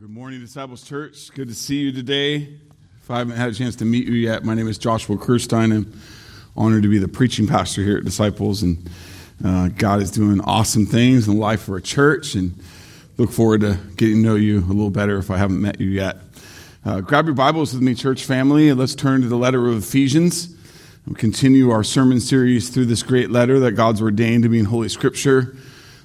Good 0.00 0.10
morning, 0.10 0.38
Disciples 0.38 0.84
Church. 0.84 1.32
Good 1.34 1.48
to 1.48 1.54
see 1.54 1.78
you 1.78 1.90
today. 1.90 2.48
If 3.02 3.10
I 3.10 3.18
haven't 3.18 3.36
had 3.36 3.48
a 3.48 3.52
chance 3.52 3.74
to 3.76 3.84
meet 3.84 4.06
you 4.06 4.14
yet, 4.14 4.44
my 4.44 4.54
name 4.54 4.68
is 4.68 4.78
Joshua 4.78 5.16
Kirstein. 5.16 5.72
I'm 5.72 6.00
honored 6.56 6.84
to 6.84 6.88
be 6.88 6.98
the 6.98 7.08
preaching 7.08 7.48
pastor 7.48 7.82
here 7.82 7.98
at 7.98 8.04
Disciples, 8.04 8.62
and 8.62 8.88
uh, 9.44 9.70
God 9.70 10.00
is 10.00 10.12
doing 10.12 10.40
awesome 10.42 10.86
things 10.86 11.26
in 11.26 11.34
the 11.34 11.40
life 11.40 11.66
of 11.66 11.74
our 11.74 11.80
church, 11.80 12.36
and 12.36 12.54
look 13.16 13.32
forward 13.32 13.62
to 13.62 13.76
getting 13.96 14.22
to 14.22 14.22
know 14.22 14.34
you 14.36 14.60
a 14.60 14.70
little 14.70 14.90
better 14.90 15.18
if 15.18 15.32
I 15.32 15.36
haven't 15.36 15.60
met 15.60 15.80
you 15.80 15.88
yet. 15.88 16.18
Uh, 16.84 17.00
grab 17.00 17.26
your 17.26 17.34
Bibles 17.34 17.74
with 17.74 17.82
me, 17.82 17.96
church 17.96 18.24
family, 18.24 18.68
and 18.68 18.78
let's 18.78 18.94
turn 18.94 19.22
to 19.22 19.28
the 19.28 19.36
letter 19.36 19.66
of 19.66 19.78
Ephesians. 19.78 20.54
We'll 21.08 21.16
continue 21.16 21.70
our 21.70 21.82
sermon 21.82 22.20
series 22.20 22.70
through 22.70 22.86
this 22.86 23.02
great 23.02 23.30
letter 23.30 23.58
that 23.58 23.72
God's 23.72 24.00
ordained 24.00 24.44
to 24.44 24.48
be 24.48 24.60
in 24.60 24.66
Holy 24.66 24.90
Scripture 24.90 25.56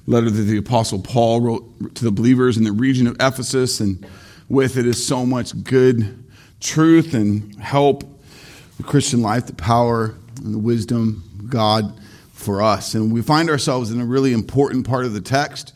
letter 0.06 0.30
that 0.30 0.42
the 0.44 0.58
Apostle 0.58 1.00
Paul 1.00 1.42
wrote 1.42 1.96
to 1.96 2.04
the 2.04 2.12
believers 2.12 2.58
in 2.58 2.64
the 2.64 2.72
region 2.72 3.08
of 3.08 3.16
Ephesus, 3.20 3.80
and 3.80 4.06
with 4.50 4.78
it 4.78 4.86
is 4.86 5.06
so 5.06 5.26
much 5.26 5.64
good 5.64 6.24
truth 6.60 7.14
and 7.14 7.56
help 7.56 8.04
the 8.78 8.84
Christian 8.84 9.22
life, 9.22 9.48
the 9.48 9.54
power 9.54 10.16
and 10.38 10.54
the 10.54 10.60
wisdom 10.60 11.24
of 11.40 11.50
God 11.50 12.00
for 12.32 12.62
us. 12.62 12.94
And 12.96 13.14
we 13.14 13.22
find 13.22 13.50
ourselves 13.50 13.92
in 13.92 14.02
a 14.02 14.06
really 14.06 14.34
important 14.34 14.88
part 14.88 15.06
of 15.06 15.14
the 15.14 15.22
text 15.22 15.74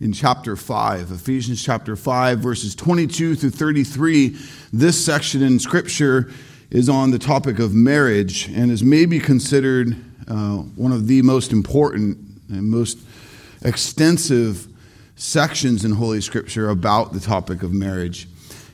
in 0.00 0.12
chapter 0.12 0.54
5, 0.54 1.10
Ephesians 1.10 1.62
chapter 1.62 1.96
5, 1.96 2.38
verses 2.38 2.74
22 2.74 3.34
through 3.34 3.50
33. 3.50 4.36
This 4.72 5.02
section 5.04 5.42
in 5.42 5.58
Scripture 5.58 6.30
is 6.70 6.88
on 6.88 7.10
the 7.10 7.18
topic 7.18 7.58
of 7.58 7.74
marriage 7.74 8.48
and 8.48 8.70
is 8.70 8.82
maybe 8.82 9.18
considered 9.18 9.96
uh, 10.28 10.58
one 10.58 10.92
of 10.92 11.08
the 11.08 11.20
most 11.22 11.52
important 11.52 12.18
and 12.48 12.70
most 12.70 12.98
extensive 13.62 14.66
sections 15.16 15.84
in 15.84 15.92
Holy 15.92 16.20
Scripture 16.20 16.68
about 16.68 17.12
the 17.12 17.20
topic 17.20 17.62
of 17.62 17.72
marriage. 17.72 18.28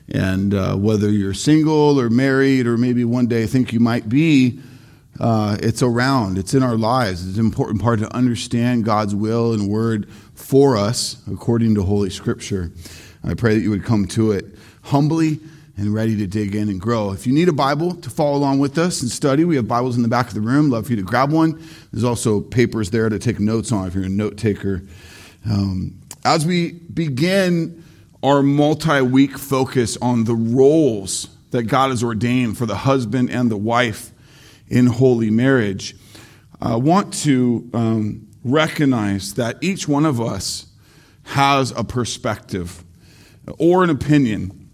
And 0.09 0.53
uh, 0.53 0.75
whether 0.75 1.09
you're 1.09 1.33
single 1.33 1.99
or 1.99 2.09
married, 2.09 2.67
or 2.67 2.77
maybe 2.77 3.03
one 3.03 3.25
day 3.25 3.47
think 3.47 3.73
you 3.73 3.79
might 3.79 4.07
be, 4.07 4.59
uh, 5.19 5.57
it's 5.59 5.81
around. 5.81 6.37
It's 6.37 6.53
in 6.53 6.61
our 6.61 6.77
lives. 6.77 7.27
It's 7.27 7.37
an 7.37 7.45
important 7.45 7.81
part 7.81 7.99
to 7.99 8.13
understand 8.13 8.85
God's 8.85 9.15
will 9.15 9.53
and 9.53 9.67
word 9.67 10.09
for 10.35 10.77
us 10.77 11.21
according 11.31 11.75
to 11.75 11.83
Holy 11.83 12.09
Scripture. 12.09 12.71
I 13.23 13.33
pray 13.33 13.55
that 13.55 13.61
you 13.61 13.71
would 13.71 13.83
come 13.83 14.07
to 14.09 14.33
it 14.33 14.45
humbly 14.83 15.39
and 15.77 15.93
ready 15.93 16.15
to 16.15 16.27
dig 16.27 16.55
in 16.55 16.69
and 16.69 16.79
grow. 16.79 17.11
If 17.11 17.27
you 17.27 17.33
need 17.33 17.49
a 17.49 17.53
Bible 17.53 17.95
to 17.95 18.09
follow 18.09 18.37
along 18.37 18.59
with 18.59 18.77
us 18.77 19.01
and 19.01 19.11
study, 19.11 19.43
we 19.43 19.57
have 19.57 19.67
Bibles 19.67 19.97
in 19.97 20.03
the 20.03 20.07
back 20.07 20.27
of 20.27 20.33
the 20.33 20.41
room. 20.41 20.69
Love 20.69 20.85
for 20.85 20.93
you 20.93 20.97
to 20.97 21.03
grab 21.03 21.31
one. 21.31 21.61
There's 21.91 22.03
also 22.03 22.39
papers 22.39 22.91
there 22.91 23.09
to 23.09 23.19
take 23.19 23.39
notes 23.39 23.71
on 23.71 23.87
if 23.87 23.93
you're 23.93 24.05
a 24.05 24.09
note 24.09 24.37
taker. 24.37 24.83
Um, 25.49 25.99
as 26.23 26.45
we 26.45 26.71
begin 26.71 27.83
our 28.23 28.41
multi 28.41 29.01
week 29.01 29.37
focus 29.37 29.97
on 29.97 30.23
the 30.23 30.33
roles 30.33 31.27
that 31.51 31.63
God 31.63 31.89
has 31.89 32.03
ordained 32.03 32.57
for 32.57 32.65
the 32.65 32.75
husband 32.75 33.29
and 33.29 33.51
the 33.51 33.57
wife 33.57 34.11
in 34.69 34.87
holy 34.87 35.29
marriage, 35.29 35.95
I 36.61 36.77
want 36.77 37.13
to 37.23 37.69
um, 37.73 38.27
recognize 38.45 39.33
that 39.33 39.57
each 39.61 39.89
one 39.89 40.05
of 40.05 40.21
us 40.21 40.67
has 41.23 41.71
a 41.71 41.83
perspective 41.83 42.83
or 43.59 43.83
an 43.83 43.89
opinion 43.89 44.64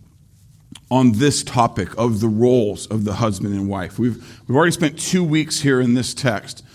on 0.91 1.13
this 1.13 1.41
topic 1.41 1.97
of 1.97 2.19
the 2.19 2.27
roles 2.27 2.85
of 2.87 3.05
the 3.05 3.13
husband 3.13 3.55
and 3.55 3.69
wife. 3.69 3.97
We've, 3.97 4.17
we've 4.45 4.55
already 4.55 4.73
spent 4.73 4.99
two 4.99 5.23
weeks 5.23 5.61
here 5.61 5.79
in 5.79 5.93
this 5.93 6.13
text 6.13 6.65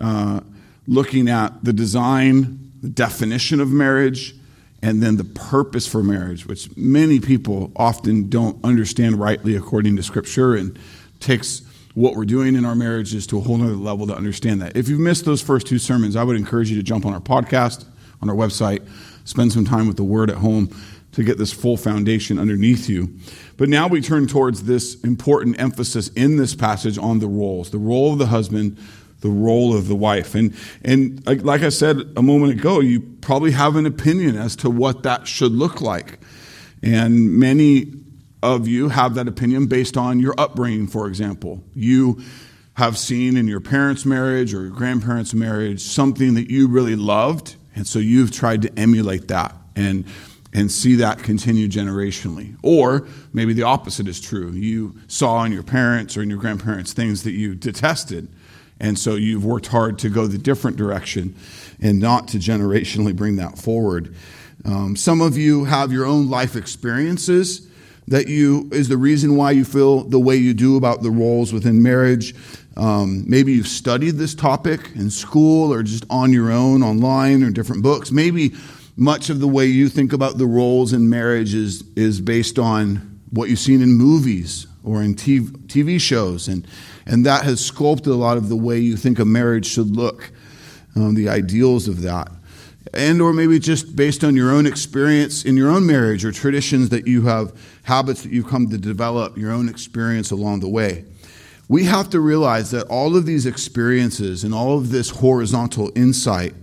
uh, 0.00 0.40
looking 0.88 1.28
at 1.28 1.62
the 1.62 1.74
design, 1.74 2.72
the 2.80 2.88
definition 2.88 3.60
of 3.60 3.68
marriage, 3.68 4.34
and 4.82 5.02
then 5.02 5.16
the 5.16 5.24
purpose 5.24 5.86
for 5.86 6.02
marriage, 6.02 6.46
which 6.46 6.74
many 6.76 7.20
people 7.20 7.70
often 7.76 8.30
don't 8.30 8.62
understand 8.64 9.16
rightly 9.16 9.56
according 9.56 9.96
to 9.96 10.02
Scripture 10.02 10.54
and 10.54 10.78
takes 11.20 11.62
what 11.94 12.14
we're 12.14 12.24
doing 12.24 12.56
in 12.56 12.64
our 12.64 12.74
marriages 12.74 13.26
to 13.26 13.38
a 13.38 13.40
whole 13.40 13.62
other 13.62 13.74
level 13.74 14.06
to 14.06 14.14
understand 14.14 14.60
that. 14.62 14.76
If 14.76 14.88
you've 14.88 15.00
missed 15.00 15.24
those 15.24 15.42
first 15.42 15.66
two 15.66 15.78
sermons, 15.78 16.16
I 16.16 16.24
would 16.24 16.36
encourage 16.36 16.70
you 16.70 16.76
to 16.76 16.82
jump 16.82 17.04
on 17.04 17.12
our 17.12 17.20
podcast, 17.20 17.84
on 18.22 18.30
our 18.30 18.36
website, 18.36 18.86
spend 19.24 19.52
some 19.52 19.64
time 19.64 19.86
with 19.86 19.96
the 19.96 20.04
Word 20.04 20.30
at 20.30 20.36
home 20.36 20.74
to 21.16 21.24
get 21.24 21.38
this 21.38 21.50
full 21.50 21.78
foundation 21.78 22.38
underneath 22.38 22.90
you. 22.90 23.08
But 23.56 23.70
now 23.70 23.88
we 23.88 24.02
turn 24.02 24.26
towards 24.26 24.64
this 24.64 25.00
important 25.00 25.58
emphasis 25.58 26.08
in 26.08 26.36
this 26.36 26.54
passage 26.54 26.98
on 26.98 27.20
the 27.20 27.26
roles 27.26 27.70
the 27.70 27.78
role 27.78 28.12
of 28.12 28.18
the 28.18 28.26
husband, 28.26 28.76
the 29.20 29.30
role 29.30 29.74
of 29.74 29.88
the 29.88 29.96
wife. 29.96 30.34
And, 30.34 30.54
and 30.84 31.26
uh, 31.26 31.36
like 31.40 31.62
I 31.62 31.70
said 31.70 31.96
a 32.16 32.22
moment 32.22 32.52
ago, 32.52 32.80
you 32.80 33.00
probably 33.00 33.52
have 33.52 33.76
an 33.76 33.86
opinion 33.86 34.36
as 34.36 34.56
to 34.56 34.68
what 34.68 35.04
that 35.04 35.26
should 35.26 35.52
look 35.52 35.80
like. 35.80 36.18
And 36.82 37.38
many 37.38 37.94
of 38.42 38.68
you 38.68 38.90
have 38.90 39.14
that 39.14 39.26
opinion 39.26 39.68
based 39.68 39.96
on 39.96 40.20
your 40.20 40.34
upbringing, 40.36 40.86
for 40.86 41.08
example. 41.08 41.64
You 41.74 42.20
have 42.74 42.98
seen 42.98 43.38
in 43.38 43.48
your 43.48 43.60
parents' 43.60 44.04
marriage 44.04 44.52
or 44.52 44.64
your 44.64 44.70
grandparents' 44.70 45.32
marriage 45.32 45.80
something 45.80 46.34
that 46.34 46.50
you 46.50 46.68
really 46.68 46.94
loved, 46.94 47.56
and 47.74 47.86
so 47.86 47.98
you've 47.98 48.32
tried 48.32 48.60
to 48.62 48.78
emulate 48.78 49.28
that. 49.28 49.56
And 49.74 50.04
and 50.56 50.72
see 50.72 50.94
that 50.96 51.18
continue 51.18 51.68
generationally. 51.68 52.56
Or 52.62 53.06
maybe 53.34 53.52
the 53.52 53.64
opposite 53.64 54.08
is 54.08 54.18
true. 54.18 54.52
You 54.52 54.96
saw 55.06 55.44
in 55.44 55.52
your 55.52 55.62
parents 55.62 56.16
or 56.16 56.22
in 56.22 56.30
your 56.30 56.38
grandparents 56.38 56.94
things 56.94 57.24
that 57.24 57.32
you 57.32 57.54
detested, 57.54 58.26
and 58.80 58.98
so 58.98 59.16
you've 59.16 59.44
worked 59.44 59.66
hard 59.66 59.98
to 60.00 60.08
go 60.08 60.26
the 60.26 60.38
different 60.38 60.78
direction 60.78 61.36
and 61.80 62.00
not 62.00 62.28
to 62.28 62.38
generationally 62.38 63.14
bring 63.14 63.36
that 63.36 63.58
forward. 63.58 64.14
Um, 64.64 64.96
some 64.96 65.20
of 65.20 65.36
you 65.36 65.66
have 65.66 65.92
your 65.92 66.06
own 66.06 66.30
life 66.30 66.56
experiences 66.56 67.68
that 68.08 68.28
you 68.28 68.70
is 68.72 68.88
the 68.88 68.96
reason 68.96 69.36
why 69.36 69.50
you 69.50 69.64
feel 69.64 70.04
the 70.04 70.18
way 70.18 70.36
you 70.36 70.54
do 70.54 70.76
about 70.76 71.02
the 71.02 71.10
roles 71.10 71.52
within 71.52 71.82
marriage. 71.82 72.34
Um, 72.78 73.24
maybe 73.26 73.52
you've 73.52 73.68
studied 73.68 74.12
this 74.12 74.34
topic 74.34 74.90
in 74.94 75.10
school 75.10 75.72
or 75.72 75.82
just 75.82 76.04
on 76.08 76.32
your 76.32 76.50
own 76.50 76.82
online 76.82 77.42
or 77.42 77.50
different 77.50 77.82
books. 77.82 78.10
Maybe 78.10 78.54
much 78.96 79.28
of 79.28 79.40
the 79.40 79.48
way 79.48 79.66
you 79.66 79.88
think 79.88 80.12
about 80.12 80.38
the 80.38 80.46
roles 80.46 80.92
in 80.92 81.08
marriage 81.08 81.54
is, 81.54 81.84
is 81.96 82.20
based 82.20 82.58
on 82.58 83.20
what 83.30 83.50
you've 83.50 83.58
seen 83.58 83.82
in 83.82 83.92
movies 83.92 84.66
or 84.82 85.02
in 85.02 85.14
TV, 85.14 86.00
shows, 86.00 86.48
and, 86.48 86.66
and 87.06 87.26
that 87.26 87.44
has 87.44 87.64
sculpted 87.64 88.12
a 88.12 88.16
lot 88.16 88.36
of 88.36 88.48
the 88.48 88.56
way 88.56 88.78
you 88.78 88.96
think 88.96 89.18
a 89.18 89.24
marriage 89.24 89.66
should 89.66 89.96
look, 89.96 90.30
um, 90.94 91.14
the 91.14 91.28
ideals 91.28 91.88
of 91.88 92.02
that. 92.02 92.30
And 92.94 93.20
or 93.20 93.32
maybe 93.32 93.58
just 93.58 93.96
based 93.96 94.22
on 94.22 94.36
your 94.36 94.52
own 94.52 94.64
experience 94.64 95.44
in 95.44 95.56
your 95.56 95.70
own 95.70 95.84
marriage 95.84 96.24
or 96.24 96.30
traditions 96.30 96.88
that 96.90 97.06
you 97.06 97.22
have, 97.22 97.52
habits 97.82 98.22
that 98.22 98.32
you've 98.32 98.46
come 98.46 98.70
to 98.70 98.78
develop, 98.78 99.36
your 99.36 99.50
own 99.50 99.68
experience 99.68 100.30
along 100.30 100.60
the 100.60 100.68
way. 100.68 101.04
We 101.68 101.84
have 101.84 102.08
to 102.10 102.20
realize 102.20 102.70
that 102.70 102.86
all 102.86 103.16
of 103.16 103.26
these 103.26 103.44
experiences 103.44 104.44
and 104.44 104.54
all 104.54 104.78
of 104.78 104.90
this 104.90 105.10
horizontal 105.10 105.90
insight 105.96 106.54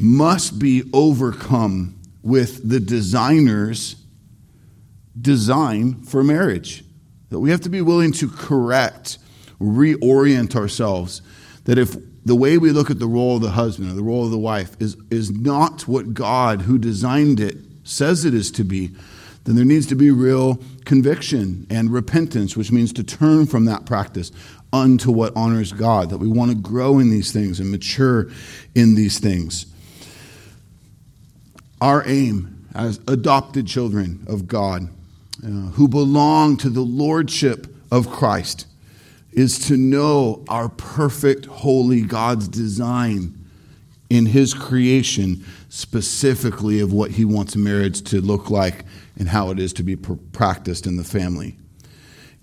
must 0.00 0.58
be 0.58 0.88
overcome 0.92 1.98
with 2.22 2.68
the 2.68 2.80
designer's 2.80 3.96
design 5.20 6.02
for 6.02 6.22
marriage. 6.22 6.84
That 7.30 7.40
we 7.40 7.50
have 7.50 7.60
to 7.62 7.68
be 7.68 7.80
willing 7.80 8.12
to 8.12 8.28
correct, 8.28 9.18
reorient 9.60 10.56
ourselves. 10.56 11.22
That 11.64 11.78
if 11.78 11.96
the 12.24 12.34
way 12.34 12.58
we 12.58 12.72
look 12.72 12.90
at 12.90 12.98
the 12.98 13.06
role 13.06 13.36
of 13.36 13.42
the 13.42 13.50
husband 13.50 13.90
or 13.90 13.94
the 13.94 14.02
role 14.02 14.24
of 14.24 14.30
the 14.30 14.38
wife 14.38 14.76
is, 14.80 14.96
is 15.10 15.30
not 15.30 15.86
what 15.86 16.14
God, 16.14 16.62
who 16.62 16.78
designed 16.78 17.40
it, 17.40 17.56
says 17.84 18.24
it 18.24 18.34
is 18.34 18.50
to 18.52 18.64
be, 18.64 18.90
then 19.44 19.54
there 19.54 19.64
needs 19.64 19.86
to 19.86 19.94
be 19.94 20.10
real 20.10 20.58
conviction 20.84 21.66
and 21.70 21.92
repentance, 21.92 22.56
which 22.56 22.72
means 22.72 22.92
to 22.94 23.04
turn 23.04 23.46
from 23.46 23.64
that 23.66 23.86
practice 23.86 24.32
unto 24.72 25.12
what 25.12 25.32
honors 25.36 25.72
God, 25.72 26.10
that 26.10 26.18
we 26.18 26.26
want 26.26 26.50
to 26.50 26.56
grow 26.56 26.98
in 26.98 27.10
these 27.10 27.32
things 27.32 27.60
and 27.60 27.70
mature 27.70 28.28
in 28.74 28.96
these 28.96 29.20
things. 29.20 29.66
Our 31.80 32.02
aim 32.06 32.68
as 32.74 33.00
adopted 33.06 33.66
children 33.66 34.24
of 34.28 34.46
God 34.46 34.88
uh, 35.44 35.48
who 35.48 35.88
belong 35.88 36.56
to 36.58 36.70
the 36.70 36.80
lordship 36.80 37.66
of 37.90 38.10
Christ 38.10 38.66
is 39.32 39.58
to 39.68 39.76
know 39.76 40.44
our 40.48 40.70
perfect, 40.70 41.46
holy 41.46 42.00
God's 42.00 42.48
design 42.48 43.34
in 44.08 44.26
His 44.26 44.54
creation, 44.54 45.44
specifically 45.68 46.80
of 46.80 46.92
what 46.92 47.10
He 47.12 47.24
wants 47.24 47.56
marriage 47.56 48.02
to 48.04 48.20
look 48.20 48.50
like 48.50 48.84
and 49.18 49.28
how 49.28 49.50
it 49.50 49.58
is 49.58 49.72
to 49.74 49.82
be 49.82 49.96
practiced 49.96 50.86
in 50.86 50.96
the 50.96 51.04
family. 51.04 51.56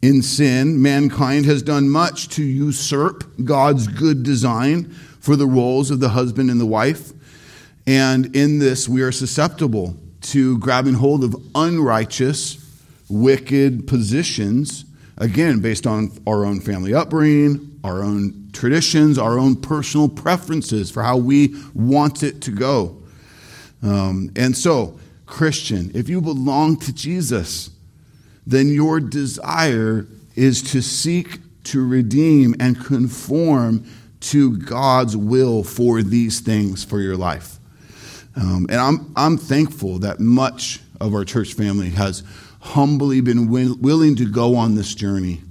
In 0.03 0.21
sin, 0.21 0.81
mankind 0.81 1.45
has 1.45 1.63
done 1.63 1.89
much 1.89 2.27
to 2.29 2.43
usurp 2.43 3.23
God's 3.43 3.87
good 3.87 4.21
design 4.21 4.89
for 5.19 5.35
the 5.35 5.47
roles 5.47 5.89
of 5.89 5.99
the 6.01 6.09
husband 6.09 6.51
and 6.51 6.59
the 6.59 6.65
wife. 6.65 7.13
And 7.85 8.35
in 8.35 8.59
this, 8.59 8.87
we 8.87 9.01
are 9.01 9.11
susceptible 9.11 9.97
to 10.21 10.57
grabbing 10.59 10.93
hold 10.93 11.23
of 11.23 11.35
unrighteous, 11.53 12.59
wicked 13.09 13.87
positions, 13.87 14.85
again, 15.17 15.59
based 15.59 15.85
on 15.85 16.11
our 16.25 16.45
own 16.45 16.61
family 16.61 16.93
upbringing, 16.93 17.79
our 17.83 18.01
own 18.01 18.49
traditions, 18.53 19.17
our 19.17 19.37
own 19.37 19.55
personal 19.55 20.07
preferences 20.07 20.89
for 20.89 21.03
how 21.03 21.17
we 21.17 21.55
want 21.73 22.23
it 22.23 22.41
to 22.41 22.51
go. 22.51 23.03
Um, 23.81 24.31
and 24.35 24.55
so, 24.55 24.97
Christian, 25.25 25.91
if 25.93 26.07
you 26.07 26.21
belong 26.21 26.77
to 26.77 26.93
Jesus, 26.93 27.69
then 28.47 28.69
your 28.69 28.99
desire 28.99 30.07
is 30.35 30.61
to 30.71 30.81
seek 30.81 31.39
to 31.65 31.85
redeem 31.85 32.55
and 32.59 32.79
conform 32.83 33.85
to 34.19 34.57
God's 34.57 35.17
will 35.17 35.63
for 35.63 36.01
these 36.01 36.39
things 36.39 36.83
for 36.83 37.01
your 37.01 37.17
life. 37.17 37.59
Um, 38.35 38.65
and 38.69 38.79
I'm, 38.79 39.13
I'm 39.15 39.37
thankful 39.37 39.99
that 39.99 40.19
much 40.19 40.79
of 40.99 41.13
our 41.13 41.23
church 41.23 41.53
family 41.53 41.89
has 41.89 42.23
humbly 42.59 43.21
been 43.21 43.49
will, 43.49 43.75
willing 43.79 44.15
to 44.15 44.29
go 44.29 44.55
on 44.55 44.75
this 44.75 44.95
journey, 44.95 45.41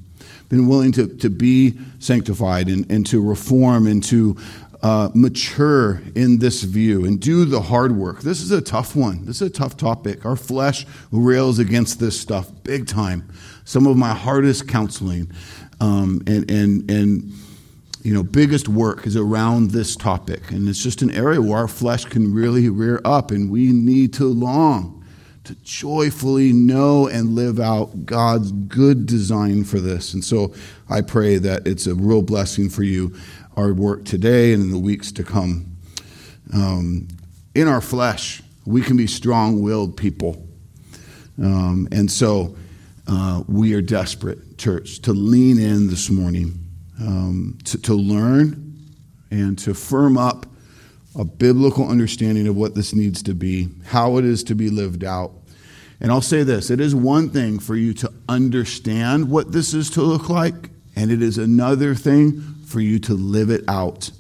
been 0.49 0.67
willing 0.67 0.93
to, 0.93 1.07
to 1.19 1.31
be 1.31 1.79
sanctified 1.99 2.69
and, 2.69 2.91
and 2.91 3.07
to 3.07 3.23
reform 3.23 3.87
and 3.87 4.03
to 4.05 4.37
uh, 4.83 5.11
mature 5.15 6.03
in 6.17 6.39
this 6.39 6.63
view 6.63 7.05
and 7.05 7.21
do 7.21 7.45
the 7.45 7.61
hard 7.61 7.93
work. 7.93 8.23
This 8.23 8.41
is 8.41 8.51
a 8.51 8.61
tough 8.61 8.97
one. 8.97 9.25
This 9.27 9.41
is 9.41 9.49
a 9.49 9.53
tough 9.53 9.77
topic. 9.77 10.25
Our 10.27 10.35
flesh 10.35 10.87
rails 11.13 11.61
against 11.61 12.01
this 12.01 12.21
stuff 12.21 12.51
big 12.65 12.89
time. 12.89 13.29
Some 13.65 13.87
of 13.87 13.97
my 13.97 14.13
hardest 14.13 14.67
counseling 14.67 15.31
um, 15.81 16.23
and, 16.27 16.51
and, 16.51 16.91
and 16.91 17.33
you 18.03 18.13
know, 18.13 18.23
biggest 18.23 18.69
work 18.69 19.07
is 19.07 19.17
around 19.17 19.71
this 19.71 19.97
topic. 19.97 20.51
And 20.51 20.69
it's 20.69 20.83
just 20.83 21.03
an 21.03 21.11
area 21.13 21.41
where 21.41 21.59
our 21.59 21.69
flesh 21.69 22.05
can 22.05 22.35
really 22.35 22.69
rear 22.69 23.01
up, 23.05 23.31
and 23.31 23.51
we 23.51 23.73
need 23.73 24.13
to 24.15 24.25
long 24.25 24.99
to 25.45 25.55
joyfully 25.57 26.53
know 26.53 27.09
and 27.09 27.35
live 27.35 27.59
out 27.59 28.07
God's 28.07 28.53
good 28.53 29.07
design 29.07 29.65
for 29.65 29.81
this. 29.81 30.15
And 30.15 30.25
so 30.25 30.55
I 30.89 31.01
pray 31.01 31.39
that 31.39 31.67
it's 31.67 31.87
a 31.87 31.95
real 31.95 32.23
blessing 32.23 32.69
for 32.69 32.85
you 32.85 33.15
our 33.57 33.73
work 33.75 34.05
today 34.05 34.53
and 34.53 34.63
in 34.63 34.71
the 34.71 34.79
weeks 34.79 35.13
to 35.13 35.25
come. 35.25 35.77
Um, 36.55 37.09
in 37.55 37.69
our 37.69 37.81
flesh, 37.81 38.43
we 38.65 38.83
can 38.83 38.97
be 38.97 39.07
strong 39.07 39.63
willed 39.63 39.97
people. 39.97 40.47
Um, 41.43 41.89
and 41.93 42.11
so 42.11 42.57
uh, 43.07 43.43
we 43.49 43.75
are 43.75 43.83
desperate, 43.83 44.59
church, 44.59 45.01
to 45.03 45.13
lean 45.13 45.59
in 45.59 45.89
this 45.89 46.09
morning, 46.09 46.62
um, 47.01 47.59
to, 47.65 47.79
to 47.83 47.95
learn 47.95 48.75
and 49.31 49.59
to 49.61 49.75
firm 49.75 50.19
up 50.19 50.47
a 51.15 51.25
biblical 51.25 51.89
understanding 51.89 52.47
of 52.47 52.57
what 52.57 52.75
this 52.75 52.95
needs 52.95 53.23
to 53.23 53.35
be, 53.35 53.69
how 53.87 54.17
it 54.19 54.25
is 54.25 54.43
to 54.45 54.55
be 54.55 54.71
lived 54.71 55.05
out. 55.05 55.33
And 56.01 56.11
I'll 56.11 56.21
say 56.21 56.43
this 56.43 56.71
it 56.71 56.81
is 56.81 56.95
one 56.95 57.31
thing 57.31 57.59
for 57.59 57.77
you 57.77 57.95
to 57.95 58.13
understand 58.29 59.31
what 59.31 59.53
this 59.53 59.75
is 59.75 59.91
to 59.91 60.03
look 60.03 60.29
like, 60.29 60.71
and 60.97 61.11
it 61.11 61.23
is 61.23 61.39
another 61.39 61.95
thing 61.95 62.41
for 62.67 62.81
you 62.81 62.99
to 63.01 63.15
live 63.15 63.51
it 63.51 63.65
out. 63.69 64.11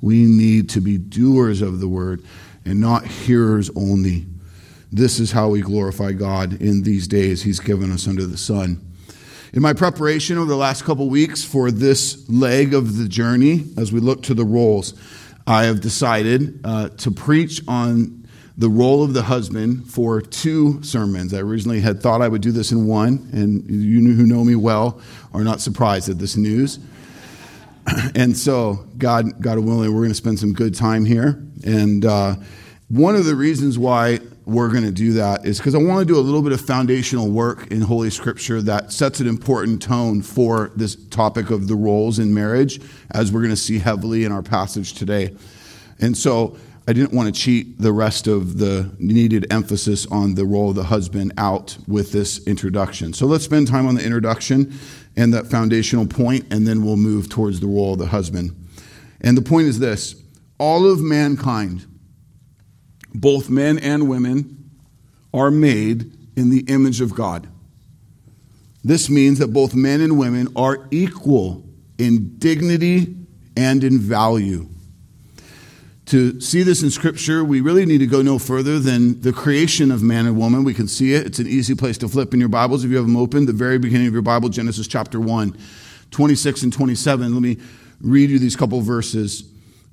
We 0.00 0.24
need 0.24 0.70
to 0.70 0.80
be 0.80 0.98
doers 0.98 1.62
of 1.62 1.80
the 1.80 1.88
word 1.88 2.22
and 2.64 2.80
not 2.80 3.06
hearers 3.06 3.70
only. 3.74 4.26
This 4.92 5.18
is 5.18 5.32
how 5.32 5.48
we 5.48 5.60
glorify 5.60 6.12
God 6.12 6.60
in 6.60 6.82
these 6.82 7.08
days 7.08 7.42
He's 7.42 7.60
given 7.60 7.90
us 7.90 8.06
under 8.06 8.24
the 8.24 8.36
sun. 8.36 8.85
In 9.56 9.62
my 9.62 9.72
preparation 9.72 10.36
over 10.36 10.50
the 10.50 10.54
last 10.54 10.84
couple 10.84 11.08
weeks 11.08 11.42
for 11.42 11.70
this 11.70 12.28
leg 12.28 12.74
of 12.74 12.98
the 12.98 13.08
journey, 13.08 13.64
as 13.78 13.90
we 13.90 14.00
look 14.00 14.22
to 14.24 14.34
the 14.34 14.44
roles, 14.44 14.92
I 15.46 15.64
have 15.64 15.80
decided 15.80 16.60
uh, 16.62 16.90
to 16.90 17.10
preach 17.10 17.62
on 17.66 18.28
the 18.58 18.68
role 18.68 19.02
of 19.02 19.14
the 19.14 19.22
husband 19.22 19.90
for 19.90 20.20
two 20.20 20.82
sermons. 20.82 21.32
I 21.32 21.38
originally 21.38 21.80
had 21.80 22.02
thought 22.02 22.20
I 22.20 22.28
would 22.28 22.42
do 22.42 22.52
this 22.52 22.70
in 22.70 22.86
one, 22.86 23.30
and 23.32 23.64
you 23.70 24.12
who 24.12 24.26
know 24.26 24.44
me 24.44 24.56
well 24.56 25.00
are 25.32 25.42
not 25.42 25.62
surprised 25.62 26.10
at 26.10 26.18
this 26.18 26.36
news. 26.36 26.78
and 28.14 28.36
so, 28.36 28.86
God, 28.98 29.40
God 29.40 29.58
willing, 29.60 29.90
we're 29.94 30.00
going 30.00 30.10
to 30.10 30.14
spend 30.14 30.38
some 30.38 30.52
good 30.52 30.74
time 30.74 31.06
here. 31.06 31.42
And 31.64 32.04
uh, 32.04 32.36
one 32.88 33.16
of 33.16 33.24
the 33.24 33.34
reasons 33.34 33.78
why 33.78 34.18
we're 34.46 34.70
going 34.70 34.84
to 34.84 34.92
do 34.92 35.12
that 35.14 35.44
is 35.44 35.58
because 35.58 35.74
I 35.74 35.78
want 35.78 36.06
to 36.06 36.12
do 36.12 36.18
a 36.18 36.22
little 36.22 36.40
bit 36.40 36.52
of 36.52 36.60
foundational 36.60 37.28
work 37.28 37.66
in 37.66 37.80
Holy 37.80 38.10
Scripture 38.10 38.62
that 38.62 38.92
sets 38.92 39.18
an 39.20 39.26
important 39.26 39.82
tone 39.82 40.22
for 40.22 40.70
this 40.76 40.94
topic 41.06 41.50
of 41.50 41.66
the 41.66 41.74
roles 41.74 42.20
in 42.20 42.32
marriage, 42.32 42.80
as 43.10 43.32
we're 43.32 43.40
going 43.40 43.50
to 43.50 43.56
see 43.56 43.78
heavily 43.78 44.24
in 44.24 44.32
our 44.32 44.42
passage 44.42 44.94
today. 44.94 45.36
And 45.98 46.16
so, 46.16 46.56
I 46.88 46.92
didn't 46.92 47.12
want 47.12 47.34
to 47.34 47.40
cheat 47.40 47.80
the 47.80 47.92
rest 47.92 48.28
of 48.28 48.58
the 48.58 48.88
needed 49.00 49.52
emphasis 49.52 50.06
on 50.06 50.36
the 50.36 50.44
role 50.44 50.70
of 50.70 50.76
the 50.76 50.84
husband 50.84 51.32
out 51.36 51.76
with 51.88 52.12
this 52.12 52.46
introduction. 52.46 53.12
So 53.12 53.26
let's 53.26 53.44
spend 53.44 53.66
time 53.66 53.88
on 53.88 53.96
the 53.96 54.04
introduction 54.04 54.72
and 55.16 55.34
that 55.34 55.48
foundational 55.48 56.06
point, 56.06 56.46
and 56.52 56.64
then 56.64 56.84
we'll 56.84 56.96
move 56.96 57.28
towards 57.28 57.58
the 57.58 57.66
role 57.66 57.94
of 57.94 57.98
the 57.98 58.06
husband. 58.06 58.68
And 59.20 59.36
the 59.36 59.42
point 59.42 59.66
is 59.66 59.80
this 59.80 60.22
all 60.58 60.88
of 60.88 61.00
mankind, 61.00 61.84
both 63.20 63.50
men 63.50 63.78
and 63.78 64.08
women, 64.08 64.70
are 65.34 65.50
made 65.50 66.12
in 66.36 66.50
the 66.50 66.60
image 66.68 67.00
of 67.00 67.14
God. 67.14 67.46
This 68.84 69.10
means 69.10 69.38
that 69.38 69.48
both 69.48 69.74
men 69.74 70.00
and 70.00 70.18
women 70.18 70.48
are 70.56 70.86
equal 70.90 71.64
in 71.98 72.38
dignity 72.38 73.14
and 73.56 73.82
in 73.82 73.98
value 73.98 74.68
to 76.06 76.40
see 76.40 76.62
this 76.62 76.82
in 76.82 76.90
Scripture, 76.90 77.44
we 77.44 77.60
really 77.60 77.84
need 77.84 77.98
to 77.98 78.06
go 78.06 78.22
no 78.22 78.38
further 78.38 78.78
than 78.78 79.20
the 79.22 79.32
creation 79.32 79.90
of 79.90 80.02
man 80.02 80.26
and 80.26 80.38
woman. 80.38 80.62
We 80.62 80.72
can 80.72 80.86
see 80.86 81.14
it. 81.14 81.26
It's 81.26 81.40
an 81.40 81.48
easy 81.48 81.74
place 81.74 81.98
to 81.98 82.08
flip 82.08 82.32
in 82.32 82.38
your 82.38 82.48
Bibles 82.48 82.84
if 82.84 82.90
you 82.90 82.96
have 82.96 83.06
them 83.06 83.16
open. 83.16 83.46
The 83.46 83.52
very 83.52 83.78
beginning 83.78 84.06
of 84.06 84.12
your 84.12 84.22
Bible, 84.22 84.48
Genesis 84.48 84.86
chapter 84.86 85.20
1, 85.20 85.56
26 86.12 86.62
and 86.62 86.72
27. 86.72 87.32
Let 87.32 87.42
me 87.42 87.58
read 88.00 88.30
you 88.30 88.38
these 88.38 88.54
couple 88.54 88.80
verses 88.82 89.42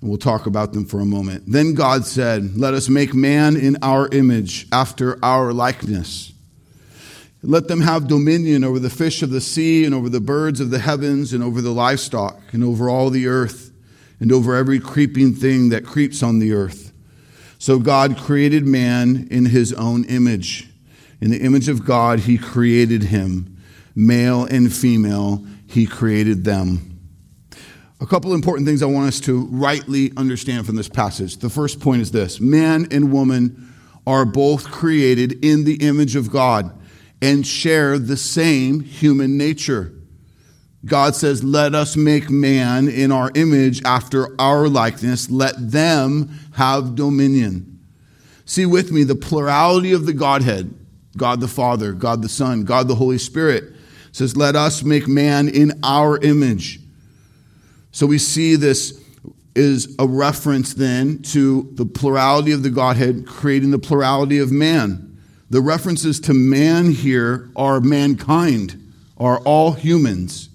and 0.03 0.09
we'll 0.09 0.17
talk 0.17 0.47
about 0.47 0.73
them 0.73 0.83
for 0.83 0.99
a 0.99 1.05
moment. 1.05 1.45
Then 1.47 1.75
God 1.75 2.05
said, 2.05 2.57
Let 2.57 2.73
us 2.73 2.89
make 2.89 3.13
man 3.13 3.55
in 3.55 3.77
our 3.81 4.09
image, 4.09 4.67
after 4.69 5.17
our 5.23 5.53
likeness. 5.53 6.33
Let 7.41 7.69
them 7.69 7.79
have 7.79 8.09
dominion 8.09 8.65
over 8.65 8.79
the 8.79 8.89
fish 8.89 9.21
of 9.21 9.29
the 9.29 9.39
sea 9.39 9.85
and 9.85 9.95
over 9.95 10.09
the 10.09 10.19
birds 10.19 10.59
of 10.59 10.71
the 10.71 10.79
heavens 10.79 11.31
and 11.31 11.41
over 11.41 11.61
the 11.61 11.71
livestock 11.71 12.37
and 12.51 12.65
over 12.65 12.89
all 12.89 13.11
the 13.11 13.27
earth 13.27 13.71
and 14.19 14.29
over 14.33 14.55
every 14.55 14.77
creeping 14.77 15.33
thing 15.35 15.69
that 15.69 15.85
creeps 15.85 16.21
on 16.21 16.39
the 16.39 16.51
earth. 16.51 16.91
So 17.57 17.79
God 17.79 18.17
created 18.17 18.65
man 18.65 19.29
in 19.31 19.45
his 19.45 19.71
own 19.71 20.03
image. 20.03 20.67
In 21.21 21.31
the 21.31 21.39
image 21.39 21.69
of 21.69 21.85
God, 21.85 22.19
he 22.19 22.37
created 22.37 23.03
him. 23.03 23.57
Male 23.95 24.43
and 24.43 24.73
female, 24.73 25.45
he 25.65 25.85
created 25.85 26.43
them. 26.43 26.92
A 28.03 28.05
couple 28.05 28.33
important 28.33 28.67
things 28.67 28.83
I 28.83 28.87
want 28.87 29.07
us 29.07 29.21
to 29.21 29.45
rightly 29.45 30.11
understand 30.17 30.65
from 30.65 30.75
this 30.75 30.89
passage. 30.89 31.37
The 31.37 31.49
first 31.49 31.79
point 31.79 32.01
is 32.01 32.11
this 32.11 32.41
man 32.41 32.85
and 32.91 33.13
woman 33.13 33.73
are 34.05 34.25
both 34.25 34.69
created 34.69 35.45
in 35.45 35.63
the 35.63 35.75
image 35.75 36.17
of 36.17 36.29
God 36.29 36.77
and 37.21 37.47
share 37.47 37.97
the 37.97 38.17
same 38.17 38.81
human 38.81 39.37
nature. 39.37 39.93
God 40.83 41.15
says, 41.15 41.45
Let 41.45 41.75
us 41.75 41.95
make 41.95 42.29
man 42.29 42.89
in 42.89 43.13
our 43.13 43.31
image 43.35 43.81
after 43.85 44.35
our 44.37 44.67
likeness. 44.67 45.31
Let 45.31 45.71
them 45.71 46.37
have 46.55 46.95
dominion. 46.95 47.79
See 48.43 48.65
with 48.65 48.91
me 48.91 49.05
the 49.05 49.15
plurality 49.15 49.93
of 49.93 50.05
the 50.05 50.13
Godhead 50.13 50.77
God 51.15 51.39
the 51.39 51.47
Father, 51.47 51.93
God 51.93 52.21
the 52.21 52.27
Son, 52.27 52.65
God 52.65 52.89
the 52.89 52.95
Holy 52.95 53.17
Spirit 53.17 53.75
says, 54.11 54.35
Let 54.35 54.57
us 54.57 54.83
make 54.83 55.07
man 55.07 55.47
in 55.47 55.79
our 55.83 56.17
image. 56.17 56.82
So 57.93 58.05
we 58.05 58.17
see 58.17 58.57
this 58.57 59.01
is 59.55 59.95
a 59.99 60.05
reference 60.05 60.73
then 60.73 61.21
to 61.21 61.69
the 61.73 61.85
plurality 61.85 62.51
of 62.51 62.63
the 62.63 62.69
Godhead 62.69 63.25
creating 63.25 63.71
the 63.71 63.79
plurality 63.79 64.39
of 64.39 64.51
man. 64.51 65.17
The 65.49 65.61
references 65.61 66.19
to 66.21 66.33
man 66.33 66.91
here 66.91 67.49
are 67.55 67.79
mankind, 67.79 68.93
are 69.17 69.39
all 69.39 69.71
humans 69.71 70.49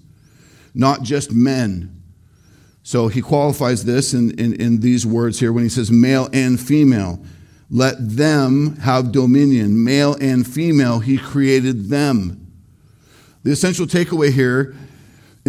not 0.73 1.03
just 1.03 1.31
men. 1.31 1.95
So 2.83 3.07
he 3.07 3.21
qualifies 3.21 3.85
this 3.85 4.13
in, 4.13 4.31
in, 4.39 4.53
in, 4.53 4.79
these 4.79 5.05
words 5.05 5.39
here 5.39 5.53
when 5.53 5.63
he 5.63 5.69
says 5.69 5.91
male 5.91 6.29
and 6.33 6.59
female. 6.59 7.23
Let 7.69 7.95
them 7.99 8.77
have 8.77 9.11
dominion. 9.11 9.83
Male 9.83 10.15
and 10.19 10.47
female, 10.47 10.99
he 10.99 11.17
created 11.17 11.89
them. 11.89 12.51
The 13.43 13.51
essential 13.51 13.85
takeaway 13.85 14.31
here 14.31 14.75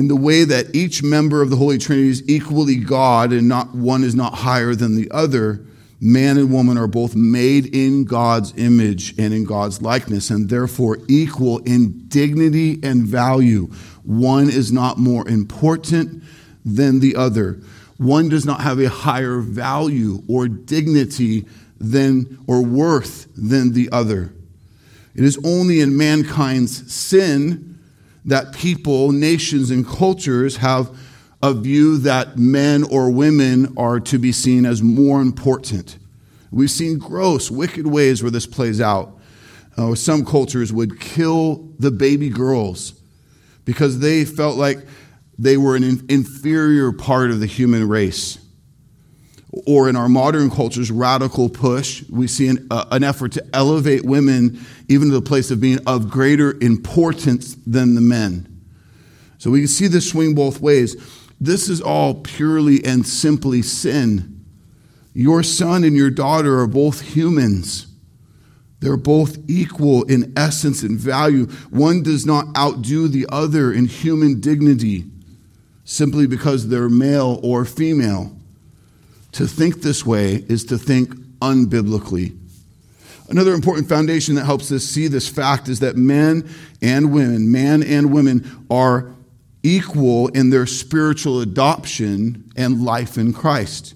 in 0.00 0.08
the 0.08 0.16
way 0.16 0.44
that 0.44 0.74
each 0.74 1.02
member 1.02 1.42
of 1.42 1.50
the 1.50 1.56
Holy 1.56 1.76
Trinity 1.76 2.08
is 2.08 2.26
equally 2.26 2.76
God 2.76 3.34
and 3.34 3.46
not 3.46 3.74
one 3.74 4.02
is 4.02 4.14
not 4.14 4.32
higher 4.32 4.74
than 4.74 4.96
the 4.96 5.10
other, 5.10 5.62
man 6.00 6.38
and 6.38 6.50
woman 6.50 6.78
are 6.78 6.86
both 6.86 7.14
made 7.14 7.66
in 7.76 8.06
God's 8.06 8.54
image 8.56 9.10
and 9.18 9.34
in 9.34 9.44
God's 9.44 9.82
likeness 9.82 10.30
and 10.30 10.48
therefore 10.48 10.96
equal 11.06 11.58
in 11.58 12.08
dignity 12.08 12.80
and 12.82 13.06
value. 13.06 13.66
One 14.02 14.48
is 14.48 14.72
not 14.72 14.96
more 14.96 15.28
important 15.28 16.24
than 16.64 17.00
the 17.00 17.14
other. 17.14 17.60
One 17.98 18.30
does 18.30 18.46
not 18.46 18.62
have 18.62 18.80
a 18.80 18.88
higher 18.88 19.40
value 19.40 20.22
or 20.26 20.48
dignity 20.48 21.44
than 21.78 22.38
or 22.46 22.64
worth 22.64 23.28
than 23.36 23.74
the 23.74 23.90
other. 23.92 24.32
It 25.14 25.24
is 25.24 25.38
only 25.44 25.80
in 25.80 25.94
mankind's 25.94 26.90
sin 26.90 27.69
that 28.24 28.52
people, 28.52 29.12
nations, 29.12 29.70
and 29.70 29.86
cultures 29.86 30.56
have 30.56 30.90
a 31.42 31.54
view 31.54 31.98
that 31.98 32.36
men 32.36 32.84
or 32.84 33.10
women 33.10 33.74
are 33.76 33.98
to 33.98 34.18
be 34.18 34.30
seen 34.32 34.66
as 34.66 34.82
more 34.82 35.22
important 35.22 35.96
We've 36.50 36.70
seen 36.70 36.98
gross, 36.98 37.50
wicked 37.50 37.86
ways 37.86 38.22
where 38.22 38.30
this 38.30 38.46
plays 38.46 38.80
out. 38.80 39.16
Uh, 39.76 39.94
some 39.94 40.24
cultures 40.24 40.72
would 40.72 41.00
kill 41.00 41.68
the 41.78 41.92
baby 41.92 42.28
girls 42.28 42.94
because 43.64 44.00
they 44.00 44.24
felt 44.24 44.56
like 44.56 44.78
they 45.38 45.56
were 45.56 45.76
an 45.76 45.84
inferior 46.08 46.92
part 46.92 47.30
of 47.30 47.40
the 47.40 47.46
human 47.46 47.88
race. 47.88 48.38
Or 49.52 49.88
in 49.88 49.96
our 49.96 50.08
modern 50.08 50.50
culture's 50.50 50.90
radical 50.90 51.48
push, 51.48 52.04
we 52.08 52.28
see 52.28 52.48
an, 52.48 52.68
uh, 52.70 52.84
an 52.92 53.02
effort 53.02 53.32
to 53.32 53.44
elevate 53.52 54.04
women 54.04 54.60
even 54.88 55.08
to 55.08 55.14
the 55.14 55.22
place 55.22 55.50
of 55.50 55.60
being 55.60 55.80
of 55.86 56.08
greater 56.08 56.56
importance 56.60 57.56
than 57.66 57.96
the 57.96 58.00
men. 58.00 58.46
So 59.38 59.50
we 59.50 59.60
can 59.60 59.68
see 59.68 59.88
this 59.88 60.10
swing 60.10 60.34
both 60.34 60.60
ways. 60.60 60.96
This 61.40 61.68
is 61.68 61.80
all 61.80 62.14
purely 62.14 62.84
and 62.84 63.06
simply 63.06 63.62
sin. 63.62 64.44
Your 65.14 65.42
son 65.42 65.82
and 65.82 65.96
your 65.96 66.10
daughter 66.10 66.60
are 66.60 66.66
both 66.66 67.00
humans. 67.00 67.86
They're 68.80 68.96
both 68.96 69.38
equal 69.48 70.04
in 70.04 70.32
essence 70.36 70.82
and 70.82 70.98
value. 70.98 71.46
One 71.70 72.02
does 72.02 72.24
not 72.24 72.56
outdo 72.56 73.08
the 73.08 73.26
other 73.30 73.72
in 73.72 73.86
human 73.86 74.40
dignity 74.40 75.04
simply 75.84 76.26
because 76.26 76.68
they're 76.68 76.88
male 76.88 77.40
or 77.42 77.64
female. 77.64 78.36
To 79.32 79.46
think 79.46 79.82
this 79.82 80.04
way 80.04 80.44
is 80.48 80.64
to 80.64 80.78
think 80.78 81.14
unbiblically. 81.40 82.36
Another 83.28 83.54
important 83.54 83.88
foundation 83.88 84.34
that 84.34 84.44
helps 84.44 84.72
us 84.72 84.84
see 84.84 85.06
this 85.06 85.28
fact 85.28 85.68
is 85.68 85.80
that 85.80 85.96
men 85.96 86.48
and 86.82 87.12
women, 87.12 87.50
man 87.52 87.82
and 87.82 88.12
women, 88.12 88.66
are 88.68 89.12
equal 89.62 90.28
in 90.28 90.50
their 90.50 90.66
spiritual 90.66 91.40
adoption 91.40 92.50
and 92.56 92.82
life 92.82 93.16
in 93.16 93.32
Christ. 93.32 93.94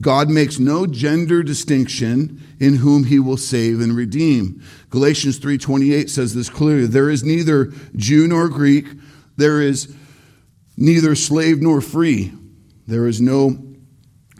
God 0.00 0.28
makes 0.28 0.58
no 0.58 0.86
gender 0.86 1.42
distinction 1.42 2.42
in 2.58 2.76
whom 2.76 3.04
he 3.04 3.18
will 3.18 3.36
save 3.36 3.80
and 3.80 3.94
redeem. 3.94 4.62
Galatians 4.90 5.38
3:28 5.38 6.10
says 6.10 6.34
this 6.34 6.50
clearly, 6.50 6.86
there 6.86 7.10
is 7.10 7.24
neither 7.24 7.72
Jew 7.96 8.26
nor 8.26 8.48
Greek, 8.48 8.86
there 9.36 9.60
is 9.60 9.88
neither 10.76 11.14
slave 11.14 11.60
nor 11.62 11.80
free. 11.80 12.32
There 12.86 13.06
is 13.06 13.20
no 13.20 13.69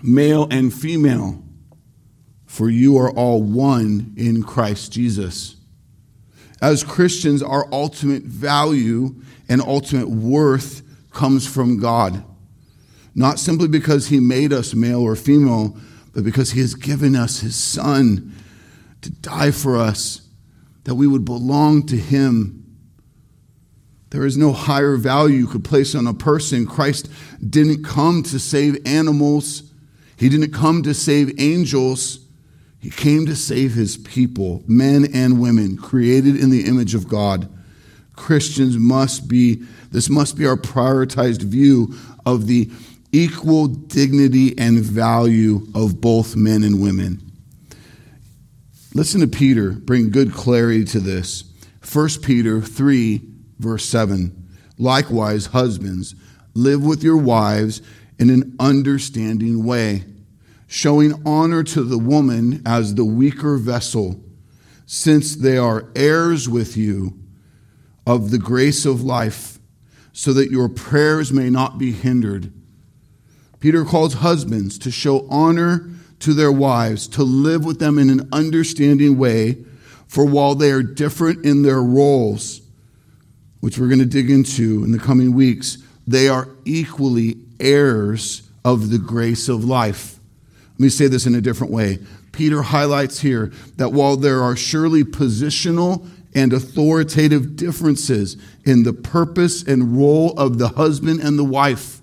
male 0.02 0.46
and 0.50 0.72
female, 0.72 1.42
for 2.46 2.68
you 2.68 2.98
are 2.98 3.10
all 3.10 3.42
one 3.42 4.14
in 4.16 4.42
Christ 4.42 4.92
Jesus. 4.92 5.56
As 6.60 6.84
Christians, 6.84 7.42
our 7.42 7.66
ultimate 7.72 8.24
value 8.24 9.14
and 9.48 9.62
ultimate 9.62 10.10
worth 10.10 10.82
comes 11.10 11.46
from 11.46 11.78
God. 11.78 12.22
Not 13.14 13.38
simply 13.38 13.68
because 13.68 14.08
He 14.08 14.20
made 14.20 14.52
us 14.52 14.74
male 14.74 15.00
or 15.00 15.16
female, 15.16 15.76
but 16.14 16.24
because 16.24 16.52
He 16.52 16.60
has 16.60 16.74
given 16.74 17.16
us 17.16 17.40
His 17.40 17.56
Son 17.56 18.34
to 19.00 19.10
die 19.10 19.50
for 19.50 19.76
us, 19.76 20.28
that 20.84 20.94
we 20.94 21.06
would 21.06 21.24
belong 21.24 21.86
to 21.86 21.96
Him. 21.96 22.56
There 24.10 24.26
is 24.26 24.36
no 24.36 24.52
higher 24.52 24.96
value 24.96 25.36
you 25.36 25.46
could 25.46 25.64
place 25.64 25.94
on 25.94 26.06
a 26.06 26.14
person. 26.14 26.66
Christ 26.66 27.08
didn't 27.48 27.84
come 27.84 28.22
to 28.24 28.38
save 28.38 28.76
animals, 28.84 29.69
He 30.20 30.28
didn't 30.28 30.52
come 30.52 30.82
to 30.82 30.92
save 30.92 31.40
angels. 31.40 32.18
He 32.78 32.90
came 32.90 33.24
to 33.24 33.34
save 33.34 33.72
his 33.72 33.96
people, 33.96 34.62
men 34.66 35.06
and 35.14 35.40
women, 35.40 35.78
created 35.78 36.36
in 36.36 36.50
the 36.50 36.66
image 36.66 36.94
of 36.94 37.08
God. 37.08 37.48
Christians 38.16 38.76
must 38.76 39.28
be, 39.28 39.64
this 39.90 40.10
must 40.10 40.36
be 40.36 40.46
our 40.46 40.58
prioritized 40.58 41.40
view 41.40 41.94
of 42.26 42.46
the 42.46 42.70
equal 43.12 43.66
dignity 43.66 44.58
and 44.58 44.80
value 44.80 45.66
of 45.74 46.02
both 46.02 46.36
men 46.36 46.64
and 46.64 46.82
women. 46.82 47.32
Listen 48.92 49.22
to 49.22 49.26
Peter 49.26 49.70
bring 49.70 50.10
good 50.10 50.34
clarity 50.34 50.84
to 50.84 51.00
this. 51.00 51.44
1 51.90 52.08
Peter 52.22 52.60
3, 52.60 53.22
verse 53.58 53.86
7. 53.86 54.48
Likewise, 54.76 55.46
husbands, 55.46 56.14
live 56.52 56.84
with 56.84 57.02
your 57.02 57.16
wives 57.16 57.80
in 58.18 58.28
an 58.28 58.54
understanding 58.60 59.64
way, 59.64 60.04
showing 60.70 61.20
honor 61.26 61.64
to 61.64 61.82
the 61.82 61.98
woman 61.98 62.62
as 62.64 62.94
the 62.94 63.04
weaker 63.04 63.56
vessel, 63.56 64.22
since 64.86 65.34
they 65.34 65.58
are 65.58 65.90
heirs 65.96 66.48
with 66.48 66.76
you 66.76 67.18
of 68.06 68.30
the 68.30 68.38
grace 68.38 68.86
of 68.86 69.02
life, 69.02 69.58
so 70.12 70.32
that 70.32 70.52
your 70.52 70.68
prayers 70.68 71.32
may 71.32 71.50
not 71.50 71.76
be 71.76 71.90
hindered. 71.90 72.52
Peter 73.58 73.84
calls 73.84 74.14
husbands 74.14 74.78
to 74.78 74.92
show 74.92 75.26
honor 75.28 75.90
to 76.20 76.32
their 76.32 76.52
wives, 76.52 77.08
to 77.08 77.24
live 77.24 77.64
with 77.64 77.80
them 77.80 77.98
in 77.98 78.08
an 78.08 78.28
understanding 78.32 79.18
way, 79.18 79.58
for 80.06 80.24
while 80.24 80.54
they 80.54 80.70
are 80.70 80.84
different 80.84 81.44
in 81.44 81.62
their 81.62 81.82
roles, 81.82 82.60
which 83.58 83.76
we're 83.76 83.88
going 83.88 83.98
to 83.98 84.06
dig 84.06 84.30
into 84.30 84.84
in 84.84 84.92
the 84.92 85.00
coming 85.00 85.34
weeks, 85.34 85.78
they 86.06 86.28
are 86.28 86.48
equally 86.64 87.38
heirs 87.58 88.48
of 88.64 88.90
the 88.90 88.98
grace 88.98 89.48
of 89.48 89.64
life. 89.64 90.19
Let 90.80 90.84
me 90.84 90.88
say 90.88 91.08
this 91.08 91.26
in 91.26 91.34
a 91.34 91.42
different 91.42 91.74
way. 91.74 91.98
Peter 92.32 92.62
highlights 92.62 93.20
here 93.20 93.52
that 93.76 93.92
while 93.92 94.16
there 94.16 94.42
are 94.42 94.56
surely 94.56 95.04
positional 95.04 96.08
and 96.34 96.54
authoritative 96.54 97.54
differences 97.54 98.38
in 98.64 98.84
the 98.84 98.94
purpose 98.94 99.62
and 99.62 99.98
role 99.98 100.32
of 100.38 100.56
the 100.56 100.68
husband 100.68 101.20
and 101.20 101.38
the 101.38 101.44
wife, 101.44 102.00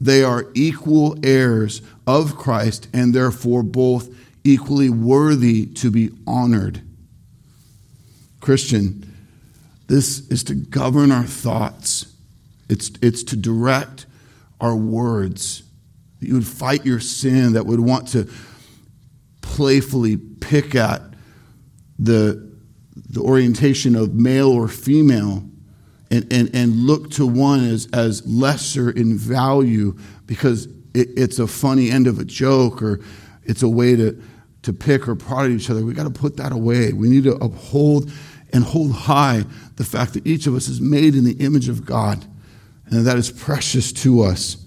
they 0.00 0.24
are 0.24 0.46
equal 0.54 1.18
heirs 1.22 1.82
of 2.06 2.34
Christ 2.34 2.88
and 2.94 3.14
therefore 3.14 3.62
both 3.62 4.08
equally 4.42 4.88
worthy 4.88 5.66
to 5.66 5.90
be 5.90 6.12
honored. 6.26 6.80
Christian, 8.40 9.14
this 9.88 10.26
is 10.28 10.42
to 10.44 10.54
govern 10.54 11.12
our 11.12 11.24
thoughts, 11.24 12.06
it's, 12.70 12.90
it's 13.02 13.22
to 13.24 13.36
direct 13.36 14.06
our 14.62 14.74
words. 14.74 15.64
That 16.22 16.28
you 16.28 16.34
would 16.34 16.46
fight 16.46 16.86
your 16.86 17.00
sin, 17.00 17.54
that 17.54 17.66
would 17.66 17.80
want 17.80 18.06
to 18.10 18.30
playfully 19.40 20.16
pick 20.16 20.76
at 20.76 21.02
the, 21.98 22.48
the 22.94 23.20
orientation 23.20 23.96
of 23.96 24.14
male 24.14 24.48
or 24.48 24.68
female 24.68 25.42
and, 26.12 26.32
and, 26.32 26.54
and 26.54 26.76
look 26.76 27.10
to 27.14 27.26
one 27.26 27.64
as, 27.64 27.88
as 27.92 28.24
lesser 28.24 28.88
in 28.88 29.18
value 29.18 29.98
because 30.26 30.66
it, 30.94 31.08
it's 31.16 31.40
a 31.40 31.48
funny 31.48 31.90
end 31.90 32.06
of 32.06 32.20
a 32.20 32.24
joke 32.24 32.80
or 32.80 33.00
it's 33.42 33.64
a 33.64 33.68
way 33.68 33.96
to, 33.96 34.22
to 34.62 34.72
pick 34.72 35.08
or 35.08 35.16
prod 35.16 35.46
at 35.46 35.50
each 35.50 35.70
other. 35.70 35.84
We 35.84 35.92
got 35.92 36.04
to 36.04 36.10
put 36.20 36.36
that 36.36 36.52
away. 36.52 36.92
We 36.92 37.08
need 37.08 37.24
to 37.24 37.34
uphold 37.34 38.12
and 38.52 38.62
hold 38.62 38.92
high 38.92 39.42
the 39.74 39.84
fact 39.84 40.14
that 40.14 40.24
each 40.24 40.46
of 40.46 40.54
us 40.54 40.68
is 40.68 40.80
made 40.80 41.16
in 41.16 41.24
the 41.24 41.44
image 41.44 41.68
of 41.68 41.84
God 41.84 42.24
and 42.86 43.06
that 43.06 43.16
is 43.16 43.32
precious 43.32 43.92
to 43.94 44.20
us. 44.20 44.61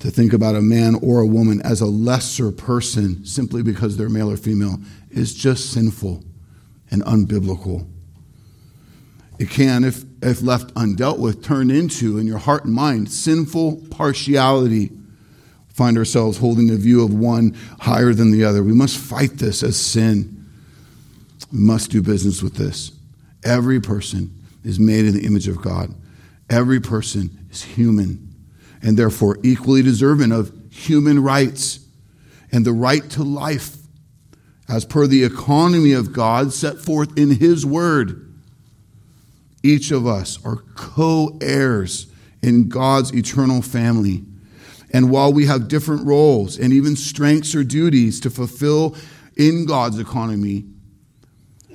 To 0.00 0.10
think 0.10 0.32
about 0.32 0.54
a 0.54 0.62
man 0.62 0.94
or 1.02 1.20
a 1.20 1.26
woman 1.26 1.60
as 1.62 1.80
a 1.80 1.86
lesser 1.86 2.52
person 2.52 3.24
simply 3.24 3.62
because 3.62 3.96
they're 3.96 4.08
male 4.08 4.30
or 4.30 4.36
female 4.36 4.78
is 5.10 5.34
just 5.34 5.72
sinful 5.72 6.22
and 6.90 7.02
unbiblical. 7.04 7.86
It 9.38 9.50
can, 9.50 9.84
if, 9.84 10.04
if 10.22 10.42
left 10.42 10.74
undealt 10.74 11.18
with, 11.18 11.42
turn 11.42 11.70
into, 11.70 12.18
in 12.18 12.26
your 12.26 12.38
heart 12.38 12.64
and 12.64 12.74
mind, 12.74 13.10
sinful 13.10 13.82
partiality. 13.90 14.90
Find 15.68 15.96
ourselves 15.96 16.38
holding 16.38 16.70
a 16.70 16.76
view 16.76 17.04
of 17.04 17.14
one 17.14 17.56
higher 17.78 18.12
than 18.12 18.32
the 18.32 18.44
other. 18.44 18.64
We 18.64 18.72
must 18.72 18.98
fight 18.98 19.38
this 19.38 19.62
as 19.62 19.76
sin. 19.76 20.44
We 21.52 21.60
must 21.60 21.90
do 21.90 22.02
business 22.02 22.42
with 22.42 22.54
this. 22.54 22.92
Every 23.44 23.80
person 23.80 24.34
is 24.64 24.80
made 24.80 25.04
in 25.04 25.14
the 25.14 25.24
image 25.24 25.46
of 25.46 25.62
God. 25.62 25.94
Every 26.50 26.80
person 26.80 27.46
is 27.50 27.62
human 27.62 28.27
and 28.82 28.96
therefore 28.96 29.38
equally 29.42 29.82
deserving 29.82 30.32
of 30.32 30.52
human 30.70 31.22
rights 31.22 31.80
and 32.52 32.64
the 32.64 32.72
right 32.72 33.08
to 33.10 33.22
life 33.22 33.76
as 34.68 34.84
per 34.84 35.06
the 35.06 35.24
economy 35.24 35.92
of 35.92 36.12
God 36.12 36.52
set 36.52 36.78
forth 36.78 37.16
in 37.16 37.30
His 37.30 37.64
Word. 37.64 38.24
Each 39.62 39.90
of 39.90 40.06
us 40.06 40.44
are 40.44 40.56
co 40.74 41.38
heirs 41.40 42.06
in 42.42 42.68
God's 42.68 43.14
eternal 43.14 43.62
family. 43.62 44.24
And 44.92 45.10
while 45.10 45.32
we 45.32 45.46
have 45.46 45.68
different 45.68 46.06
roles 46.06 46.58
and 46.58 46.72
even 46.72 46.96
strengths 46.96 47.54
or 47.54 47.64
duties 47.64 48.20
to 48.20 48.30
fulfill 48.30 48.96
in 49.36 49.66
God's 49.66 49.98
economy, 49.98 50.64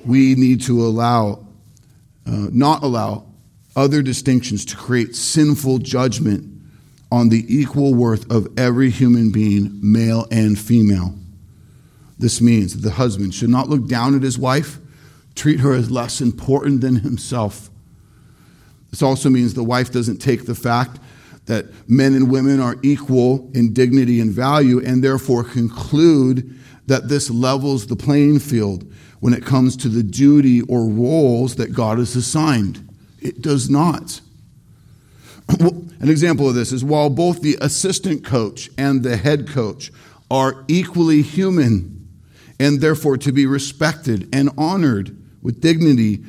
we 0.04 0.34
need 0.34 0.62
to 0.62 0.84
allow, 0.84 1.46
uh, 2.26 2.48
not 2.50 2.82
allow 2.82 3.26
other 3.76 4.02
distinctions 4.02 4.64
to 4.66 4.76
create 4.76 5.14
sinful 5.14 5.78
judgment 5.78 6.53
on 7.14 7.28
the 7.28 7.44
equal 7.48 7.94
worth 7.94 8.30
of 8.30 8.48
every 8.58 8.90
human 8.90 9.30
being, 9.30 9.78
male 9.80 10.26
and 10.30 10.58
female. 10.58 11.14
This 12.18 12.40
means 12.40 12.74
that 12.74 12.80
the 12.80 12.94
husband 12.94 13.34
should 13.34 13.50
not 13.50 13.68
look 13.68 13.86
down 13.86 14.14
at 14.14 14.22
his 14.22 14.38
wife, 14.38 14.78
treat 15.34 15.60
her 15.60 15.72
as 15.72 15.90
less 15.90 16.20
important 16.20 16.80
than 16.80 16.96
himself 16.96 17.70
this 18.94 19.02
also 19.02 19.28
means 19.28 19.54
the 19.54 19.64
wife 19.64 19.90
doesn't 19.90 20.18
take 20.18 20.46
the 20.46 20.54
fact 20.54 21.00
that 21.46 21.66
men 21.90 22.14
and 22.14 22.30
women 22.30 22.60
are 22.60 22.76
equal 22.84 23.50
in 23.52 23.72
dignity 23.72 24.20
and 24.20 24.30
value, 24.30 24.78
and 24.86 25.02
therefore 25.02 25.42
conclude 25.42 26.56
that 26.86 27.08
this 27.08 27.28
levels 27.28 27.88
the 27.88 27.96
playing 27.96 28.38
field 28.38 28.88
when 29.18 29.34
it 29.34 29.44
comes 29.44 29.76
to 29.78 29.88
the 29.88 30.04
duty 30.04 30.62
or 30.68 30.86
roles 30.86 31.56
that 31.56 31.72
God 31.72 31.98
has 31.98 32.14
assigned. 32.14 32.88
It 33.20 33.42
does 33.42 33.68
not. 33.68 34.20
An 35.60 36.10
example 36.10 36.48
of 36.48 36.54
this 36.54 36.72
is 36.72 36.84
while 36.84 37.10
both 37.10 37.40
the 37.40 37.56
assistant 37.60 38.24
coach 38.24 38.68
and 38.76 39.02
the 39.02 39.16
head 39.16 39.48
coach 39.48 39.90
are 40.30 40.64
equally 40.68 41.22
human 41.22 42.08
and 42.58 42.80
therefore 42.80 43.16
to 43.18 43.32
be 43.32 43.46
respected 43.46 44.28
and 44.32 44.50
honored 44.56 45.16
with 45.42 45.60
dignity, 45.60 46.24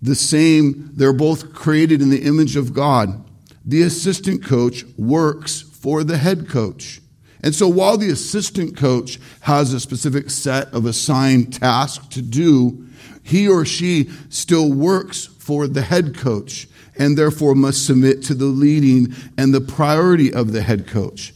the 0.00 0.14
same, 0.14 0.90
they're 0.94 1.12
both 1.12 1.52
created 1.54 2.02
in 2.02 2.10
the 2.10 2.22
image 2.22 2.56
of 2.56 2.74
God. 2.74 3.24
The 3.64 3.82
assistant 3.82 4.44
coach 4.44 4.84
works 4.98 5.60
for 5.60 6.02
the 6.02 6.18
head 6.18 6.48
coach. 6.48 7.00
And 7.42 7.54
so 7.54 7.68
while 7.68 7.96
the 7.96 8.10
assistant 8.10 8.76
coach 8.76 9.18
has 9.40 9.72
a 9.72 9.80
specific 9.80 10.30
set 10.30 10.72
of 10.72 10.86
assigned 10.86 11.54
tasks 11.54 12.06
to 12.08 12.22
do, 12.22 12.86
he 13.22 13.48
or 13.48 13.64
she 13.64 14.10
still 14.28 14.72
works 14.72 15.26
for 15.26 15.66
the 15.66 15.82
head 15.82 16.16
coach 16.16 16.68
and 16.98 17.16
therefore 17.16 17.54
must 17.54 17.86
submit 17.86 18.22
to 18.24 18.34
the 18.34 18.46
leading 18.46 19.14
and 19.38 19.54
the 19.54 19.60
priority 19.60 20.32
of 20.32 20.52
the 20.52 20.62
head 20.62 20.86
coach. 20.86 21.32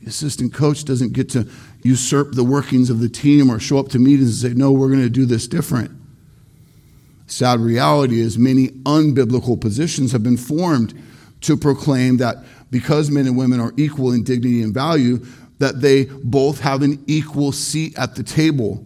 The 0.00 0.08
assistant 0.08 0.52
coach 0.52 0.84
doesn't 0.84 1.12
get 1.12 1.30
to 1.30 1.48
usurp 1.82 2.32
the 2.32 2.44
workings 2.44 2.90
of 2.90 3.00
the 3.00 3.08
team 3.08 3.50
or 3.50 3.58
show 3.58 3.78
up 3.78 3.88
to 3.88 3.98
meetings 3.98 4.42
and 4.42 4.52
say, 4.52 4.58
no, 4.58 4.72
we're 4.72 4.88
going 4.88 5.02
to 5.02 5.08
do 5.08 5.26
this 5.26 5.48
different. 5.48 5.90
Sad 7.26 7.60
reality 7.60 8.20
is 8.20 8.38
many 8.38 8.68
unbiblical 8.68 9.60
positions 9.60 10.12
have 10.12 10.22
been 10.22 10.36
formed 10.36 10.94
to 11.42 11.56
proclaim 11.56 12.16
that 12.18 12.36
because 12.70 13.10
men 13.10 13.26
and 13.26 13.36
women 13.36 13.60
are 13.60 13.72
equal 13.76 14.12
in 14.12 14.24
dignity 14.24 14.62
and 14.62 14.74
value, 14.74 15.24
that 15.58 15.80
they 15.80 16.04
both 16.04 16.60
have 16.60 16.82
an 16.82 17.02
equal 17.06 17.52
seat 17.52 17.98
at 17.98 18.14
the 18.14 18.22
table 18.22 18.84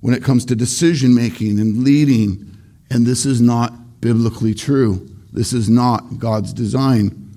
when 0.00 0.14
it 0.14 0.22
comes 0.22 0.44
to 0.46 0.56
decision 0.56 1.14
making 1.14 1.58
and 1.60 1.84
leading. 1.84 2.56
And 2.90 3.06
this 3.06 3.26
is 3.26 3.40
not 3.40 4.00
biblically 4.00 4.54
true. 4.54 5.08
This 5.32 5.52
is 5.52 5.68
not 5.68 6.18
God's 6.18 6.52
design. 6.52 7.36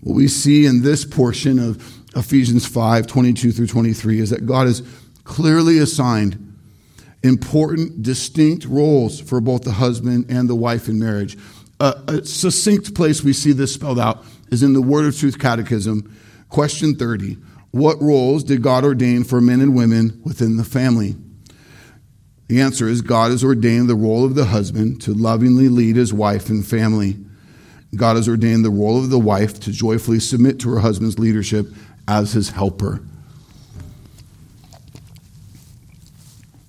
What 0.00 0.14
we 0.14 0.28
see 0.28 0.66
in 0.66 0.82
this 0.82 1.04
portion 1.04 1.58
of 1.58 1.76
Ephesians 2.16 2.66
5 2.66 3.06
22 3.06 3.52
through 3.52 3.66
23 3.66 4.20
is 4.20 4.30
that 4.30 4.46
God 4.46 4.66
has 4.66 4.82
clearly 5.24 5.78
assigned 5.78 6.46
important, 7.22 8.02
distinct 8.02 8.64
roles 8.64 9.20
for 9.20 9.40
both 9.40 9.62
the 9.62 9.72
husband 9.72 10.26
and 10.28 10.48
the 10.48 10.54
wife 10.54 10.88
in 10.88 10.98
marriage. 10.98 11.36
A, 11.78 11.94
a 12.08 12.24
succinct 12.24 12.94
place 12.94 13.22
we 13.22 13.32
see 13.32 13.52
this 13.52 13.74
spelled 13.74 13.98
out 13.98 14.24
is 14.50 14.62
in 14.62 14.72
the 14.72 14.82
Word 14.82 15.06
of 15.06 15.16
Truth 15.16 15.38
Catechism, 15.38 16.16
question 16.48 16.94
30. 16.94 17.36
What 17.72 18.00
roles 18.00 18.42
did 18.42 18.62
God 18.62 18.84
ordain 18.84 19.24
for 19.24 19.40
men 19.40 19.60
and 19.60 19.74
women 19.74 20.20
within 20.24 20.56
the 20.56 20.64
family? 20.64 21.16
The 22.50 22.60
answer 22.60 22.88
is 22.88 23.00
God 23.00 23.30
has 23.30 23.44
ordained 23.44 23.88
the 23.88 23.94
role 23.94 24.24
of 24.24 24.34
the 24.34 24.46
husband 24.46 25.00
to 25.02 25.14
lovingly 25.14 25.68
lead 25.68 25.94
his 25.94 26.12
wife 26.12 26.48
and 26.48 26.66
family. 26.66 27.16
God 27.94 28.16
has 28.16 28.28
ordained 28.28 28.64
the 28.64 28.70
role 28.70 28.98
of 28.98 29.08
the 29.08 29.20
wife 29.20 29.60
to 29.60 29.70
joyfully 29.70 30.18
submit 30.18 30.58
to 30.58 30.70
her 30.70 30.80
husband's 30.80 31.16
leadership 31.16 31.68
as 32.08 32.32
his 32.32 32.50
helper. 32.50 33.04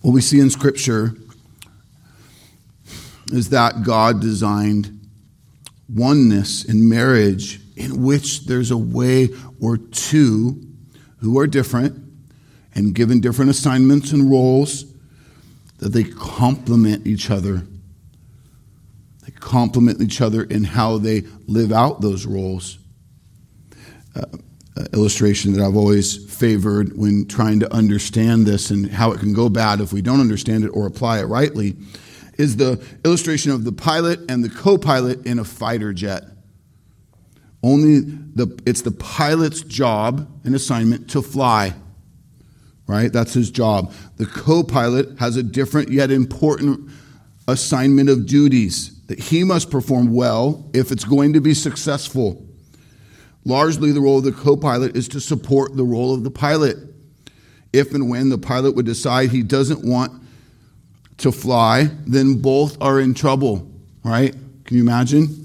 What 0.04 0.12
we 0.12 0.22
see 0.22 0.40
in 0.40 0.52
Scripture 0.52 1.16
is 3.32 3.50
that 3.50 3.82
God 3.82 4.22
designed 4.22 5.00
oneness 5.90 6.64
in 6.64 6.88
marriage 6.88 7.60
in 7.76 8.04
which 8.04 8.46
there's 8.46 8.70
a 8.70 8.78
way 8.78 9.30
or 9.60 9.78
two 9.78 10.62
who 11.22 11.40
are 11.40 11.48
different 11.48 11.98
and 12.76 12.94
given 12.94 13.20
different 13.20 13.50
assignments 13.50 14.12
and 14.12 14.30
roles 14.30 14.91
that 15.82 15.90
they 15.90 16.04
complement 16.04 17.06
each 17.06 17.30
other. 17.30 17.64
They 19.26 19.32
complement 19.32 20.00
each 20.00 20.22
other 20.22 20.44
in 20.44 20.64
how 20.64 21.00
they 21.00 21.22
live 21.48 21.72
out 21.72 22.02
those 22.02 22.26
roles. 22.26 22.78
Uh, 24.16 24.26
illustration 24.94 25.54
that 25.54 25.62
I've 25.62 25.76
always 25.76 26.26
favored 26.34 26.98
when 26.98 27.28
trying 27.28 27.60
to 27.60 27.74
understand 27.74 28.46
this 28.46 28.70
and 28.70 28.90
how 28.90 29.12
it 29.12 29.20
can 29.20 29.34
go 29.34 29.50
bad 29.50 29.82
if 29.82 29.92
we 29.92 30.02
don't 30.02 30.22
understand 30.22 30.64
it 30.64 30.70
or 30.70 30.88
apply 30.88 31.20
it 31.20 31.26
rightly 31.26 31.76
is 32.38 32.56
the 32.56 32.82
illustration 33.04 33.52
of 33.52 33.64
the 33.64 33.72
pilot 33.72 34.20
and 34.30 34.44
the 34.44 34.50
co 34.50 34.78
pilot 34.78 35.26
in 35.26 35.40
a 35.40 35.44
fighter 35.44 35.94
jet. 35.94 36.24
Only 37.64 38.00
the, 38.00 38.60
it's 38.66 38.82
the 38.82 38.92
pilot's 38.92 39.62
job 39.62 40.28
and 40.44 40.56
assignment 40.56 41.10
to 41.12 41.22
fly 41.22 41.74
right? 42.88 43.12
That's 43.12 43.34
his 43.34 43.52
job. 43.52 43.94
The 44.18 44.26
co 44.26 44.64
pilot 44.64 45.18
has 45.20 45.38
a 45.38 45.44
different 45.44 45.90
yet 45.90 46.12
important 46.12 46.90
assignment 47.48 48.10
of 48.10 48.26
duties 48.26 49.00
that 49.08 49.20
he 49.20 49.44
must 49.44 49.70
perform 49.70 50.14
well 50.14 50.70
if 50.74 50.92
it's 50.92 51.04
going 51.04 51.34
to 51.34 51.42
be 51.42 51.54
successful. 51.54 52.46
Largely, 53.44 53.92
the 53.92 54.02
role 54.02 54.20
of 54.20 54.24
the 54.24 54.32
co 54.32 54.56
pilot 54.56 54.96
is 54.96 55.08
to 55.10 55.20
support 55.20 55.76
the 55.76 55.84
role 55.84 56.14
of 56.14 56.24
the 56.24 56.32
pilot. 56.32 56.78
If 57.74 57.94
and 57.94 58.10
when 58.10 58.30
the 58.30 58.38
pilot 58.38 58.76
would 58.76 58.86
decide 58.86 59.30
he 59.30 59.44
doesn't 59.44 59.84
want 59.84 60.22
to 61.18 61.32
fly, 61.32 61.90
then 62.06 62.42
both 62.42 62.82
are 62.82 63.00
in 63.00 63.14
trouble, 63.14 63.72
right? 64.04 64.34
Can 64.66 64.78
you 64.78 64.84
imagine? 64.84 65.42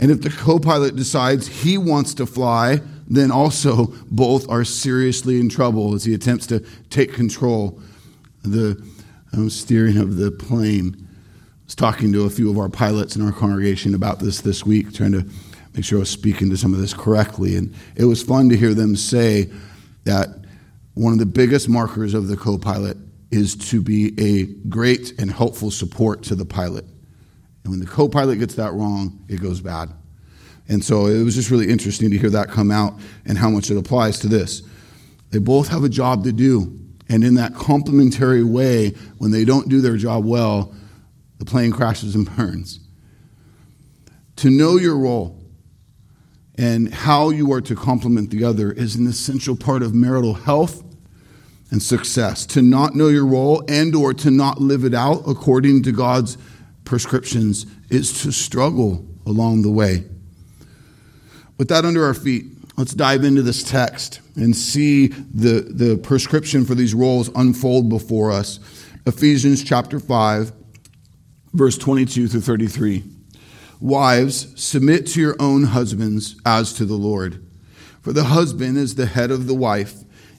And 0.00 0.10
if 0.10 0.22
the 0.22 0.30
co 0.30 0.58
pilot 0.58 0.96
decides 0.96 1.46
he 1.46 1.78
wants 1.78 2.14
to 2.14 2.26
fly, 2.26 2.80
then 3.06 3.30
also 3.30 3.86
both 4.10 4.48
are 4.48 4.64
seriously 4.64 5.40
in 5.40 5.48
trouble 5.48 5.94
as 5.94 6.04
he 6.04 6.14
attempts 6.14 6.46
to 6.48 6.60
take 6.90 7.12
control 7.12 7.80
the 8.42 8.82
um, 9.32 9.50
steering 9.50 9.98
of 9.98 10.16
the 10.16 10.30
plane. 10.30 10.96
I 11.00 11.64
was 11.66 11.74
talking 11.74 12.12
to 12.12 12.24
a 12.24 12.30
few 12.30 12.50
of 12.50 12.58
our 12.58 12.68
pilots 12.68 13.16
in 13.16 13.22
our 13.22 13.32
congregation 13.32 13.94
about 13.94 14.20
this 14.20 14.40
this 14.40 14.64
week, 14.64 14.92
trying 14.92 15.12
to 15.12 15.26
make 15.74 15.84
sure 15.84 15.98
I 15.98 16.00
was 16.00 16.10
speaking 16.10 16.50
to 16.50 16.56
some 16.56 16.72
of 16.72 16.80
this 16.80 16.94
correctly. 16.94 17.56
And 17.56 17.74
it 17.96 18.04
was 18.04 18.22
fun 18.22 18.48
to 18.50 18.56
hear 18.56 18.74
them 18.74 18.96
say 18.96 19.50
that 20.04 20.28
one 20.94 21.12
of 21.12 21.18
the 21.18 21.26
biggest 21.26 21.68
markers 21.68 22.14
of 22.14 22.28
the 22.28 22.36
co 22.36 22.58
pilot 22.58 22.96
is 23.30 23.56
to 23.56 23.82
be 23.82 24.14
a 24.20 24.44
great 24.68 25.18
and 25.18 25.30
helpful 25.30 25.70
support 25.70 26.22
to 26.24 26.34
the 26.34 26.44
pilot. 26.44 26.84
And 27.64 27.72
when 27.72 27.80
the 27.80 27.86
co 27.86 28.08
pilot 28.08 28.38
gets 28.38 28.54
that 28.54 28.72
wrong, 28.72 29.24
it 29.28 29.42
goes 29.42 29.60
bad. 29.60 29.90
And 30.68 30.84
so 30.84 31.06
it 31.06 31.22
was 31.22 31.34
just 31.34 31.50
really 31.50 31.68
interesting 31.68 32.10
to 32.10 32.18
hear 32.18 32.30
that 32.30 32.48
come 32.48 32.70
out 32.70 32.98
and 33.26 33.36
how 33.36 33.50
much 33.50 33.70
it 33.70 33.76
applies 33.76 34.18
to 34.20 34.28
this. 34.28 34.62
They 35.30 35.38
both 35.38 35.68
have 35.68 35.84
a 35.84 35.88
job 35.88 36.24
to 36.24 36.32
do. 36.32 36.78
And 37.08 37.22
in 37.22 37.34
that 37.34 37.54
complementary 37.54 38.42
way, 38.42 38.90
when 39.18 39.30
they 39.30 39.44
don't 39.44 39.68
do 39.68 39.80
their 39.80 39.96
job 39.96 40.24
well, 40.24 40.74
the 41.38 41.44
plane 41.44 41.70
crashes 41.70 42.14
and 42.14 42.34
burns. 42.36 42.80
To 44.36 44.50
know 44.50 44.76
your 44.76 44.96
role 44.96 45.40
and 46.56 46.92
how 46.92 47.30
you 47.30 47.52
are 47.52 47.60
to 47.60 47.74
complement 47.74 48.30
the 48.30 48.44
other 48.44 48.72
is 48.72 48.96
an 48.96 49.06
essential 49.06 49.56
part 49.56 49.82
of 49.82 49.94
marital 49.94 50.34
health 50.34 50.82
and 51.70 51.82
success. 51.82 52.46
To 52.46 52.62
not 52.62 52.94
know 52.94 53.08
your 53.08 53.26
role 53.26 53.64
and 53.68 53.94
or 53.94 54.14
to 54.14 54.30
not 54.30 54.60
live 54.60 54.84
it 54.84 54.94
out 54.94 55.22
according 55.26 55.82
to 55.84 55.92
God's 55.92 56.38
prescriptions 56.84 57.66
is 57.90 58.22
to 58.22 58.32
struggle 58.32 59.06
along 59.26 59.62
the 59.62 59.70
way. 59.70 60.04
With 61.64 61.70
that 61.70 61.86
under 61.86 62.04
our 62.04 62.12
feet, 62.12 62.44
let's 62.76 62.92
dive 62.92 63.24
into 63.24 63.40
this 63.40 63.62
text 63.62 64.20
and 64.36 64.54
see 64.54 65.06
the, 65.06 65.66
the 65.66 65.96
prescription 65.96 66.66
for 66.66 66.74
these 66.74 66.92
roles 66.92 67.30
unfold 67.34 67.88
before 67.88 68.32
us. 68.32 68.60
Ephesians 69.06 69.64
chapter 69.64 69.98
5, 69.98 70.52
verse 71.54 71.78
22 71.78 72.28
through 72.28 72.42
33. 72.42 73.02
Wives, 73.80 74.62
submit 74.62 75.06
to 75.06 75.22
your 75.22 75.36
own 75.40 75.64
husbands 75.64 76.36
as 76.44 76.74
to 76.74 76.84
the 76.84 76.96
Lord. 76.96 77.42
For 78.02 78.12
the 78.12 78.24
husband 78.24 78.76
is 78.76 78.96
the 78.96 79.06
head 79.06 79.30
of 79.30 79.46
the 79.46 79.54
wife, 79.54 79.94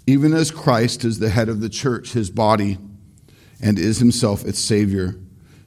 even 0.06 0.32
as 0.32 0.52
Christ 0.52 1.04
is 1.04 1.18
the 1.18 1.32
head 1.32 1.50
of 1.50 1.60
the 1.60 1.70
church, 1.70 2.14
his 2.14 2.30
body, 2.30 2.78
and 3.60 3.80
is 3.80 3.98
himself 3.98 4.46
its 4.46 4.60
Savior. 4.60 5.16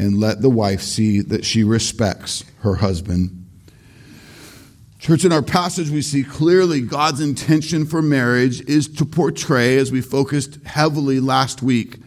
and 0.00 0.18
let 0.18 0.40
the 0.40 0.48
wife 0.48 0.80
see 0.80 1.20
that 1.20 1.44
she 1.44 1.62
respects 1.62 2.42
her 2.60 2.76
husband. 2.76 3.36
Church, 4.98 5.26
in 5.26 5.32
our 5.32 5.42
passage, 5.42 5.90
we 5.90 6.00
see 6.00 6.24
clearly 6.24 6.80
God's 6.80 7.20
intention 7.20 7.84
for 7.84 8.00
marriage 8.00 8.62
is 8.62 8.88
to 8.94 9.04
portray, 9.04 9.76
as 9.76 9.92
we 9.92 10.00
focused 10.00 10.58
heavily 10.64 11.20
last 11.20 11.62
week, 11.62 11.98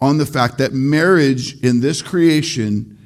on 0.00 0.18
the 0.18 0.26
fact 0.26 0.58
that 0.58 0.72
marriage 0.72 1.60
in 1.62 1.80
this 1.80 2.02
creation 2.02 2.98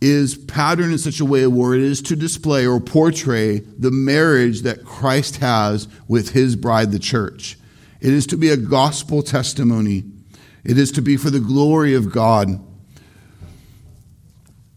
is 0.00 0.36
patterned 0.36 0.92
in 0.92 0.98
such 0.98 1.18
a 1.18 1.24
way 1.24 1.46
where 1.48 1.74
it 1.74 1.80
is 1.80 2.02
to 2.02 2.14
display 2.14 2.64
or 2.64 2.78
portray 2.78 3.58
the 3.58 3.90
marriage 3.90 4.62
that 4.62 4.84
Christ 4.84 5.38
has 5.38 5.88
with 6.06 6.30
his 6.30 6.54
bride, 6.54 6.92
the 6.92 6.98
church. 7.00 7.58
It 8.00 8.12
is 8.12 8.28
to 8.28 8.36
be 8.36 8.50
a 8.50 8.56
gospel 8.56 9.22
testimony, 9.22 10.04
it 10.62 10.78
is 10.78 10.92
to 10.92 11.02
be 11.02 11.16
for 11.16 11.30
the 11.30 11.40
glory 11.40 11.94
of 11.94 12.12
God 12.12 12.60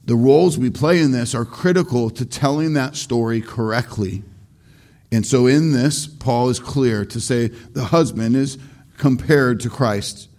the 0.08 0.16
roles 0.16 0.58
we 0.58 0.70
play 0.70 1.02
in 1.02 1.12
this 1.12 1.36
are 1.36 1.44
critical 1.44 2.10
to 2.10 2.26
telling 2.26 2.74
that 2.74 2.96
story 2.96 3.42
correctly. 3.42 4.24
And 5.12 5.26
so, 5.26 5.48
in 5.48 5.74
this, 5.74 6.08
Paul 6.08 6.50
is 6.50 6.62
clear 6.62 7.04
to 7.06 7.20
say 7.20 7.48
the 7.48 7.86
husband 7.86 8.36
is 8.36 8.58
compared 8.98 9.60
to 9.62 9.70
Christ, 9.70 10.30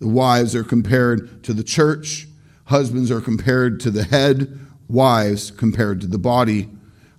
the 0.00 0.08
wives 0.08 0.56
are 0.56 0.64
compared 0.64 1.44
to 1.44 1.52
the 1.52 1.62
church, 1.62 2.26
husbands 2.64 3.12
are 3.12 3.20
compared 3.20 3.78
to 3.80 3.92
the 3.92 4.02
head, 4.02 4.58
wives 4.88 5.52
compared 5.52 6.00
to 6.00 6.08
the 6.08 6.18
body. 6.18 6.68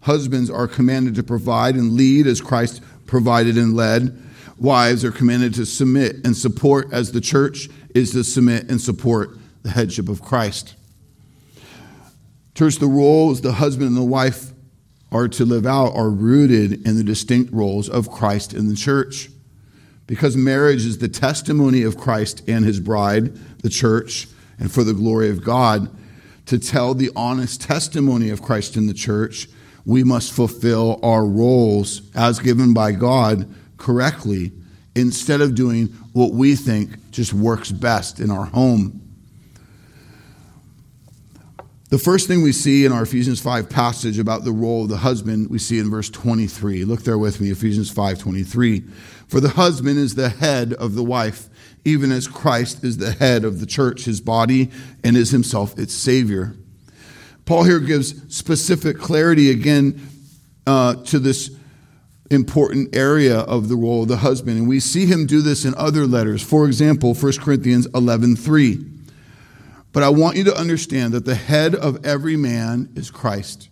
Husbands 0.02 0.50
are 0.50 0.68
commanded 0.68 1.16
to 1.16 1.24
provide 1.24 1.76
and 1.76 1.94
lead 1.94 2.28
as 2.28 2.42
Christ 2.42 2.82
provided 3.06 3.58
and 3.58 3.74
led. 3.74 4.22
Wives 4.58 5.06
are 5.06 5.12
commanded 5.12 5.54
to 5.54 5.66
submit 5.66 6.18
and 6.26 6.36
support 6.36 6.92
as 6.92 7.13
the 7.13 7.22
church 7.22 7.70
is 7.96 8.12
to 8.12 8.26
submit 8.26 8.70
and 8.70 8.82
support 8.82 9.38
the 9.63 9.70
headship 9.70 10.10
of 10.10 10.22
Christ. 10.22 10.76
Church, 12.56 12.78
the 12.78 12.88
roles 12.88 13.42
the 13.42 13.54
husband 13.54 13.88
and 13.88 13.98
the 13.98 14.04
wife 14.04 14.52
are 15.12 15.28
to 15.28 15.46
live 15.46 15.66
out 15.66 15.96
are 15.96 16.10
rooted 16.10 16.86
in 16.88 16.98
the 16.98 17.04
distinct 17.04 17.54
roles 17.54 17.89
of 17.89 18.12
Christ 18.12 18.54
in 18.54 18.68
the 18.68 18.76
church. 18.76 19.30
Because 20.06 20.36
marriage 20.36 20.86
is 20.86 20.98
the 20.98 21.08
testimony 21.08 21.84
of 21.84 21.98
Christ 21.98 22.44
and 22.48 22.66
his 22.66 22.80
bride, 22.80 23.36
the 23.62 23.70
church, 23.70 24.28
and 24.60 24.72
for 24.72 24.84
the 24.84 24.94
glory 24.94 25.30
of 25.30 25.44
God, 25.44 25.89
to 26.48 26.60
tell 26.60 26.94
the 26.94 27.12
honest 27.16 27.62
testimony 27.62 28.30
of 28.30 28.42
Christ 28.42 28.76
in 28.76 28.88
the 28.88 28.94
church, 28.94 29.48
we 29.86 30.04
must 30.04 30.34
fulfill 30.34 31.00
our 31.04 31.26
roles 31.26 32.02
as 32.16 32.39
given 32.39 32.74
by 32.74 32.92
God 32.92 33.54
correctly 33.78 34.52
instead 34.96 35.42
of 35.42 35.56
doing 35.56 35.88
what 36.13 36.34
we 36.34 36.56
think 36.56 37.12
just 37.12 37.34
works 37.34 37.72
best 37.72 38.20
in 38.20 38.30
our 38.30 38.46
home. 38.46 39.03
The 41.93 41.99
first 41.99 42.27
thing 42.27 42.41
we 42.41 42.53
see 42.53 42.86
in 42.86 42.91
our 42.91 43.03
Ephesians 43.03 43.39
5 43.39 43.69
passage 43.69 44.17
about 44.17 44.43
the 44.43 44.51
role 44.51 44.82
of 44.82 44.89
the 44.89 44.97
husband, 44.97 45.51
we 45.51 45.60
see 45.60 45.77
in 45.77 45.91
verse 45.91 46.10
23. 46.10 46.86
Look 46.86 47.03
there 47.03 47.19
with 47.19 47.39
me, 47.39 47.51
Ephesians 47.51 47.91
5 47.91 48.17
23. 48.17 48.79
For 49.27 49.39
the 49.39 49.49
husband 49.49 49.99
is 49.99 50.15
the 50.15 50.29
head 50.29 50.73
of 50.73 50.95
the 50.95 51.03
wife, 51.03 51.49
even 51.86 52.12
as 52.12 52.27
Christ 52.27 52.84
is 52.84 52.97
the 52.97 53.12
head 53.12 53.45
of 53.45 53.60
the 53.60 53.67
church, 53.67 54.06
his 54.06 54.21
body, 54.21 54.71
and 55.03 55.15
is 55.15 55.29
himself 55.29 55.77
its 55.77 55.93
Savior. 55.93 56.56
Paul 57.45 57.65
here 57.65 57.79
gives 57.79 58.36
specific 58.36 58.97
clarity 58.97 59.51
again 59.51 60.01
uh, 60.65 60.95
to 60.95 61.19
this 61.19 61.56
important 62.32 62.95
area 62.95 63.41
of 63.41 63.69
the 63.69 63.75
role 63.75 64.01
of 64.01 64.08
the 64.08 64.17
husband. 64.17 64.58
And 64.58 64.67
we 64.67 64.79
see 64.79 65.06
him 65.06 65.27
do 65.27 65.43
this 65.43 65.63
in 65.63 65.75
other 65.75 66.08
letters. 66.08 66.41
For 66.41 66.65
example, 66.65 67.13
1 67.13 67.34
Corinthians 67.34 67.86
11 67.93 68.38
3. 68.38 68.93
But 69.93 70.03
I 70.03 70.10
want 70.10 70.36
you 70.36 70.43
to 70.45 70.58
understand 70.58 71.13
that 71.13 71.25
the 71.25 71.36
head 71.36 71.75
of 71.75 72.03
every 72.06 72.36
man 72.36 72.91
is 72.95 73.12
Christ. 73.12 73.69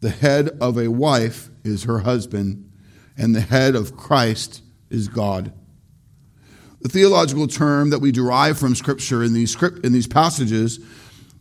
The 0.00 0.10
head 0.10 0.50
of 0.60 0.78
a 0.78 0.88
wife 0.88 1.48
is 1.64 1.84
her 1.84 2.00
husband, 2.00 2.70
and 3.16 3.34
the 3.34 3.40
head 3.40 3.74
of 3.74 3.96
Christ 3.96 4.62
is 4.90 5.08
God. 5.08 5.52
The 6.82 6.88
theological 6.88 7.48
term 7.48 7.90
that 7.90 7.98
we 7.98 8.12
derive 8.12 8.58
from 8.58 8.74
Scripture 8.74 9.24
in 9.24 9.32
these, 9.32 9.50
script, 9.50 9.84
in 9.84 9.92
these 9.92 10.06
passages 10.06 10.78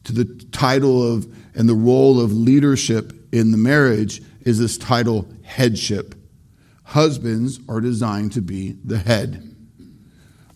to 0.05 0.13
the 0.13 0.25
title 0.51 1.13
of 1.13 1.27
and 1.55 1.67
the 1.67 1.75
role 1.75 2.21
of 2.21 2.31
leadership 2.31 3.13
in 3.33 3.51
the 3.51 3.57
marriage 3.57 4.21
is 4.41 4.59
this 4.59 4.77
title, 4.77 5.27
headship. 5.43 6.15
Husbands 6.83 7.59
are 7.67 7.81
designed 7.81 8.31
to 8.33 8.41
be 8.41 8.77
the 8.83 8.97
head. 8.97 9.48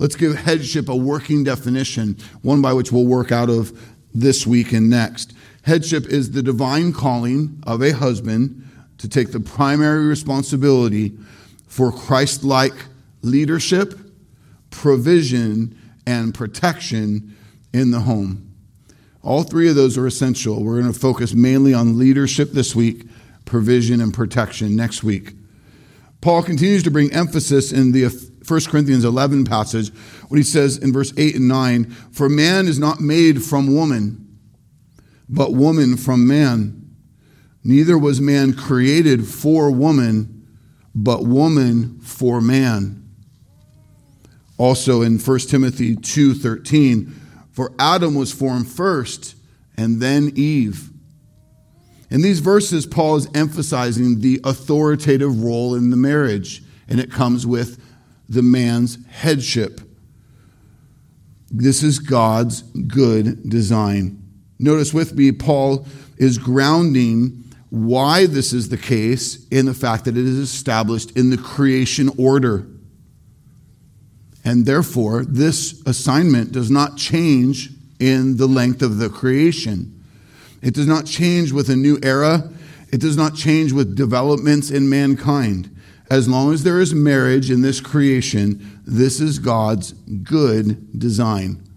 Let's 0.04 0.18
give 0.18 0.36
headship 0.36 0.90
a 0.90 0.96
working 0.98 1.46
definition, 1.46 2.18
one 2.42 2.62
by 2.62 2.74
which 2.74 2.92
we'll 2.92 3.06
work 3.06 3.32
out 3.32 3.50
of 3.50 3.72
this 4.14 4.46
week 4.46 4.74
and 4.74 4.90
next. 4.90 5.32
Headship 5.62 6.08
is 6.08 6.32
the 6.32 6.44
divine 6.44 6.92
calling 6.92 7.64
of 7.66 7.82
a 7.82 7.92
husband 7.94 8.68
to 8.98 9.08
take 9.08 9.32
the 9.32 9.40
primary 9.40 10.06
responsibility 10.06 11.14
for 11.68 11.90
Christ 11.90 12.44
like 12.44 12.74
leadership, 13.22 13.98
provision, 14.72 15.80
and 16.06 16.36
protection 16.36 17.34
in 17.72 17.92
the 17.92 18.02
home. 18.02 18.54
All 19.22 19.44
three 19.44 19.70
of 19.70 19.76
those 19.76 19.98
are 19.98 20.06
essential. 20.06 20.66
We're 20.66 20.82
going 20.82 20.92
to 20.92 21.00
focus 21.00 21.34
mainly 21.34 21.74
on 21.74 21.98
leadership 21.98 22.52
this 22.52 22.76
week, 22.76 23.08
provision, 23.46 24.02
and 24.02 24.14
protection 24.14 24.76
next 24.76 25.02
week. 25.02 25.32
Paul 26.20 26.44
continues 26.44 26.84
to 26.84 26.92
bring 26.92 27.14
emphasis 27.14 27.72
in 27.72 27.94
the 27.94 28.04
1 28.48 28.62
Corinthians 28.66 29.06
11 29.06 29.46
passage 29.46 29.90
when 30.28 30.38
he 30.38 30.44
says 30.44 30.78
in 30.78 30.92
verse 30.92 31.14
8 31.18 31.36
and 31.36 31.48
9, 31.48 31.86
For 32.12 32.28
man 32.30 32.68
is 32.68 32.80
not 32.80 33.00
made 33.00 33.44
from 33.44 33.74
woman, 33.74 34.40
but 35.30 35.54
woman 35.54 35.98
from 35.98 36.28
man. 36.28 36.84
Neither 37.64 37.98
was 37.98 38.20
man 38.20 38.54
created 38.54 39.26
for 39.26 39.72
woman, 39.72 40.46
but 40.94 41.24
woman 41.26 42.00
for 42.02 42.42
man. 42.42 43.00
Also 44.58 45.02
in 45.02 45.18
1 45.18 45.40
Timothy 45.50 45.96
2:13, 45.96 47.12
for 47.52 47.74
Adam 47.80 48.16
was 48.16 48.32
formed 48.32 48.68
first 48.68 49.36
and 49.76 50.02
then 50.02 50.32
Eve. 50.36 50.92
In 52.10 52.22
these 52.22 52.40
verses 52.40 52.86
Paul 52.86 53.16
is 53.16 53.28
emphasizing 53.34 54.20
the 54.20 54.40
authoritative 54.44 55.42
role 55.42 55.74
in 55.74 55.90
the 55.90 55.98
marriage 55.98 56.64
and 56.88 57.00
it 57.00 57.12
comes 57.12 57.48
with 57.48 57.83
the 58.34 58.42
man's 58.42 58.98
headship. 59.08 59.82
This 61.52 61.84
is 61.84 62.00
God's 62.00 62.64
good 62.64 63.48
design. 63.50 64.22
Notice 64.60 64.94
with 64.94 65.14
me, 65.14 65.32
Paul 65.32 65.86
is 66.18 66.38
grounding 66.38 67.44
why 67.70 68.26
this 68.26 68.54
is 68.54 68.70
the 68.70 68.78
case 68.78 69.48
in 69.50 69.66
the 69.66 69.74
fact 69.74 70.06
that 70.06 70.18
it 70.18 70.26
is 70.26 70.38
established 70.38 71.12
in 71.18 71.30
the 71.30 71.38
creation 71.38 72.10
order. 72.18 72.68
And 74.46 74.66
therefore, 74.66 75.26
this 75.26 75.82
assignment 75.86 76.52
does 76.52 76.70
not 76.70 76.98
change 76.98 77.70
in 78.00 78.38
the 78.38 78.48
length 78.48 78.82
of 78.82 78.98
the 78.98 79.10
creation. 79.10 80.04
It 80.62 80.74
does 80.74 80.88
not 80.88 81.06
change 81.06 81.52
with 81.52 81.70
a 81.70 81.76
new 81.76 82.00
era. 82.04 82.50
It 82.92 83.00
does 83.00 83.18
not 83.18 83.36
change 83.36 83.72
with 83.72 83.96
developments 83.96 84.70
in 84.70 84.90
mankind 84.90 85.70
as 86.14 86.30
long 86.30 86.54
as 86.54 86.62
there 86.62 86.80
is 86.80 86.94
marriage 86.94 87.50
in 87.50 87.64
this 87.64 87.82
creation, 87.82 88.82
this 88.86 89.20
is 89.20 89.40
God's 89.40 89.94
good 90.22 91.00
design. 91.00 91.68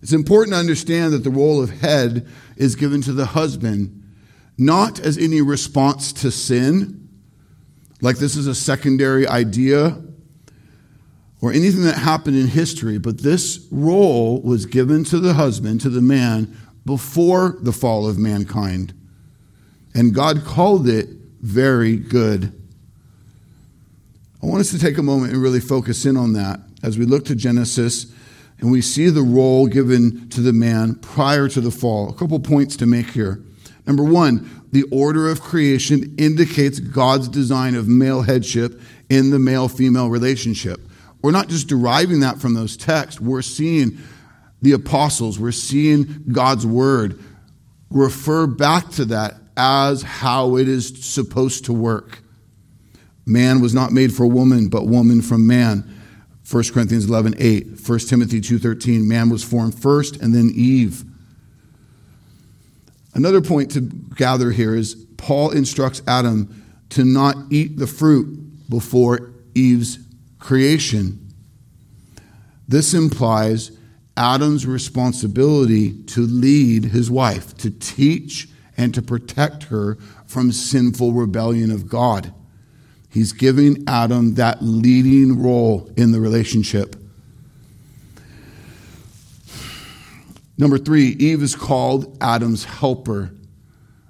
It's 0.00 0.14
important 0.14 0.54
to 0.54 0.58
understand 0.58 1.12
that 1.12 1.22
the 1.22 1.30
role 1.30 1.62
of 1.62 1.68
head 1.68 2.26
is 2.56 2.76
given 2.76 3.02
to 3.02 3.12
the 3.12 3.26
husband, 3.26 4.02
not 4.56 4.98
as 5.00 5.18
any 5.18 5.42
response 5.42 6.14
to 6.14 6.30
sin, 6.30 7.06
like 8.00 8.16
this 8.16 8.36
is 8.36 8.46
a 8.46 8.54
secondary 8.54 9.28
idea 9.28 10.02
or 11.42 11.52
anything 11.52 11.82
that 11.82 11.98
happened 11.98 12.38
in 12.38 12.46
history, 12.46 12.96
but 12.96 13.18
this 13.18 13.68
role 13.70 14.40
was 14.40 14.64
given 14.64 15.04
to 15.04 15.20
the 15.20 15.34
husband, 15.34 15.82
to 15.82 15.90
the 15.90 16.00
man, 16.00 16.56
before 16.86 17.58
the 17.60 17.72
fall 17.72 18.08
of 18.08 18.16
mankind. 18.18 18.94
And 19.94 20.14
God 20.14 20.42
called 20.46 20.88
it 20.88 21.10
very 21.42 21.96
good. 21.98 22.61
I 24.42 24.46
want 24.46 24.60
us 24.60 24.70
to 24.72 24.78
take 24.78 24.98
a 24.98 25.02
moment 25.02 25.32
and 25.32 25.40
really 25.40 25.60
focus 25.60 26.04
in 26.04 26.16
on 26.16 26.32
that 26.32 26.60
as 26.82 26.98
we 26.98 27.04
look 27.04 27.24
to 27.26 27.36
Genesis 27.36 28.12
and 28.58 28.72
we 28.72 28.82
see 28.82 29.08
the 29.08 29.22
role 29.22 29.66
given 29.66 30.28
to 30.30 30.40
the 30.40 30.52
man 30.52 30.96
prior 30.96 31.48
to 31.48 31.60
the 31.60 31.70
fall. 31.70 32.10
A 32.10 32.14
couple 32.14 32.40
points 32.40 32.76
to 32.76 32.86
make 32.86 33.10
here. 33.10 33.40
Number 33.86 34.04
one, 34.04 34.62
the 34.72 34.84
order 34.90 35.28
of 35.28 35.40
creation 35.40 36.14
indicates 36.18 36.80
God's 36.80 37.28
design 37.28 37.74
of 37.74 37.88
male 37.88 38.22
headship 38.22 38.80
in 39.08 39.30
the 39.30 39.38
male 39.38 39.68
female 39.68 40.10
relationship. 40.10 40.80
We're 41.22 41.30
not 41.30 41.48
just 41.48 41.68
deriving 41.68 42.20
that 42.20 42.40
from 42.40 42.54
those 42.54 42.76
texts, 42.76 43.20
we're 43.20 43.42
seeing 43.42 43.98
the 44.60 44.72
apostles, 44.72 45.38
we're 45.38 45.52
seeing 45.52 46.24
God's 46.32 46.66
word 46.66 47.20
refer 47.90 48.46
back 48.46 48.90
to 48.90 49.04
that 49.06 49.34
as 49.56 50.02
how 50.02 50.56
it 50.56 50.68
is 50.68 51.04
supposed 51.04 51.66
to 51.66 51.72
work. 51.72 52.21
Man 53.24 53.60
was 53.60 53.72
not 53.72 53.92
made 53.92 54.12
for 54.12 54.26
woman, 54.26 54.68
but 54.68 54.86
woman 54.86 55.22
from 55.22 55.46
man. 55.46 55.88
1 56.50 56.64
Corinthians 56.72 57.06
11, 57.06 57.34
8. 57.38 57.88
1 57.88 57.98
Timothy 58.00 58.40
2.13, 58.40 59.04
man 59.04 59.30
was 59.30 59.44
formed 59.44 59.74
first 59.80 60.16
and 60.16 60.34
then 60.34 60.50
Eve. 60.54 61.04
Another 63.14 63.40
point 63.40 63.70
to 63.72 63.80
gather 63.80 64.50
here 64.50 64.74
is 64.74 64.94
Paul 65.16 65.50
instructs 65.50 66.02
Adam 66.06 66.62
to 66.90 67.04
not 67.04 67.36
eat 67.50 67.76
the 67.76 67.86
fruit 67.86 68.68
before 68.68 69.32
Eve's 69.54 69.98
creation. 70.38 71.32
This 72.66 72.94
implies 72.94 73.70
Adam's 74.16 74.66
responsibility 74.66 76.02
to 76.04 76.22
lead 76.22 76.86
his 76.86 77.10
wife, 77.10 77.56
to 77.58 77.70
teach 77.70 78.48
and 78.76 78.94
to 78.94 79.02
protect 79.02 79.64
her 79.64 79.96
from 80.26 80.52
sinful 80.52 81.12
rebellion 81.12 81.70
of 81.70 81.88
God. 81.88 82.34
He's 83.12 83.32
giving 83.32 83.84
Adam 83.86 84.34
that 84.34 84.62
leading 84.62 85.42
role 85.42 85.90
in 85.98 86.12
the 86.12 86.20
relationship. 86.20 86.96
Number 90.56 90.78
three, 90.78 91.08
Eve 91.18 91.42
is 91.42 91.54
called 91.54 92.16
Adam's 92.22 92.64
helper. 92.64 93.32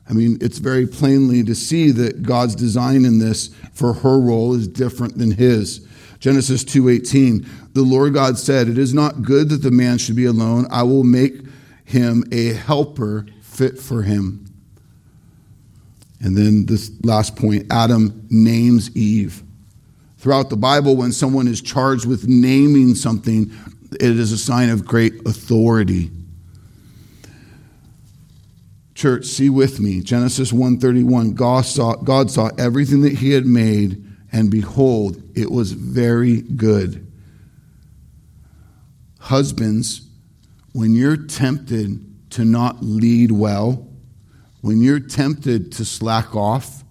I 0.08 0.12
mean, 0.12 0.38
it's 0.40 0.58
very 0.58 0.86
plainly 0.86 1.42
to 1.44 1.54
see 1.54 1.90
that 1.92 2.22
God's 2.22 2.54
design 2.54 3.04
in 3.04 3.18
this 3.18 3.50
for 3.72 3.92
her 3.92 4.20
role 4.20 4.54
is 4.54 4.68
different 4.68 5.18
than 5.18 5.32
his. 5.32 5.86
Genesis 6.20 6.62
2:18 6.62 7.44
The 7.72 7.82
Lord 7.82 8.14
God 8.14 8.38
said, 8.38 8.68
"It 8.68 8.78
is 8.78 8.94
not 8.94 9.22
good 9.22 9.48
that 9.48 9.62
the 9.62 9.70
man 9.72 9.98
should 9.98 10.14
be 10.14 10.26
alone. 10.26 10.66
I 10.70 10.84
will 10.84 11.04
make 11.04 11.40
him 11.84 12.22
a 12.30 12.52
helper 12.52 13.26
fit 13.40 13.80
for 13.80 14.02
him." 14.02 14.51
And 16.22 16.36
then 16.36 16.66
this 16.66 16.90
last 17.02 17.36
point, 17.36 17.66
Adam 17.70 18.26
names 18.30 18.94
Eve. 18.96 19.42
Throughout 20.18 20.50
the 20.50 20.56
Bible 20.56 20.96
when 20.96 21.10
someone 21.10 21.48
is 21.48 21.60
charged 21.60 22.06
with 22.06 22.28
naming 22.28 22.94
something, 22.94 23.50
it 23.94 24.18
is 24.18 24.30
a 24.30 24.38
sign 24.38 24.70
of 24.70 24.86
great 24.86 25.14
authority. 25.26 26.10
Church, 28.94 29.26
see 29.26 29.50
with 29.50 29.80
me. 29.80 30.00
Genesis 30.00 30.52
1:31. 30.52 31.34
God 31.34 31.66
saw, 31.66 31.96
God 31.96 32.30
saw 32.30 32.50
everything 32.56 33.00
that 33.00 33.14
he 33.14 33.30
had 33.30 33.46
made, 33.46 34.04
and 34.30 34.48
behold, 34.48 35.20
it 35.34 35.50
was 35.50 35.72
very 35.72 36.42
good. 36.42 37.04
Husbands, 39.18 40.02
when 40.72 40.94
you're 40.94 41.16
tempted 41.16 42.30
to 42.30 42.44
not 42.44 42.82
lead 42.82 43.32
well, 43.32 43.88
when 44.62 44.80
you're 44.80 45.00
tempted 45.00 45.72
to 45.72 45.84
slack 45.84 46.34
off, 46.34 46.82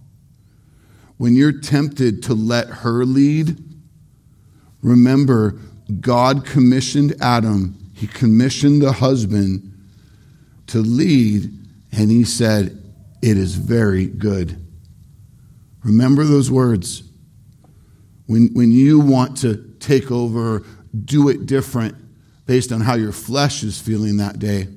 when 1.18 1.36
you're 1.36 1.60
tempted 1.60 2.24
to 2.24 2.34
let 2.34 2.68
her 2.68 3.06
lead, 3.06 3.58
remember 4.82 5.58
God 6.00 6.46
commissioned 6.46 7.16
Adam, 7.22 7.78
he 7.96 8.08
commissioned 8.08 8.82
the 8.82 8.92
husband 8.92 9.68
to 10.68 10.80
lead 10.80 11.52
and 11.92 12.12
he 12.12 12.24
said, 12.24 12.78
It 13.22 13.38
is 13.38 13.56
very 13.56 14.06
good. 14.06 14.58
Remember 15.84 16.24
those 16.24 16.52
words. 16.52 17.04
When, 18.28 18.50
when 18.54 18.72
you 18.72 19.00
want 19.00 19.38
to 19.40 19.76
take 19.80 20.12
over, 20.12 20.64
do 21.06 21.30
it 21.30 21.46
different 21.46 21.96
based 22.46 22.72
on 22.72 22.82
how 22.82 22.96
your 22.96 23.12
flesh 23.12 23.64
is 23.64 23.80
feeling 23.80 24.18
that 24.18 24.40
day. 24.40 24.68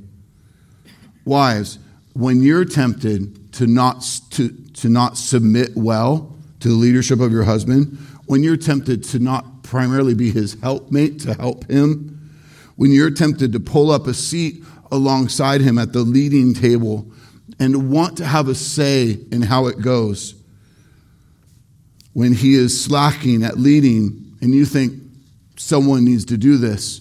Wives, 1.24 1.78
when 2.14 2.42
you're 2.42 2.64
tempted 2.64 3.52
to 3.54 3.66
not, 3.66 4.02
to, 4.30 4.48
to 4.48 4.88
not 4.88 5.18
submit 5.18 5.70
well 5.76 6.36
to 6.60 6.68
the 6.68 6.74
leadership 6.74 7.20
of 7.20 7.30
your 7.30 7.44
husband, 7.44 7.98
when 8.26 8.42
you're 8.42 8.56
tempted 8.56 9.04
to 9.04 9.18
not 9.18 9.62
primarily 9.62 10.14
be 10.14 10.30
his 10.30 10.56
helpmate 10.62 11.20
to 11.20 11.34
help 11.34 11.68
him, 11.70 12.32
when 12.76 12.90
you're 12.90 13.10
tempted 13.10 13.52
to 13.52 13.60
pull 13.60 13.90
up 13.90 14.06
a 14.06 14.14
seat 14.14 14.64
alongside 14.90 15.60
him 15.60 15.78
at 15.78 15.92
the 15.92 16.00
leading 16.00 16.54
table 16.54 17.06
and 17.58 17.90
want 17.90 18.16
to 18.18 18.24
have 18.24 18.48
a 18.48 18.54
say 18.54 19.18
in 19.30 19.42
how 19.42 19.66
it 19.66 19.80
goes. 19.80 20.34
When 22.12 22.32
he 22.32 22.54
is 22.54 22.82
slacking 22.82 23.42
at 23.42 23.58
leading 23.58 24.36
and 24.40 24.54
you 24.54 24.64
think 24.64 24.94
someone 25.56 26.04
needs 26.04 26.24
to 26.26 26.36
do 26.36 26.58
this, 26.58 27.00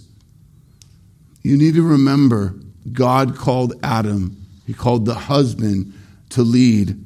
you 1.43 1.57
need 1.57 1.75
to 1.75 1.87
remember 1.87 2.55
God 2.91 3.35
called 3.35 3.73
Adam, 3.83 4.42
he 4.65 4.73
called 4.73 5.05
the 5.05 5.13
husband 5.13 5.93
to 6.29 6.41
lead, 6.41 6.99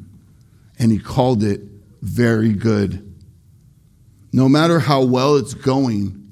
and 0.80 0.92
he 0.92 1.00
called 1.00 1.44
it 1.44 1.62
very 2.02 2.54
good. 2.54 3.04
No 4.32 4.48
matter 4.48 4.80
how 4.80 5.04
well 5.04 5.36
it's 5.36 5.54
going, 5.54 6.32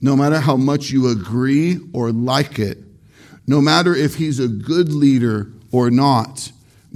no 0.00 0.16
matter 0.16 0.40
how 0.40 0.56
much 0.56 0.90
you 0.90 1.08
agree 1.08 1.78
or 1.92 2.12
like 2.12 2.58
it, 2.58 2.78
no 3.46 3.60
matter 3.60 3.94
if 3.94 4.16
he's 4.16 4.38
a 4.38 4.48
good 4.48 4.92
leader 4.92 5.50
or 5.72 5.90
not, 5.90 6.52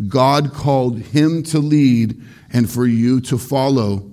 God 0.09 0.53
called 0.53 0.99
him 0.99 1.43
to 1.45 1.59
lead 1.59 2.21
and 2.53 2.71
for 2.71 2.87
you 2.87 3.21
to 3.23 3.39
follow. 3.39 4.11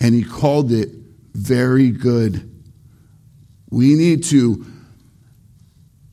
And 0.00 0.14
he 0.14 0.24
called 0.24 0.72
it 0.72 0.90
very 1.32 1.90
good. 1.90 2.50
We 3.70 3.94
need 3.94 4.24
to 4.24 4.66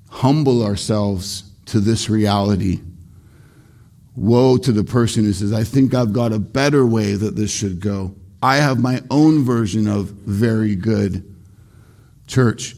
humble 0.09 0.63
ourselves 0.63 1.50
to 1.71 1.79
this 1.79 2.09
reality. 2.09 2.81
Woe 4.15 4.57
to 4.57 4.71
the 4.71 4.83
person 4.83 5.23
who 5.23 5.33
says, 5.33 5.53
I 5.53 5.63
think 5.63 5.93
I've 5.93 6.13
got 6.13 6.33
a 6.33 6.39
better 6.39 6.85
way 6.85 7.13
that 7.13 7.35
this 7.35 7.51
should 7.51 7.79
go. 7.79 8.15
I 8.43 8.57
have 8.57 8.79
my 8.79 9.01
own 9.09 9.43
version 9.43 9.87
of 9.87 10.09
very 10.09 10.75
good. 10.75 11.33
Church, 12.27 12.75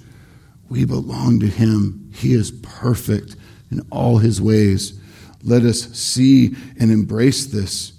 we 0.69 0.85
belong 0.85 1.39
to 1.39 1.47
him. 1.47 2.11
He 2.13 2.33
is 2.33 2.51
perfect 2.51 3.35
in 3.71 3.81
all 3.89 4.19
his 4.19 4.39
ways. 4.39 4.99
Let 5.41 5.63
us 5.63 5.91
see 5.97 6.55
and 6.79 6.91
embrace 6.91 7.47
this. 7.47 7.93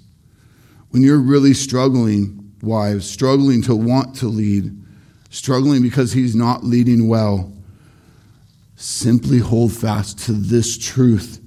When 0.91 1.03
you're 1.03 1.19
really 1.19 1.53
struggling, 1.53 2.53
wives, 2.61 3.09
struggling 3.09 3.61
to 3.63 3.75
want 3.75 4.15
to 4.17 4.27
lead, 4.27 4.81
struggling 5.29 5.81
because 5.81 6.13
he's 6.13 6.35
not 6.35 6.63
leading 6.63 7.09
well, 7.09 7.51
simply 8.75 9.39
hold 9.39 9.73
fast 9.73 10.19
to 10.19 10.33
this 10.33 10.77
truth. 10.77 11.41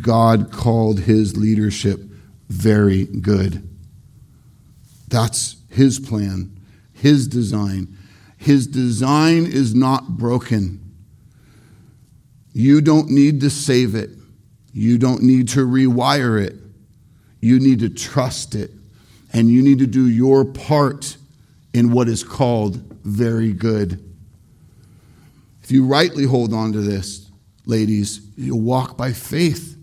God 0.00 0.52
called 0.52 1.00
his 1.00 1.36
leadership 1.36 2.00
very 2.48 3.06
good. 3.06 3.68
That's 5.08 5.56
his 5.68 5.98
plan, 5.98 6.58
his 6.92 7.28
design. 7.28 7.96
His 8.36 8.66
design 8.66 9.46
is 9.46 9.74
not 9.74 10.16
broken. 10.16 10.80
You 12.52 12.80
don't 12.80 13.10
need 13.10 13.40
to 13.40 13.50
save 13.50 13.94
it. 13.94 14.10
You 14.72 14.98
don't 14.98 15.22
need 15.22 15.48
to 15.50 15.66
rewire 15.66 16.42
it. 16.42 16.54
You 17.40 17.60
need 17.60 17.80
to 17.80 17.88
trust 17.88 18.54
it. 18.54 18.70
And 19.32 19.48
you 19.48 19.62
need 19.62 19.78
to 19.78 19.86
do 19.86 20.08
your 20.08 20.44
part 20.44 21.16
in 21.72 21.92
what 21.92 22.08
is 22.08 22.22
called 22.22 22.76
very 23.04 23.52
good. 23.52 24.11
You 25.72 25.86
rightly 25.86 26.24
hold 26.24 26.52
on 26.52 26.72
to 26.72 26.80
this, 26.80 27.30
ladies, 27.66 28.20
you'll 28.36 28.60
walk 28.60 28.96
by 28.96 29.12
faith. 29.12 29.76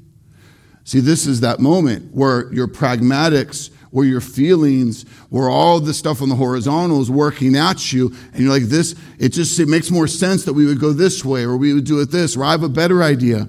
See, 0.84 1.00
this 1.00 1.28
is 1.28 1.42
that 1.42 1.60
moment 1.60 2.14
where 2.14 2.52
your 2.54 2.68
pragmatics 2.68 3.72
where 3.92 4.06
your 4.06 4.22
feelings, 4.22 5.04
where 5.30 5.50
all 5.50 5.80
the 5.80 5.94
stuff 5.94 6.22
on 6.22 6.30
the 6.30 6.36
horizontal 6.36 7.02
is 7.02 7.10
working 7.10 7.56
at 7.56 7.92
you, 7.92 8.14
and 8.34 8.44
you're 8.44 8.52
like, 8.52 8.64
this, 8.64 8.96
it 9.18 9.30
just 9.30 9.60
it 9.60 9.68
makes 9.68 9.90
more 9.90 10.08
sense 10.08 10.46
that 10.46 10.54
we 10.54 10.66
would 10.66 10.80
go 10.80 10.94
this 10.94 11.26
way, 11.26 11.44
or 11.44 11.58
we 11.58 11.74
would 11.74 11.86
do 11.86 12.00
it 12.00 12.12
this, 12.12 12.38
or 12.38 12.44
I 12.44 12.52
have 12.52 12.64
a 12.64 12.70
better 12.70 13.02
idea. 13.02 13.48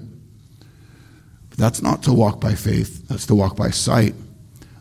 But 1.49 1.57
that's 1.57 1.81
not 1.81 2.03
to 2.03 2.13
walk 2.13 2.39
by 2.39 2.55
faith, 2.55 3.07
that's 3.07 3.25
to 3.27 3.35
walk 3.35 3.55
by 3.55 3.69
sight. 3.69 4.15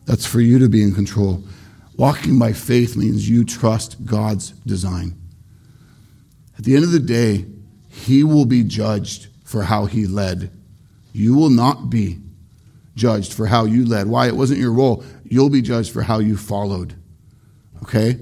That's 0.07 0.27
for 0.27 0.41
you 0.41 0.59
to 0.61 0.69
be 0.69 0.83
in 0.83 0.95
control. 0.95 1.45
Walking 1.97 2.39
by 2.39 2.53
faith 2.55 2.97
means 2.97 3.29
you 3.29 3.45
trust 3.45 4.05
God's 4.07 4.51
design. 4.51 5.20
At 6.61 6.65
the 6.65 6.75
end 6.75 6.85
of 6.85 6.93
the 6.93 7.01
day, 7.01 7.47
He 7.89 8.23
will 8.23 8.45
be 8.45 8.63
judged 8.65 9.29
for 9.45 9.63
how 9.63 9.87
He 9.87 10.07
led. 10.07 10.51
You 11.11 11.35
will 11.35 11.49
not 11.49 11.89
be 11.89 12.19
judged 12.95 13.33
for 13.33 13.47
how 13.47 13.65
you 13.65 13.87
led. 13.87 14.09
Why? 14.09 14.27
It 14.27 14.37
wasn't 14.37 14.61
your 14.61 14.75
role. 14.75 15.03
You'll 15.25 15.49
be 15.49 15.63
judged 15.63 15.91
for 15.91 16.03
how 16.03 16.19
you 16.19 16.37
followed. 16.37 16.97
Okay? 17.83 18.19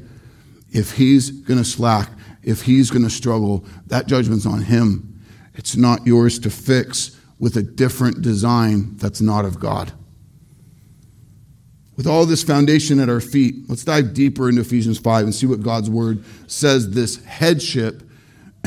If 0.71 0.93
he's 0.93 1.33
going 1.33 1.59
to 1.59 1.65
slack, 1.65 2.11
if 2.45 2.63
he's 2.63 2.93
going 2.93 3.03
to 3.03 3.11
struggle, 3.11 3.65
that 3.89 4.07
judgment's 4.07 4.47
on 4.47 4.63
him. 4.63 5.21
It's 5.57 5.75
not 5.75 6.07
yours 6.07 6.39
to 6.39 6.51
fix 6.51 7.17
with 7.41 7.57
a 7.57 7.63
different 7.65 8.23
design 8.23 8.97
that's 8.99 9.21
not 9.21 9.47
of 9.47 9.59
God. 9.59 9.91
With 11.97 12.07
all 12.07 12.25
this 12.25 12.45
foundation 12.45 13.01
at 13.01 13.09
our 13.09 13.21
feet, 13.21 13.69
let's 13.69 13.83
dive 13.83 14.15
deeper 14.15 14.49
into 14.49 14.61
Ephesians 14.61 15.01
5 15.01 15.25
and 15.25 15.35
see 15.35 15.47
what 15.47 15.61
God's 15.61 15.91
word 15.91 16.23
says 16.47 16.93
this 16.93 17.25
headship 17.25 18.08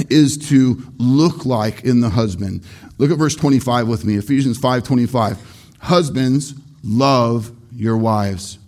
is 0.10 0.38
to 0.50 0.82
look 0.98 1.46
like 1.46 1.84
in 1.84 2.02
the 2.02 2.10
husband. 2.10 2.64
Look 2.98 3.12
at 3.12 3.18
verse 3.18 3.36
25 3.36 3.88
with 3.88 4.06
me. 4.06 4.16
Ephesians 4.16 4.58
5:25. 4.58 5.38
Husbands, 5.80 6.54
love 6.84 7.52
your 7.72 7.98
wives 7.98 8.60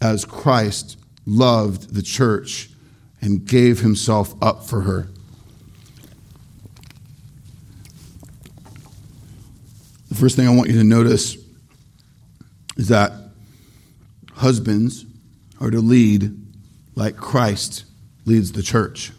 as 0.00 0.24
Christ 0.24 0.96
loved 1.26 1.94
the 1.94 2.02
church 2.02 2.70
and 3.20 3.44
gave 3.44 3.80
himself 3.80 4.34
up 4.40 4.64
for 4.64 4.82
her. 4.82 5.08
The 10.08 10.14
first 10.14 10.36
thing 10.36 10.46
I 10.48 10.54
want 10.54 10.70
you 10.70 10.78
to 10.78 10.84
notice 10.84 11.36
is 12.76 12.88
that 12.88 13.12
husbands 14.34 15.04
are 15.60 15.70
to 15.70 15.80
lead 15.80 16.34
like 16.94 17.16
Christ 17.16 17.84
leads 18.24 18.52
the 18.52 18.62
church. 18.62 19.12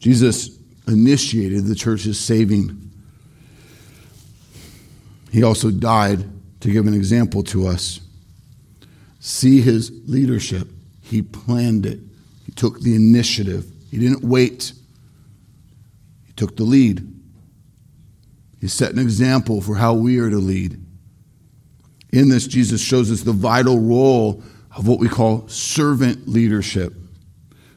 Jesus 0.00 0.58
initiated 0.88 1.66
the 1.66 1.74
church's 1.74 2.18
saving. 2.18 2.90
He 5.30 5.44
also 5.44 5.70
died 5.70 6.24
to 6.60 6.70
give 6.70 6.86
an 6.86 6.94
example 6.94 7.44
to 7.44 7.66
us. 7.68 8.00
See 9.20 9.60
his 9.60 9.92
leadership. 10.06 10.66
He 11.02 11.22
planned 11.22 11.86
it, 11.86 11.98
he 12.46 12.52
took 12.52 12.80
the 12.80 12.94
initiative, 12.94 13.66
he 13.90 13.98
didn't 13.98 14.22
wait, 14.22 14.72
he 16.24 16.32
took 16.34 16.56
the 16.56 16.62
lead. 16.62 17.06
He 18.60 18.68
set 18.68 18.92
an 18.92 18.98
example 18.98 19.60
for 19.60 19.74
how 19.74 19.94
we 19.94 20.20
are 20.20 20.30
to 20.30 20.36
lead. 20.36 20.80
In 22.12 22.28
this, 22.28 22.46
Jesus 22.46 22.80
shows 22.80 23.10
us 23.10 23.22
the 23.22 23.32
vital 23.32 23.80
role 23.80 24.42
of 24.76 24.86
what 24.86 25.00
we 25.00 25.08
call 25.08 25.48
servant 25.48 26.28
leadership. 26.28 26.92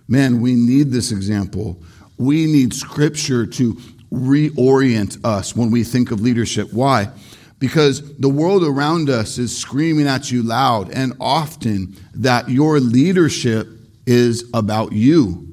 Man, 0.07 0.41
we 0.41 0.53
need 0.53 0.91
this 0.91 1.11
example. 1.11 1.81
We 2.17 2.45
need 2.45 2.73
scripture 2.73 3.45
to 3.45 3.77
reorient 4.11 5.23
us 5.25 5.55
when 5.55 5.71
we 5.71 5.83
think 5.83 6.11
of 6.11 6.21
leadership. 6.21 6.71
Why? 6.71 7.09
Because 7.59 8.17
the 8.17 8.29
world 8.29 8.63
around 8.63 9.09
us 9.09 9.37
is 9.37 9.57
screaming 9.57 10.07
at 10.07 10.31
you 10.31 10.43
loud 10.43 10.91
and 10.91 11.13
often 11.19 11.95
that 12.13 12.49
your 12.49 12.79
leadership 12.79 13.67
is 14.05 14.49
about 14.53 14.91
you. 14.91 15.47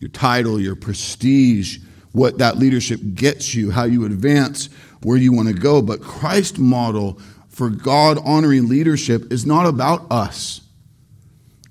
Your 0.00 0.10
title, 0.10 0.60
your 0.60 0.76
prestige, 0.76 1.78
what 2.12 2.38
that 2.38 2.58
leadership 2.58 3.00
gets 3.14 3.54
you, 3.54 3.70
how 3.70 3.84
you 3.84 4.04
advance, 4.04 4.68
where 5.02 5.16
you 5.16 5.32
want 5.32 5.48
to 5.48 5.54
go. 5.54 5.80
But 5.80 6.02
Christ's 6.02 6.58
model 6.58 7.20
for 7.48 7.70
God 7.70 8.18
honoring 8.24 8.68
leadership 8.68 9.32
is 9.32 9.46
not 9.46 9.66
about 9.66 10.10
us, 10.10 10.60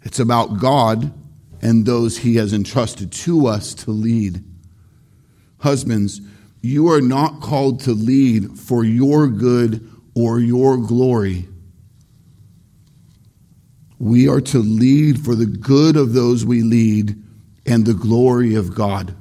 it's 0.04 0.20
about 0.20 0.60
God 0.60 1.12
and 1.62 1.86
those 1.86 2.20
he 2.20 2.36
has 2.36 2.54
entrusted 2.54 3.12
to 3.12 3.48
us 3.48 3.74
to 3.74 3.92
lead. 3.92 4.44
Husbands, 5.60 6.22
you 6.62 6.92
are 6.92 7.02
not 7.02 7.42
called 7.42 7.82
to 7.82 7.92
lead 7.92 8.58
for 8.58 8.84
your 8.84 9.28
good 9.28 9.90
or 10.16 10.40
your 10.40 10.78
glory. 10.78 11.48
We 13.98 14.30
are 14.30 14.42
to 14.42 14.60
lead 14.60 15.24
for 15.24 15.36
the 15.36 15.46
good 15.46 15.98
of 15.98 16.14
those 16.14 16.46
we 16.46 16.62
lead 16.62 17.22
and 17.66 17.86
the 17.86 17.94
glory 17.94 18.56
of 18.56 18.74
God. 18.74 19.16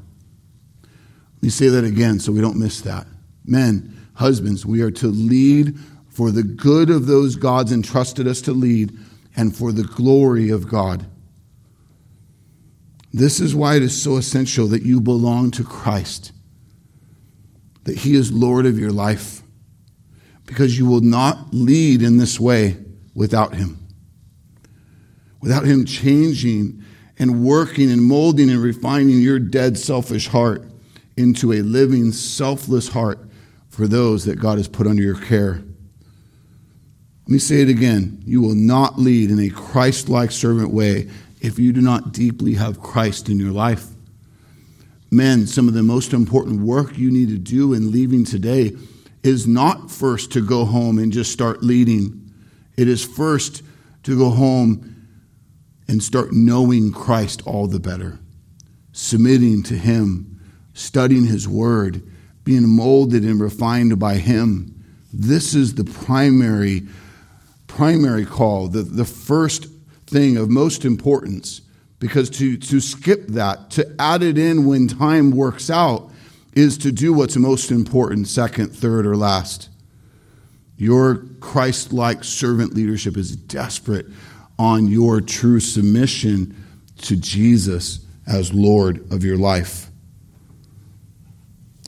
Let 0.85 1.42
me 1.42 1.51
say 1.51 1.68
that 1.68 1.85
again 1.85 2.20
so 2.20 2.33
we 2.33 2.40
don't 2.40 2.59
miss 2.59 2.81
that. 2.83 3.07
Men, 3.44 4.09
husbands, 4.14 4.64
we 4.64 4.83
are 4.83 4.90
to 4.92 5.09
lead 5.09 5.79
for 6.09 6.31
the 6.31 6.42
good 6.42 6.90
of 6.90 7.07
those 7.07 7.37
God's 7.37 7.72
entrusted 7.72 8.27
us 8.27 8.40
to 8.42 8.53
lead 8.53 8.96
and 9.37 9.57
for 9.57 9.70
the 9.70 9.85
glory 9.85 10.51
of 10.51 10.68
God. 10.68 11.07
This 13.12 13.40
is 13.40 13.55
why 13.55 13.77
it 13.77 13.83
is 13.83 14.01
so 14.01 14.16
essential 14.16 14.66
that 14.68 14.83
you 14.83 15.01
belong 15.01 15.51
to 15.53 15.64
Christ, 15.64 16.33
that 17.85 17.99
He 17.99 18.14
is 18.14 18.31
Lord 18.33 18.66
of 18.66 18.79
your 18.79 18.92
life, 18.92 19.42
because 20.47 20.79
you 20.79 20.87
will 20.87 21.01
not 21.01 21.53
lead 21.53 22.03
in 22.03 22.18
this 22.18 22.38
way 22.38 22.77
without 23.14 23.55
Him. 23.55 23.79
Without 25.40 25.64
Him 25.64 25.85
changing 25.85 26.85
and 27.18 27.44
working 27.44 27.90
and 27.90 28.03
molding 28.03 28.51
and 28.51 28.62
refining 28.62 29.21
your 29.21 29.38
dead, 29.38 29.79
selfish 29.79 30.29
heart 30.29 30.64
into 31.16 31.53
a 31.53 31.62
living, 31.62 32.12
selfless 32.12 32.88
heart 32.88 33.18
for 33.68 33.87
those 33.87 34.25
that 34.25 34.38
God 34.38 34.59
has 34.59 34.68
put 34.68 34.87
under 34.87 35.03
your 35.03 35.21
care. 35.21 35.62
Let 37.23 37.33
me 37.33 37.38
say 37.38 37.61
it 37.61 37.68
again. 37.68 38.23
You 38.25 38.40
will 38.40 38.55
not 38.55 38.99
lead 38.99 39.31
in 39.31 39.38
a 39.38 39.51
Christ 39.51 40.09
like 40.09 40.31
servant 40.31 40.73
way 40.73 41.09
if 41.40 41.59
you 41.59 41.72
do 41.72 41.81
not 41.81 42.12
deeply 42.12 42.55
have 42.55 42.81
Christ 42.81 43.29
in 43.29 43.38
your 43.38 43.53
life. 43.53 43.87
Men, 45.11 45.46
some 45.46 45.68
of 45.68 45.74
the 45.74 45.83
most 45.83 46.12
important 46.12 46.61
work 46.61 46.98
you 46.98 47.11
need 47.11 47.29
to 47.31 47.38
do 47.38 47.72
in 47.72 47.90
leaving 47.90 48.24
today 48.24 48.72
is 49.22 49.46
not 49.46 49.90
first 49.90 50.33
to 50.33 50.44
go 50.44 50.64
home 50.64 50.98
and 50.98 51.12
just 51.12 51.33
start 51.33 51.62
leading. 51.62 52.33
It 52.77 52.88
is 52.88 53.05
first 53.05 53.62
to 54.05 54.18
go 54.18 54.31
home 54.31 55.07
and 55.88 56.03
start 56.03 56.33
knowing 56.33 56.92
Christ 56.92 57.42
all 57.46 57.66
the 57.66 57.81
better, 57.81 58.18
submitting 58.92 59.62
to 59.64 59.74
Him 59.74 60.29
studying 60.79 61.24
His 61.24 61.48
Word, 61.48 62.03
being 62.44 62.68
molded 62.68 63.24
and 63.24 63.40
refined 63.40 63.98
by 63.98 64.14
Him. 64.14 64.74
This 65.12 65.55
is 65.55 65.74
the 65.74 65.85
primary, 65.85 66.87
primary 67.66 68.24
call, 68.24 68.68
the, 68.68 68.83
the 68.83 69.05
first 69.05 69.66
thing 70.09 70.37
of 70.37 70.49
most 70.51 70.85
importance. 70.85 71.61
Because 72.01 72.31
to, 72.31 72.57
to 72.57 72.81
skip 72.81 73.27
that, 73.29 73.71
to 73.71 73.94
add 73.99 74.23
it 74.23 74.38
in 74.38 74.66
when 74.66 74.87
time 74.87 75.33
works 75.33 75.68
out, 75.68 76.11
is 76.53 76.79
to 76.79 76.92
do 76.92 77.12
what's 77.12 77.37
most 77.37 77.71
important, 77.71 78.29
second, 78.29 78.68
third, 78.75 79.07
or 79.07 79.16
last. 79.16 79.68
Your 80.77 81.25
Christ 81.40 81.92
like 81.92 82.23
servant 82.23 82.75
leadership 82.75 83.16
is 83.16 83.35
desperate 83.35 84.07
on 84.59 84.87
your 84.87 85.21
true 85.21 85.61
submission 85.61 86.57
to 86.99 87.16
Jesus 87.16 88.07
as 88.27 88.53
Lord 88.53 89.11
of 89.12 89.25
your 89.25 89.37
life. 89.37 89.90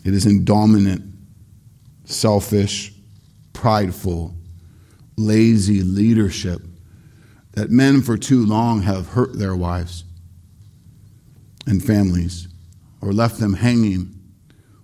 It 0.05 0.15
is 0.15 0.27
in 0.27 0.45
dominant, 0.45 1.05
selfish, 2.05 2.93
prideful, 3.53 4.35
lazy 5.17 5.83
leadership 5.83 6.63
that 7.53 7.71
men 7.71 8.03
for 8.03 8.17
too 8.17 8.45
long 8.45 8.83
have 8.83 9.09
hurt 9.09 9.39
their 9.39 9.57
wives 9.57 10.05
and 11.67 11.85
families, 11.85 12.49
or 13.01 13.13
left 13.13 13.39
them 13.39 13.55
hanging, 13.55 14.19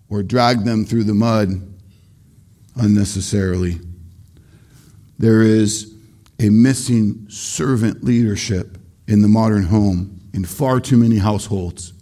or 0.09 0.23
dragged 0.23 0.65
them 0.65 0.85
through 0.85 1.05
the 1.05 1.15
mud 1.15 1.49
unnecessarily. 2.77 3.81
There 5.19 5.43
is 5.43 5.95
a 6.39 6.51
missing 6.51 7.27
servant 7.29 8.05
leadership 8.05 8.79
in 9.09 9.23
the 9.23 9.29
modern 9.29 9.65
home 9.65 10.21
in 10.35 10.45
far 10.45 10.81
too 10.81 10.97
many 10.97 11.19
households. 11.19 11.93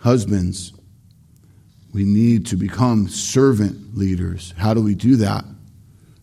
Husbands, 0.00 0.72
we 1.92 2.04
need 2.04 2.46
to 2.46 2.56
become 2.56 3.08
servant 3.08 3.96
leaders. 3.96 4.54
How 4.56 4.72
do 4.72 4.82
we 4.82 4.94
do 4.94 5.16
that? 5.16 5.44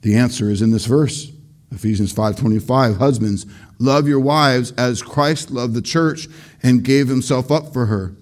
The 0.02 0.15
answer 0.15 0.49
is 0.49 0.62
in 0.62 0.71
this 0.71 0.86
verse. 0.86 1.32
Ephesians 1.72 2.14
5:25 2.14 2.98
Husbands 2.98 3.46
love 3.78 4.08
your 4.08 4.20
wives 4.20 4.72
as 4.72 5.02
Christ 5.02 5.52
loved 5.52 5.74
the 5.74 5.82
church 5.82 6.28
and 6.64 6.84
gave 6.84 7.08
himself 7.08 7.52
up 7.52 7.74
for 7.74 7.86
her. 7.88 8.16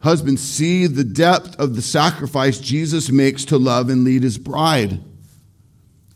Husbands 0.00 0.42
see 0.42 0.86
the 0.86 1.04
depth 1.04 1.58
of 1.60 1.76
the 1.76 1.82
sacrifice 1.82 2.58
Jesus 2.58 3.10
makes 3.10 3.44
to 3.46 3.58
love 3.58 3.90
and 3.90 4.02
lead 4.02 4.22
his 4.22 4.38
bride. 4.38 5.00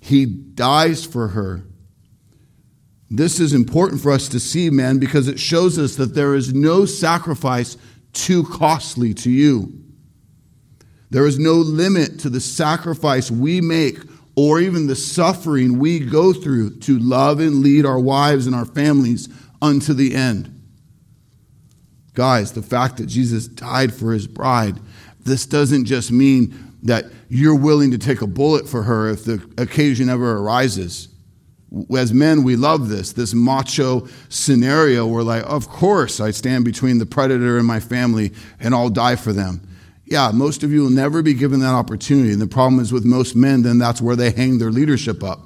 He 0.00 0.24
dies 0.24 1.04
for 1.04 1.28
her. 1.28 1.64
This 3.10 3.38
is 3.38 3.52
important 3.52 4.00
for 4.00 4.10
us 4.10 4.28
to 4.28 4.40
see, 4.40 4.70
men, 4.70 4.98
because 4.98 5.28
it 5.28 5.38
shows 5.38 5.78
us 5.78 5.96
that 5.96 6.14
there 6.14 6.34
is 6.34 6.52
no 6.52 6.84
sacrifice 6.84 7.76
too 8.12 8.44
costly 8.44 9.12
to 9.14 9.30
you. 9.30 9.72
There 11.10 11.26
is 11.26 11.38
no 11.38 11.54
limit 11.54 12.18
to 12.20 12.30
the 12.30 12.40
sacrifice 12.40 13.30
we 13.30 13.60
make 13.60 13.98
or 14.36 14.60
even 14.60 14.86
the 14.86 14.96
suffering 14.96 15.78
we 15.78 16.00
go 16.00 16.32
through 16.32 16.78
to 16.80 16.98
love 16.98 17.40
and 17.40 17.60
lead 17.60 17.86
our 17.86 18.00
wives 18.00 18.46
and 18.46 18.54
our 18.54 18.64
families 18.64 19.28
unto 19.62 19.94
the 19.94 20.14
end. 20.14 20.50
Guys, 22.14 22.52
the 22.52 22.62
fact 22.62 22.96
that 22.96 23.06
Jesus 23.06 23.46
died 23.48 23.92
for 23.92 24.12
his 24.12 24.26
bride, 24.26 24.78
this 25.20 25.46
doesn't 25.46 25.84
just 25.84 26.12
mean 26.12 26.72
that 26.82 27.06
you're 27.28 27.54
willing 27.54 27.90
to 27.90 27.98
take 27.98 28.22
a 28.22 28.26
bullet 28.26 28.68
for 28.68 28.82
her 28.82 29.08
if 29.08 29.24
the 29.24 29.42
occasion 29.58 30.08
ever 30.08 30.38
arises. 30.38 31.08
As 31.96 32.12
men, 32.12 32.44
we 32.44 32.56
love 32.56 32.88
this, 32.88 33.12
this 33.12 33.34
macho 33.34 34.06
scenario. 34.28 35.06
We're 35.06 35.22
like, 35.22 35.44
of 35.44 35.68
course, 35.68 36.20
I 36.20 36.30
stand 36.30 36.64
between 36.64 36.98
the 36.98 37.06
predator 37.06 37.58
and 37.58 37.66
my 37.66 37.80
family 37.80 38.32
and 38.60 38.74
I'll 38.74 38.90
die 38.90 39.16
for 39.16 39.32
them. 39.32 39.66
Yeah, 40.14 40.30
most 40.30 40.62
of 40.62 40.70
you 40.70 40.82
will 40.82 40.90
never 40.90 41.22
be 41.22 41.34
given 41.34 41.58
that 41.58 41.74
opportunity. 41.74 42.30
And 42.30 42.40
the 42.40 42.46
problem 42.46 42.80
is 42.80 42.92
with 42.92 43.04
most 43.04 43.34
men, 43.34 43.62
then 43.62 43.78
that's 43.78 44.00
where 44.00 44.14
they 44.14 44.30
hang 44.30 44.58
their 44.58 44.70
leadership 44.70 45.24
up. 45.24 45.40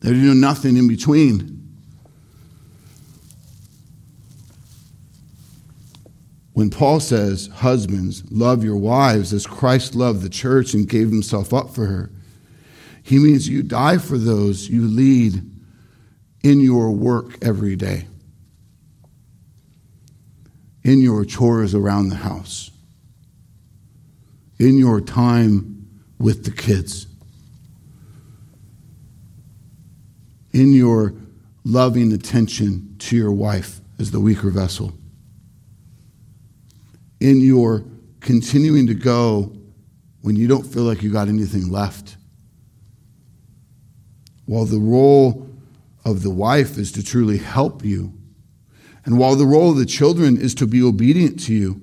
They 0.00 0.10
do 0.10 0.34
nothing 0.34 0.76
in 0.76 0.88
between. 0.88 1.62
When 6.54 6.70
Paul 6.70 6.98
says, 6.98 7.46
Husbands, 7.54 8.24
love 8.32 8.64
your 8.64 8.78
wives 8.78 9.32
as 9.32 9.46
Christ 9.46 9.94
loved 9.94 10.22
the 10.22 10.28
church 10.28 10.74
and 10.74 10.88
gave 10.88 11.08
himself 11.08 11.54
up 11.54 11.72
for 11.72 11.86
her, 11.86 12.10
he 13.00 13.20
means 13.20 13.48
you 13.48 13.62
die 13.62 13.98
for 13.98 14.18
those 14.18 14.68
you 14.68 14.88
lead 14.88 15.40
in 16.42 16.60
your 16.60 16.90
work 16.90 17.38
every 17.40 17.76
day, 17.76 18.08
in 20.82 21.00
your 21.00 21.24
chores 21.24 21.76
around 21.76 22.08
the 22.08 22.16
house, 22.16 22.71
in 24.62 24.78
your 24.78 25.00
time 25.00 25.88
with 26.20 26.44
the 26.44 26.50
kids, 26.52 27.08
in 30.52 30.72
your 30.72 31.14
loving 31.64 32.12
attention 32.12 32.94
to 33.00 33.16
your 33.16 33.32
wife 33.32 33.80
as 33.98 34.12
the 34.12 34.20
weaker 34.20 34.50
vessel. 34.50 34.92
In 37.18 37.40
your 37.40 37.84
continuing 38.20 38.86
to 38.86 38.94
go 38.94 39.52
when 40.20 40.36
you 40.36 40.46
don't 40.46 40.64
feel 40.64 40.84
like 40.84 41.02
you 41.02 41.12
got 41.12 41.26
anything 41.26 41.68
left. 41.68 42.16
While 44.46 44.66
the 44.66 44.78
role 44.78 45.48
of 46.04 46.22
the 46.22 46.30
wife 46.30 46.78
is 46.78 46.92
to 46.92 47.02
truly 47.02 47.38
help 47.38 47.84
you, 47.84 48.12
and 49.04 49.18
while 49.18 49.34
the 49.34 49.46
role 49.46 49.72
of 49.72 49.76
the 49.78 49.86
children 49.86 50.40
is 50.40 50.54
to 50.56 50.68
be 50.68 50.80
obedient 50.80 51.40
to 51.46 51.52
you, 51.52 51.81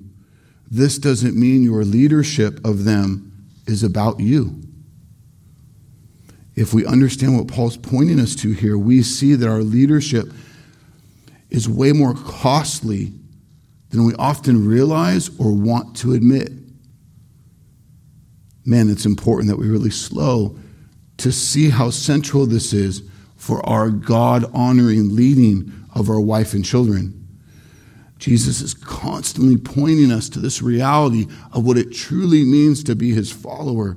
this 0.70 0.98
doesn't 0.98 1.36
mean 1.36 1.62
your 1.62 1.84
leadership 1.84 2.64
of 2.64 2.84
them 2.84 3.48
is 3.66 3.82
about 3.82 4.20
you. 4.20 4.62
If 6.54 6.72
we 6.72 6.86
understand 6.86 7.36
what 7.36 7.48
Paul's 7.48 7.76
pointing 7.76 8.20
us 8.20 8.34
to 8.36 8.52
here, 8.52 8.78
we 8.78 9.02
see 9.02 9.34
that 9.34 9.48
our 9.48 9.62
leadership 9.62 10.30
is 11.48 11.68
way 11.68 11.92
more 11.92 12.14
costly 12.14 13.12
than 13.90 14.04
we 14.04 14.14
often 14.14 14.68
realize 14.68 15.30
or 15.40 15.52
want 15.52 15.96
to 15.98 16.12
admit. 16.12 16.52
Man, 18.64 18.88
it's 18.88 19.06
important 19.06 19.48
that 19.48 19.56
we 19.56 19.68
really 19.68 19.90
slow 19.90 20.56
to 21.16 21.32
see 21.32 21.70
how 21.70 21.90
central 21.90 22.46
this 22.46 22.72
is 22.72 23.02
for 23.36 23.66
our 23.68 23.90
God 23.90 24.44
honoring 24.54 25.16
leading 25.16 25.72
of 25.94 26.08
our 26.08 26.20
wife 26.20 26.54
and 26.54 26.64
children. 26.64 27.19
Jesus 28.20 28.60
is 28.60 28.74
constantly 28.74 29.56
pointing 29.56 30.12
us 30.12 30.28
to 30.28 30.38
this 30.38 30.60
reality 30.60 31.26
of 31.52 31.64
what 31.64 31.78
it 31.78 31.92
truly 31.92 32.44
means 32.44 32.84
to 32.84 32.94
be 32.94 33.12
his 33.12 33.32
follower. 33.32 33.96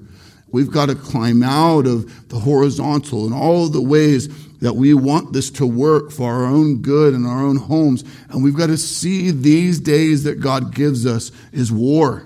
We've 0.50 0.72
got 0.72 0.88
to 0.88 0.96
climb 0.96 1.44
out 1.44 1.86
of 1.86 2.30
the 2.30 2.40
horizontal 2.40 3.26
and 3.26 3.34
all 3.34 3.68
the 3.68 3.82
ways 3.82 4.30
that 4.60 4.76
we 4.76 4.94
want 4.94 5.34
this 5.34 5.50
to 5.52 5.66
work 5.66 6.10
for 6.10 6.32
our 6.32 6.46
own 6.46 6.82
good 6.82 7.14
and 7.14 7.28
our 7.28 7.44
own 7.44 7.58
homes. 7.58 8.06
And 8.30 8.42
we've 8.42 8.56
got 8.56 8.68
to 8.68 8.78
see 8.78 9.30
these 9.30 9.80
days 9.82 10.24
that 10.24 10.40
God 10.40 10.74
gives 10.74 11.06
us 11.06 11.34
is 11.52 11.70
war. 11.70 12.26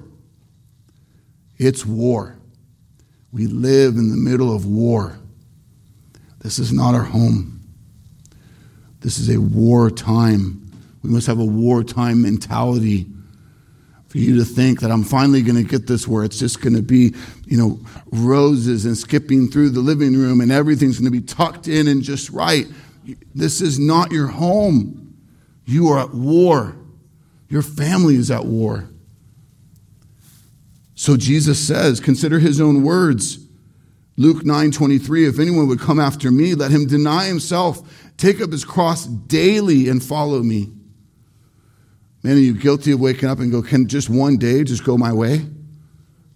It's 1.58 1.84
war. 1.84 2.38
We 3.32 3.48
live 3.48 3.96
in 3.96 4.12
the 4.12 4.18
middle 4.18 4.56
of 4.56 4.68
war. 4.68 5.18
This 6.40 6.60
is 6.60 6.72
not 6.72 6.94
our 6.94 7.04
home. 7.04 7.62
This 9.00 9.18
is 9.18 9.36
a 9.36 9.42
war 9.42 9.90
time. 9.90 10.67
We 11.08 11.14
must 11.14 11.28
have 11.28 11.40
a 11.40 11.46
wartime 11.46 12.22
mentality 12.22 13.08
for 14.10 14.18
you 14.18 14.36
to 14.40 14.44
think 14.44 14.82
that 14.82 14.92
I'm 14.92 15.06
finally 15.06 15.42
going 15.42 15.56
to 15.56 15.64
get 15.64 15.88
this 15.88 16.06
where 16.06 16.26
it's 16.26 16.38
just 16.38 16.62
going 16.62 16.76
to 16.76 16.82
be, 16.82 17.16
you 17.46 17.58
know, 17.58 17.80
roses 18.12 18.86
and 18.86 18.98
skipping 18.98 19.48
through 19.48 19.70
the 19.70 19.80
living 19.80 20.18
room 20.18 20.42
and 20.42 20.52
everything's 20.52 21.00
going 21.00 21.10
to 21.10 21.18
be 21.18 21.26
tucked 21.26 21.70
in 21.70 21.88
and 21.88 22.04
just 22.04 22.30
right. 22.30 22.66
This 23.34 23.62
is 23.62 23.80
not 23.80 24.12
your 24.12 24.28
home. 24.28 25.16
You 25.64 25.88
are 25.90 26.00
at 26.00 26.14
war. 26.14 26.76
Your 27.48 27.62
family 27.62 28.16
is 28.16 28.30
at 28.30 28.44
war. 28.44 28.90
So 30.96 31.16
Jesus 31.16 31.66
says, 31.66 32.02
consider 32.02 32.40
his 32.40 32.60
own 32.60 32.84
words. 32.84 33.40
Luke 34.18 34.44
9:23 34.44 35.30
if 35.30 35.40
anyone 35.40 35.70
would 35.70 35.80
come 35.80 36.02
after 36.02 36.32
me, 36.32 36.54
let 36.54 36.72
him 36.72 36.86
deny 36.86 37.28
himself, 37.28 38.10
take 38.18 38.42
up 38.42 38.52
his 38.52 38.66
cross 38.66 39.06
daily, 39.06 39.88
and 39.88 40.04
follow 40.04 40.44
me. 40.44 40.74
Man, 42.28 42.36
are 42.36 42.42
you 42.42 42.56
guilty 42.56 42.92
of 42.92 43.00
waking 43.00 43.30
up 43.30 43.40
and 43.40 43.50
go, 43.50 43.62
can 43.62 43.88
just 43.88 44.10
one 44.10 44.36
day 44.36 44.66
just 44.66 44.84
go 44.84 44.98
my 44.98 45.14
way? 45.14 45.46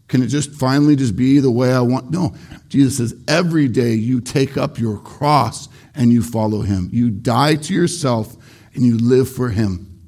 Can 0.08 0.24
it 0.24 0.28
just 0.28 0.54
finally 0.54 0.96
just 0.96 1.18
be 1.18 1.40
the 1.40 1.52
way 1.52 1.74
I 1.74 1.82
want? 1.82 2.12
No. 2.12 2.34
Jesus 2.70 2.96
says, 2.96 3.14
every 3.28 3.68
day 3.68 3.96
you 3.96 4.22
take 4.22 4.56
up 4.56 4.80
your 4.80 4.98
cross 5.00 5.68
and 5.94 6.10
you 6.10 6.24
follow 6.24 6.62
him. 6.62 6.88
You 6.94 7.10
die 7.10 7.56
to 7.56 7.74
yourself 7.74 8.38
and 8.74 8.86
you 8.86 9.00
live 9.00 9.28
for 9.30 9.50
him. 9.50 10.00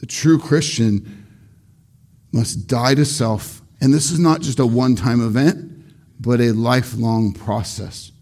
The 0.00 0.06
true 0.06 0.38
Christian 0.38 1.26
must 2.32 2.66
die 2.66 2.94
to 2.96 3.06
self. 3.06 3.62
And 3.80 3.94
this 3.94 4.10
is 4.10 4.18
not 4.18 4.42
just 4.42 4.58
a 4.58 4.66
one 4.66 4.94
time 4.94 5.22
event, 5.22 5.72
but 6.20 6.38
a 6.42 6.52
lifelong 6.52 7.32
process, 7.32 8.12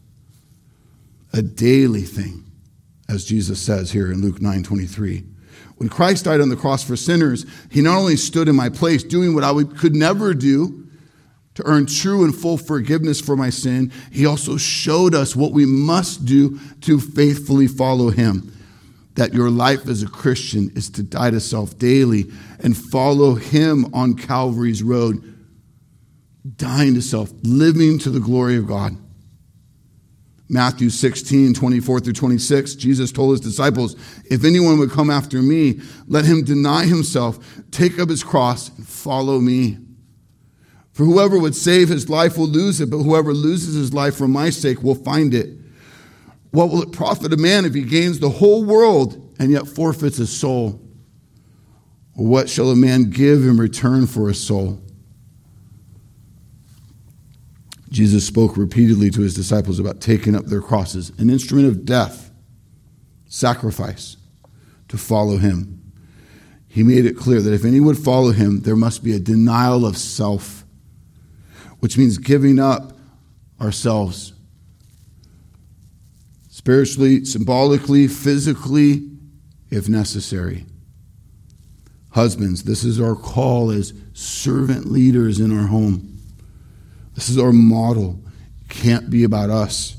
a 1.33 1.43
daily 1.43 2.03
thing, 2.03 2.45
as 3.09 3.25
Jesus 3.25 3.61
says 3.61 3.91
here 3.91 4.13
in 4.13 4.23
Luke 4.23 4.41
9 4.41 4.63
23. 4.63 5.25
When 5.79 5.89
Christ 5.89 6.25
died 6.25 6.41
on 6.41 6.49
the 6.49 6.57
cross 6.57 6.83
for 6.85 6.97
sinners, 6.97 7.47
he 7.71 7.81
not 7.81 7.99
only 7.99 8.17
stood 8.17 8.49
in 8.49 8.57
my 8.57 8.69
place, 8.69 9.03
doing 9.03 9.35
what 9.35 9.45
I 9.45 9.63
could 9.63 9.95
never 9.95 10.35
do 10.35 10.87
to 11.55 11.67
earn 11.67 11.87
true 11.87 12.25
and 12.25 12.35
full 12.35 12.59
forgiveness 12.59 13.21
for 13.21 13.37
my 13.37 13.51
sin, 13.51 13.93
he 14.13 14.27
also 14.27 14.57
showed 14.57 15.15
us 15.15 15.35
what 15.35 15.53
we 15.53 15.67
must 15.67 16.25
do 16.25 16.59
to 16.83 17.01
faithfully 17.01 17.69
follow 17.69 18.11
him. 18.11 18.53
That 19.15 19.35
your 19.35 19.51
life 19.51 19.89
as 19.89 20.03
a 20.03 20.09
Christian 20.09 20.71
is 20.77 20.91
to 20.91 21.03
die 21.03 21.31
to 21.31 21.41
self 21.41 21.77
daily 21.79 22.27
and 22.63 22.77
follow 22.77 23.35
him 23.35 23.93
on 23.93 24.15
Calvary's 24.15 24.83
road, 24.83 25.35
dying 26.57 26.95
to 26.95 27.03
self, 27.03 27.33
living 27.43 27.99
to 28.01 28.11
the 28.11 28.21
glory 28.21 28.57
of 28.57 28.69
God. 28.69 28.97
Matthew 30.51 30.89
16, 30.89 31.53
24 31.53 32.01
through 32.01 32.13
26, 32.15 32.75
Jesus 32.77 33.13
told 33.13 33.33
his 33.33 33.41
disciples, 33.41 33.97
If 34.25 34.45
anyone 34.45 34.79
would 34.79 34.91
come 34.91 35.11
after 35.11 35.43
me, 35.43 35.81
let 36.07 36.25
him 36.25 36.43
deny 36.43 36.85
himself, 36.85 37.39
take 37.71 37.99
up 37.99 38.09
his 38.09 38.25
cross, 38.25 38.71
and 38.77 38.89
follow 38.89 39.41
me. 39.41 39.79
For 40.93 41.05
whoever 41.05 41.39
would 41.39 41.55
save 41.55 41.91
his 41.91 42.09
life 42.09 42.39
will 42.39 42.49
lose 42.49 42.81
it, 42.81 42.91
but 42.91 43.03
whoever 43.03 43.35
loses 43.35 43.75
his 43.75 43.93
life 43.93 44.17
for 44.17 44.27
my 44.27 44.49
sake 44.49 44.83
will 44.83 44.95
find 44.95 45.35
it. 45.35 45.51
What 46.51 46.71
will 46.71 46.83
it 46.83 46.93
profit 46.93 47.33
a 47.33 47.37
man 47.37 47.67
if 47.67 47.75
he 47.75 47.83
gains 47.83 48.19
the 48.19 48.31
whole 48.31 48.65
world 48.65 49.37
and 49.39 49.51
yet 49.51 49.69
forfeits 49.69 50.17
his 50.17 50.35
soul? 50.35 50.81
What 52.15 52.49
shall 52.49 52.71
a 52.71 52.77
man 52.77 53.11
give 53.11 53.47
in 53.47 53.59
return 53.59 54.07
for 54.07 54.29
a 54.29 54.35
soul? 54.35 54.83
Jesus 57.89 58.27
spoke 58.27 58.57
repeatedly 58.57 59.11
to 59.11 59.23
his 59.23 59.35
disciples 59.35 59.79
about 59.79 60.01
taking 60.01 60.35
up 60.35 60.47
their 60.47 60.61
crosses, 60.61 61.11
an 61.19 61.31
instrument 61.31 61.69
of 61.69 61.85
death, 61.85 62.31
sacrifice, 63.27 64.17
to 64.89 64.99
follow 64.99 65.39
him. 65.39 65.93
He 66.69 66.83
made 66.83 67.07
it 67.07 67.17
clear 67.17 67.41
that 67.41 67.55
if 67.55 67.65
any 67.65 67.81
would 67.81 67.99
follow 67.99 68.33
him, 68.33 68.61
there 68.61 68.77
must 68.77 69.03
be 69.03 69.15
a 69.15 69.19
denial 69.19 69.87
of 69.87 69.97
self, 69.97 70.65
which 71.81 71.97
means 71.97 72.19
giving 72.19 72.59
up 72.59 72.93
ourselves 73.61 74.35
spiritually, 76.49 77.25
symbolically, 77.25 78.07
physically, 78.07 79.09
if 79.71 79.89
necessary. 79.89 80.67
Husbands, 82.11 82.65
this 82.65 82.85
is 82.85 83.01
our 83.01 83.15
call 83.15 83.71
as 83.71 83.95
servant 84.13 84.87
leaders 84.87 85.41
in 85.41 85.57
our 85.57 85.69
home. 85.69 86.18
This 87.19 87.31
is 87.31 87.39
our 87.39 87.53
model. 87.53 88.23
Can't 88.69 89.11
be 89.11 89.25
about 89.25 89.51
us. 89.51 89.97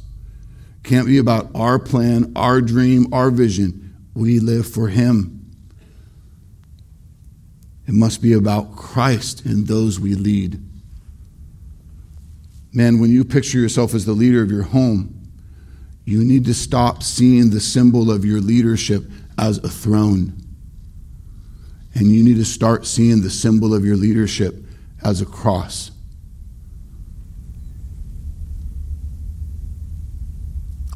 Can't 0.84 1.06
be 1.06 1.18
about 1.18 1.50
our 1.54 1.78
plan, 1.78 2.32
our 2.38 2.62
dream, 2.62 3.14
our 3.14 3.30
vision. 3.30 3.94
We 4.14 4.40
live 4.40 4.66
for 4.66 4.88
Him. 4.88 5.52
It 7.86 7.94
must 7.94 8.22
be 8.22 8.32
about 8.32 8.74
Christ 8.78 9.44
and 9.44 9.68
those 9.68 10.00
we 10.00 10.16
lead. 10.16 10.62
Man, 12.72 13.02
when 13.02 13.12
you 13.12 13.26
picture 13.26 13.60
yourself 13.60 13.94
as 13.94 14.06
the 14.06 14.14
leader 14.14 14.42
of 14.42 14.50
your 14.50 14.64
home, 14.64 15.30
you 16.06 16.24
need 16.24 16.46
to 16.46 16.54
stop 16.54 17.04
seeing 17.04 17.50
the 17.50 17.60
symbol 17.60 18.10
of 18.10 18.24
your 18.24 18.40
leadership 18.40 19.04
as 19.38 19.58
a 19.58 19.68
throne. 19.68 20.42
And 21.94 22.14
you 22.14 22.24
need 22.24 22.38
to 22.38 22.46
start 22.46 22.86
seeing 22.86 23.24
the 23.24 23.30
symbol 23.30 23.76
of 23.76 23.84
your 23.84 23.98
leadership 23.98 24.64
as 25.04 25.22
a 25.22 25.26
cross. 25.26 25.92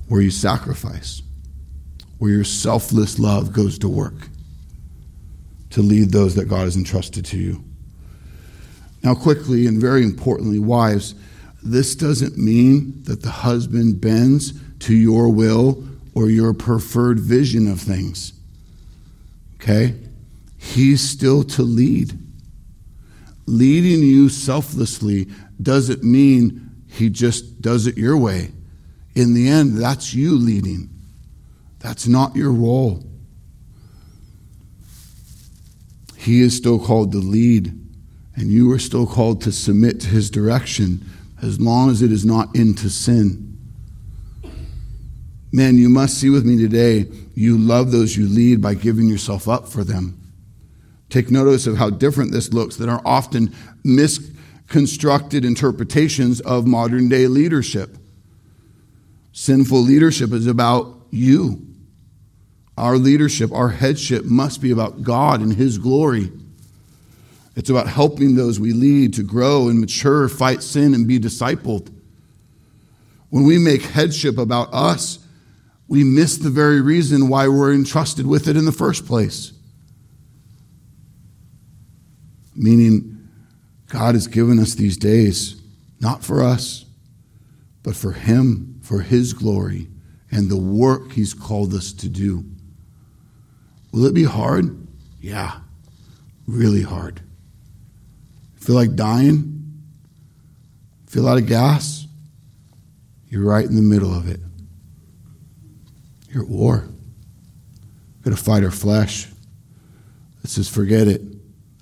Where 0.07 0.21
you 0.21 0.31
sacrifice, 0.31 1.21
where 2.19 2.31
your 2.31 2.43
selfless 2.43 3.19
love 3.19 3.53
goes 3.53 3.79
to 3.79 3.87
work 3.87 4.29
to 5.73 5.81
lead 5.81 6.11
those 6.11 6.35
that 6.35 6.47
God 6.47 6.65
has 6.65 6.77
entrusted 6.77 7.25
to 7.25 7.37
you. 7.37 7.63
Now, 9.03 9.15
quickly 9.15 9.65
and 9.65 9.81
very 9.81 10.03
importantly, 10.03 10.59
wives, 10.59 11.15
this 11.63 11.95
doesn't 11.95 12.37
mean 12.37 13.01
that 13.03 13.23
the 13.23 13.31
husband 13.31 13.99
bends 13.99 14.53
to 14.79 14.93
your 14.93 15.29
will 15.29 15.83
or 16.13 16.29
your 16.29 16.53
preferred 16.53 17.19
vision 17.19 17.67
of 17.67 17.81
things. 17.81 18.33
Okay? 19.55 19.95
He's 20.57 21.01
still 21.01 21.43
to 21.43 21.63
lead. 21.63 22.19
Leading 23.47 24.03
you 24.03 24.29
selflessly 24.29 25.27
doesn't 25.61 26.03
mean 26.03 26.69
he 26.87 27.09
just 27.09 27.61
does 27.61 27.87
it 27.87 27.97
your 27.97 28.15
way. 28.17 28.51
In 29.15 29.33
the 29.33 29.47
end, 29.47 29.77
that's 29.77 30.13
you 30.13 30.35
leading. 30.35 30.89
That's 31.79 32.07
not 32.07 32.35
your 32.35 32.51
role. 32.51 33.03
He 36.17 36.41
is 36.41 36.55
still 36.55 36.79
called 36.79 37.11
to 37.11 37.17
lead, 37.17 37.67
and 38.35 38.47
you 38.49 38.71
are 38.71 38.79
still 38.79 39.05
called 39.05 39.41
to 39.41 39.51
submit 39.51 39.99
to 40.01 40.07
his 40.07 40.31
direction 40.31 41.05
as 41.41 41.59
long 41.59 41.91
as 41.91 42.01
it 42.01 42.11
is 42.11 42.23
not 42.25 42.55
into 42.55 42.89
sin. 42.89 43.57
Man, 45.51 45.77
you 45.77 45.89
must 45.89 46.17
see 46.17 46.29
with 46.29 46.45
me 46.45 46.57
today, 46.57 47.05
you 47.35 47.57
love 47.57 47.91
those 47.91 48.15
you 48.15 48.27
lead 48.27 48.61
by 48.61 48.73
giving 48.73 49.07
yourself 49.07 49.47
up 49.47 49.67
for 49.67 49.83
them. 49.83 50.19
Take 51.09 51.29
notice 51.29 51.67
of 51.67 51.77
how 51.77 51.89
different 51.91 52.31
this 52.31 52.53
looks 52.53 52.77
that 52.77 52.89
are 52.89 53.01
often 53.05 53.53
misconstructed 53.83 55.45
interpretations 55.45 56.39
of 56.41 56.65
modern 56.65 57.09
day 57.09 57.27
leadership. 57.27 57.97
Sinful 59.33 59.81
leadership 59.81 60.31
is 60.31 60.47
about 60.47 60.95
you. 61.09 61.67
Our 62.77 62.97
leadership, 62.97 63.51
our 63.51 63.69
headship 63.69 64.25
must 64.25 64.61
be 64.61 64.71
about 64.71 65.03
God 65.03 65.41
and 65.41 65.53
His 65.53 65.77
glory. 65.77 66.31
It's 67.55 67.69
about 67.69 67.87
helping 67.87 68.35
those 68.35 68.59
we 68.59 68.73
lead 68.73 69.13
to 69.15 69.23
grow 69.23 69.69
and 69.69 69.79
mature, 69.79 70.29
fight 70.29 70.63
sin, 70.63 70.93
and 70.93 71.07
be 71.07 71.19
discipled. 71.19 71.91
When 73.29 73.43
we 73.43 73.57
make 73.57 73.81
headship 73.81 74.37
about 74.37 74.73
us, 74.73 75.19
we 75.87 76.03
miss 76.03 76.37
the 76.37 76.49
very 76.49 76.81
reason 76.81 77.27
why 77.27 77.47
we're 77.47 77.73
entrusted 77.73 78.25
with 78.25 78.47
it 78.47 78.55
in 78.55 78.65
the 78.65 78.71
first 78.71 79.05
place. 79.05 79.51
Meaning, 82.55 83.29
God 83.89 84.13
has 84.13 84.27
given 84.27 84.59
us 84.59 84.75
these 84.75 84.97
days, 84.97 85.61
not 85.99 86.23
for 86.23 86.43
us, 86.43 86.85
but 87.83 87.95
for 87.95 88.11
Him, 88.11 88.72
for 88.83 88.99
His 89.01 89.33
glory, 89.33 89.87
and 90.29 90.51
the 90.51 90.57
work 90.57 91.13
He's 91.13 91.33
called 91.33 91.73
us 91.73 91.91
to 91.93 92.09
do. 92.09 92.45
Will 93.91 94.05
it 94.05 94.13
be 94.13 94.25
hard? 94.25 94.87
Yeah, 95.19 95.59
really 96.45 96.83
hard. 96.83 97.21
Feel 98.57 98.75
like 98.75 98.95
dying? 98.95 99.81
Feel 101.07 101.27
out 101.27 101.37
of 101.37 101.47
gas? 101.47 102.05
You're 103.29 103.45
right 103.45 103.65
in 103.65 103.75
the 103.75 103.81
middle 103.81 104.13
of 104.13 104.29
it. 104.29 104.39
You're 106.29 106.43
at 106.43 106.49
war. 106.49 106.87
Got 108.23 108.31
to 108.31 108.37
fight 108.37 108.63
our 108.63 108.71
flesh. 108.71 109.27
Let's 110.43 110.55
just 110.55 110.71
forget 110.71 111.07
it. 111.07 111.21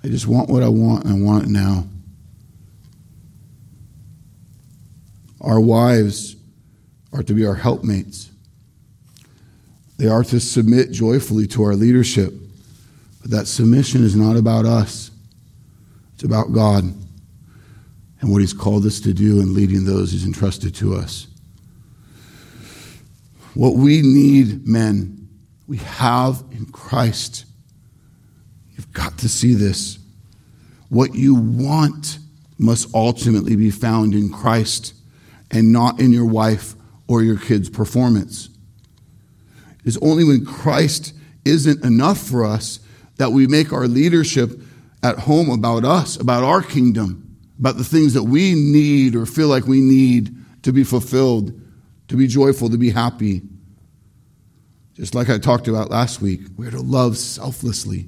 I 0.03 0.07
just 0.07 0.27
want 0.27 0.49
what 0.49 0.63
I 0.63 0.69
want, 0.69 1.05
and 1.05 1.13
I 1.13 1.25
want 1.25 1.45
it 1.45 1.49
now. 1.49 1.87
Our 5.39 5.59
wives 5.59 6.35
are 7.13 7.23
to 7.23 7.33
be 7.33 7.45
our 7.45 7.55
helpmates. 7.55 8.29
They 9.97 10.07
are 10.07 10.23
to 10.23 10.39
submit 10.39 10.91
joyfully 10.91 11.45
to 11.47 11.63
our 11.63 11.75
leadership. 11.75 12.33
But 13.21 13.31
that 13.31 13.47
submission 13.47 14.03
is 14.03 14.15
not 14.15 14.35
about 14.35 14.65
us. 14.65 15.11
It's 16.15 16.23
about 16.23 16.53
God 16.53 16.83
and 18.19 18.31
what 18.31 18.41
He's 18.41 18.53
called 18.53 18.85
us 18.85 18.99
to 19.01 19.13
do 19.13 19.39
in 19.39 19.53
leading 19.53 19.85
those 19.85 20.11
He's 20.11 20.25
entrusted 20.25 20.73
to 20.75 20.95
us. 20.95 21.27
What 23.53 23.75
we 23.75 24.01
need, 24.01 24.67
men, 24.67 25.29
we 25.67 25.77
have 25.77 26.43
in 26.51 26.65
Christ. 26.67 27.45
You've 28.75 28.91
got 28.93 29.17
to 29.19 29.29
see 29.29 29.53
this. 29.53 29.99
What 30.89 31.13
you 31.13 31.35
want 31.35 32.17
must 32.57 32.93
ultimately 32.93 33.55
be 33.55 33.71
found 33.71 34.13
in 34.13 34.29
Christ 34.31 34.93
and 35.49 35.71
not 35.71 35.99
in 35.99 36.13
your 36.13 36.25
wife 36.25 36.75
or 37.11 37.21
your 37.21 37.37
kid's 37.37 37.69
performance. 37.69 38.47
It's 39.83 39.97
only 40.01 40.23
when 40.23 40.45
Christ 40.45 41.13
isn't 41.43 41.83
enough 41.83 42.17
for 42.17 42.45
us 42.45 42.79
that 43.17 43.33
we 43.33 43.47
make 43.47 43.73
our 43.73 43.85
leadership 43.85 44.61
at 45.03 45.19
home 45.19 45.49
about 45.49 45.83
us, 45.83 46.15
about 46.15 46.45
our 46.45 46.61
kingdom, 46.61 47.37
about 47.59 47.75
the 47.75 47.83
things 47.83 48.13
that 48.13 48.23
we 48.23 48.53
need 48.53 49.17
or 49.17 49.25
feel 49.25 49.49
like 49.49 49.65
we 49.65 49.81
need 49.81 50.33
to 50.63 50.71
be 50.71 50.85
fulfilled, 50.85 51.51
to 52.07 52.15
be 52.15 52.27
joyful, 52.27 52.69
to 52.69 52.77
be 52.77 52.91
happy. 52.91 53.41
Just 54.93 55.13
like 55.13 55.29
I 55.29 55.37
talked 55.37 55.67
about 55.67 55.89
last 55.89 56.21
week, 56.21 56.39
we're 56.55 56.71
to 56.71 56.79
love 56.79 57.17
selflessly. 57.17 58.07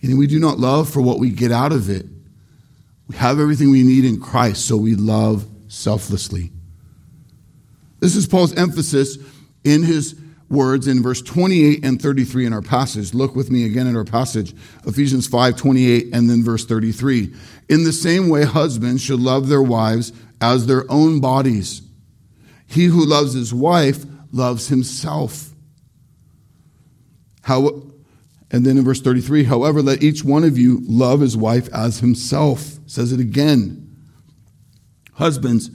And 0.00 0.16
we 0.16 0.28
do 0.28 0.38
not 0.38 0.60
love 0.60 0.88
for 0.88 1.00
what 1.00 1.18
we 1.18 1.30
get 1.30 1.50
out 1.50 1.72
of 1.72 1.90
it. 1.90 2.06
We 3.08 3.16
have 3.16 3.40
everything 3.40 3.72
we 3.72 3.82
need 3.82 4.04
in 4.04 4.20
Christ, 4.20 4.64
so 4.66 4.76
we 4.76 4.94
love 4.94 5.44
selflessly. 5.66 6.52
This 8.00 8.16
is 8.16 8.26
Paul's 8.26 8.54
emphasis 8.54 9.18
in 9.62 9.82
his 9.82 10.18
words 10.48 10.88
in 10.88 11.02
verse 11.02 11.22
28 11.22 11.84
and 11.84 12.02
33 12.02 12.46
in 12.46 12.52
our 12.52 12.62
passage. 12.62 13.14
Look 13.14 13.36
with 13.36 13.50
me 13.50 13.64
again 13.64 13.86
in 13.86 13.96
our 13.96 14.04
passage, 14.04 14.54
Ephesians 14.84 15.26
5 15.26 15.56
28 15.56 16.08
and 16.12 16.28
then 16.28 16.42
verse 16.42 16.64
33. 16.66 17.32
In 17.68 17.84
the 17.84 17.92
same 17.92 18.28
way, 18.28 18.44
husbands 18.44 19.02
should 19.02 19.20
love 19.20 19.48
their 19.48 19.62
wives 19.62 20.12
as 20.40 20.66
their 20.66 20.90
own 20.90 21.20
bodies. 21.20 21.82
He 22.66 22.86
who 22.86 23.04
loves 23.04 23.32
his 23.32 23.54
wife 23.54 24.04
loves 24.32 24.68
himself. 24.68 25.50
How, 27.42 27.82
and 28.50 28.64
then 28.64 28.78
in 28.78 28.84
verse 28.84 29.00
33, 29.00 29.44
however, 29.44 29.82
let 29.82 30.02
each 30.02 30.24
one 30.24 30.44
of 30.44 30.58
you 30.58 30.80
love 30.82 31.20
his 31.20 31.36
wife 31.36 31.68
as 31.72 32.00
himself. 32.00 32.78
Says 32.86 33.12
it 33.12 33.20
again. 33.20 33.86
Husbands, 35.14 35.70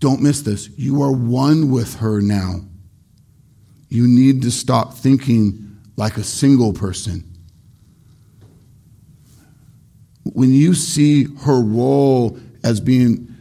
don't 0.00 0.20
miss 0.20 0.42
this. 0.42 0.68
You 0.76 1.02
are 1.02 1.12
one 1.12 1.70
with 1.70 1.96
her 2.00 2.20
now 2.20 2.62
you 3.90 4.06
need 4.06 4.42
to 4.42 4.50
stop 4.50 4.94
thinking 4.94 5.78
like 5.96 6.16
a 6.16 6.22
single 6.22 6.72
person. 6.72 7.24
When 10.22 10.54
you 10.54 10.74
see 10.74 11.24
her 11.40 11.60
role 11.60 12.38
as 12.62 12.80
being 12.80 13.34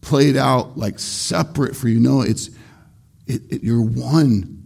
played 0.00 0.36
out 0.36 0.78
like 0.78 0.98
separate 0.98 1.76
for 1.76 1.88
you, 1.88 2.00
no, 2.00 2.22
it's 2.22 2.48
it, 3.26 3.42
it, 3.52 3.62
you're 3.62 3.82
one. 3.82 4.56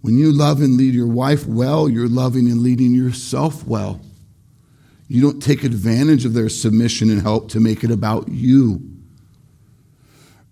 When 0.00 0.18
you 0.18 0.32
love 0.32 0.60
and 0.60 0.76
lead 0.76 0.94
your 0.94 1.06
wife 1.06 1.46
well, 1.46 1.88
you're 1.88 2.08
loving 2.08 2.48
and 2.48 2.62
leading 2.62 2.92
yourself 2.92 3.64
well. 3.66 4.00
You 5.06 5.22
don't 5.22 5.40
take 5.40 5.62
advantage 5.64 6.24
of 6.24 6.34
their 6.34 6.48
submission 6.48 7.08
and 7.08 7.22
help 7.22 7.50
to 7.50 7.60
make 7.60 7.84
it 7.84 7.90
about 7.90 8.28
you. 8.28 8.82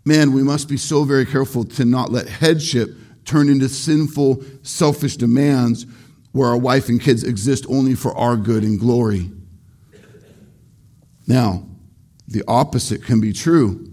Man, 0.06 0.32
we 0.32 0.44
must 0.44 0.68
be 0.68 0.76
so 0.76 1.02
very 1.02 1.26
careful 1.26 1.64
to 1.64 1.84
not 1.84 2.12
let 2.12 2.28
headship 2.28 2.96
turn 3.24 3.48
into 3.48 3.68
sinful, 3.68 4.40
selfish 4.62 5.16
demands 5.16 5.84
where 6.30 6.48
our 6.48 6.56
wife 6.56 6.88
and 6.88 7.00
kids 7.00 7.24
exist 7.24 7.66
only 7.68 7.96
for 7.96 8.16
our 8.16 8.36
good 8.36 8.62
and 8.62 8.78
glory. 8.78 9.32
Now, 11.26 11.66
the 12.28 12.44
opposite 12.46 13.02
can 13.02 13.20
be 13.20 13.32
true. 13.32 13.90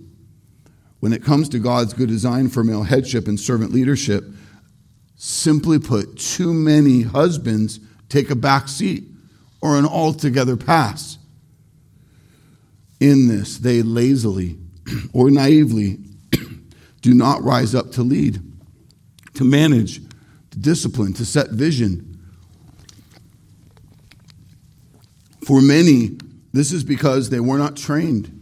When 1.00 1.14
it 1.14 1.24
comes 1.24 1.50
to 1.50 1.60
God's 1.60 1.94
good 1.94 2.10
design 2.10 2.48
for 2.50 2.64
male 2.64 2.84
headship 2.84 3.28
and 3.28 3.40
servant 3.40 3.72
leadership, 3.72 4.24
simply 5.16 5.80
put, 5.80 6.20
too 6.20 6.54
many 6.54 7.02
husbands 7.02 7.80
take 8.08 8.30
a 8.30 8.36
back 8.36 8.68
seat 8.68 9.06
or 9.62 9.80
an 9.80 9.86
altogether 9.86 10.58
pass. 10.58 11.18
In 13.00 13.28
this, 13.28 13.58
they 13.58 13.82
lazily 13.82 14.60
or 15.14 15.32
naively 15.32 16.00
do 17.02 17.14
not 17.14 17.44
rise 17.44 17.76
up 17.76 17.92
to 17.92 18.04
lead 18.04 18.42
to 19.36 19.44
manage, 19.44 20.00
to 20.52 20.60
discipline, 20.60 21.14
to 21.14 21.26
set 21.26 21.50
vision. 21.50 22.10
For 25.46 25.62
many, 25.62 26.18
this 26.54 26.72
is 26.72 26.84
because 26.84 27.30
they 27.30 27.40
were 27.40 27.58
not 27.58 27.76
trained. 27.76 28.40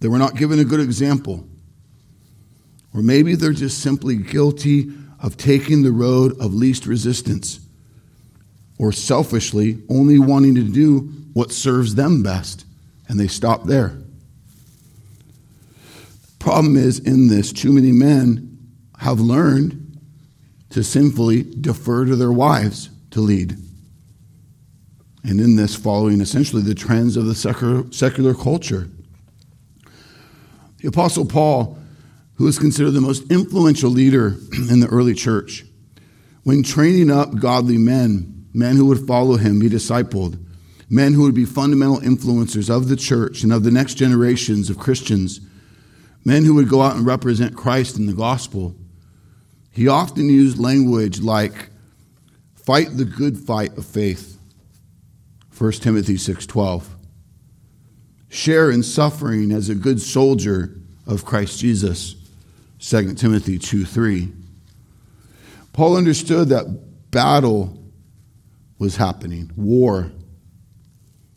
They 0.00 0.08
were 0.08 0.18
not 0.18 0.36
given 0.36 0.60
a 0.60 0.64
good 0.64 0.80
example. 0.80 1.46
Or 2.94 3.02
maybe 3.02 3.34
they're 3.34 3.52
just 3.52 3.80
simply 3.80 4.16
guilty 4.16 4.92
of 5.20 5.36
taking 5.36 5.82
the 5.82 5.92
road 5.92 6.38
of 6.40 6.54
least 6.54 6.86
resistance, 6.86 7.58
or 8.78 8.92
selfishly 8.92 9.82
only 9.88 10.18
wanting 10.18 10.54
to 10.54 10.62
do 10.62 11.00
what 11.32 11.50
serves 11.50 11.96
them 11.96 12.22
best, 12.22 12.64
and 13.08 13.18
they 13.18 13.26
stop 13.26 13.64
there. 13.64 13.98
Problem 16.38 16.76
is, 16.76 16.98
in 16.98 17.28
this, 17.28 17.52
too 17.52 17.72
many 17.72 17.92
men 17.92 18.58
have 18.98 19.20
learned 19.20 20.00
to 20.70 20.82
sinfully 20.82 21.42
defer 21.42 22.04
to 22.04 22.16
their 22.16 22.32
wives 22.32 22.90
to 23.10 23.20
lead. 23.20 23.56
And 25.24 25.40
in 25.40 25.56
this, 25.56 25.74
following 25.74 26.20
essentially 26.20 26.62
the 26.62 26.74
trends 26.74 27.16
of 27.16 27.26
the 27.26 27.34
secular, 27.34 28.34
culture. 28.34 28.88
The 30.78 30.88
Apostle 30.88 31.26
Paul, 31.26 31.78
who 32.34 32.46
is 32.46 32.58
considered 32.58 32.92
the 32.92 33.00
most 33.00 33.30
influential 33.30 33.90
leader 33.90 34.36
in 34.70 34.80
the 34.80 34.88
early 34.88 35.14
church, 35.14 35.64
when 36.44 36.62
training 36.62 37.10
up 37.10 37.38
godly 37.38 37.78
men, 37.78 38.46
men 38.54 38.76
who 38.76 38.86
would 38.86 39.06
follow 39.06 39.36
him, 39.36 39.58
be 39.58 39.68
discipled, 39.68 40.42
men 40.88 41.12
who 41.12 41.22
would 41.22 41.34
be 41.34 41.44
fundamental 41.44 41.98
influencers 41.98 42.74
of 42.74 42.88
the 42.88 42.96
church 42.96 43.42
and 43.42 43.52
of 43.52 43.64
the 43.64 43.70
next 43.70 43.94
generations 43.94 44.70
of 44.70 44.78
Christians, 44.78 45.40
men 46.24 46.44
who 46.44 46.54
would 46.54 46.68
go 46.68 46.82
out 46.82 46.96
and 46.96 47.06
represent 47.06 47.56
Christ 47.56 47.96
in 47.96 48.06
the 48.06 48.12
gospel, 48.12 48.74
he 49.70 49.88
often 49.88 50.28
used 50.28 50.58
language 50.58 51.20
like 51.20 51.70
fight 52.54 52.96
the 52.96 53.04
good 53.04 53.38
fight 53.38 53.76
of 53.78 53.86
faith. 53.86 54.38
1 55.56 55.72
Timothy 55.80 56.16
6:12 56.16 56.84
share 58.28 58.70
in 58.70 58.82
suffering 58.82 59.50
as 59.50 59.68
a 59.68 59.74
good 59.74 60.00
soldier 60.00 60.74
of 61.06 61.24
Christ 61.24 61.58
Jesus. 61.60 62.14
2 62.80 63.14
Timothy 63.14 63.58
2 63.58 63.84
3. 63.84 64.32
Paul 65.72 65.96
understood 65.96 66.48
that 66.48 67.10
battle 67.10 67.78
was 68.78 68.96
happening, 68.96 69.50
war. 69.56 70.12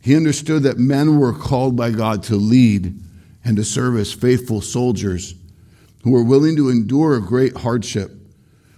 He 0.00 0.16
understood 0.16 0.64
that 0.64 0.78
men 0.78 1.18
were 1.18 1.32
called 1.32 1.76
by 1.76 1.90
God 1.90 2.22
to 2.24 2.36
lead 2.36 3.00
and 3.44 3.56
to 3.56 3.64
serve 3.64 3.96
as 3.96 4.12
faithful 4.12 4.60
soldiers 4.60 5.34
who 6.04 6.14
are 6.14 6.24
willing 6.24 6.56
to 6.56 6.68
endure 6.68 7.18
great 7.20 7.56
hardship 7.56 8.10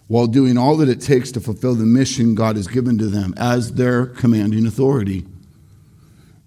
while 0.07 0.27
doing 0.27 0.59
all 0.59 0.77
that 0.77 0.89
it 0.89 1.01
takes 1.01 1.33
to 1.33 1.41
fulfill 1.41 1.75
the 1.75 1.87
mission 1.87 2.35
God 2.35 2.57
has 2.57 2.67
given 2.67 2.99
to 2.99 3.07
them 3.07 3.35
as 3.37 3.75
their 3.75 4.07
commanding 4.07 4.67
authority. 4.67 5.27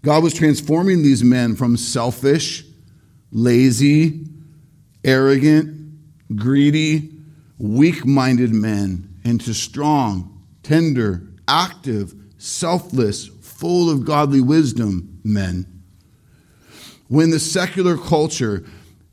God 0.03 0.23
was 0.23 0.33
transforming 0.33 1.01
these 1.01 1.23
men 1.23 1.55
from 1.55 1.75
selfish, 1.75 2.63
lazy, 3.31 4.25
arrogant, 5.03 6.35
greedy, 6.35 7.11
weak 7.57 8.05
minded 8.05 8.53
men 8.53 9.19
into 9.23 9.53
strong, 9.53 10.45
tender, 10.61 11.27
active, 11.47 12.13
selfless, 12.37 13.27
full 13.27 13.89
of 13.89 14.05
godly 14.05 14.41
wisdom 14.41 15.19
men. 15.23 15.76
When 17.07 17.29
the 17.29 17.39
secular 17.39 17.97
culture 17.97 18.63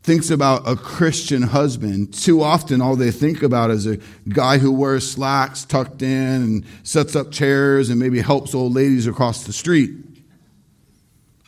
thinks 0.03 0.30
about 0.30 0.68
a 0.68 0.76
Christian 0.76 1.42
husband, 1.42 2.12
too 2.12 2.42
often 2.42 2.82
all 2.82 2.97
they 2.97 3.11
think 3.11 3.42
about 3.42 3.70
is 3.70 3.86
a 3.86 3.99
guy 4.28 4.59
who 4.59 4.70
wears 4.70 5.11
slacks 5.11 5.64
tucked 5.64 6.03
in 6.03 6.42
and 6.42 6.66
sets 6.82 7.16
up 7.16 7.32
chairs 7.32 7.88
and 7.88 7.99
maybe 7.99 8.20
helps 8.20 8.55
old 8.55 8.74
ladies 8.74 9.07
across 9.07 9.45
the 9.45 9.53
street. 9.53 9.92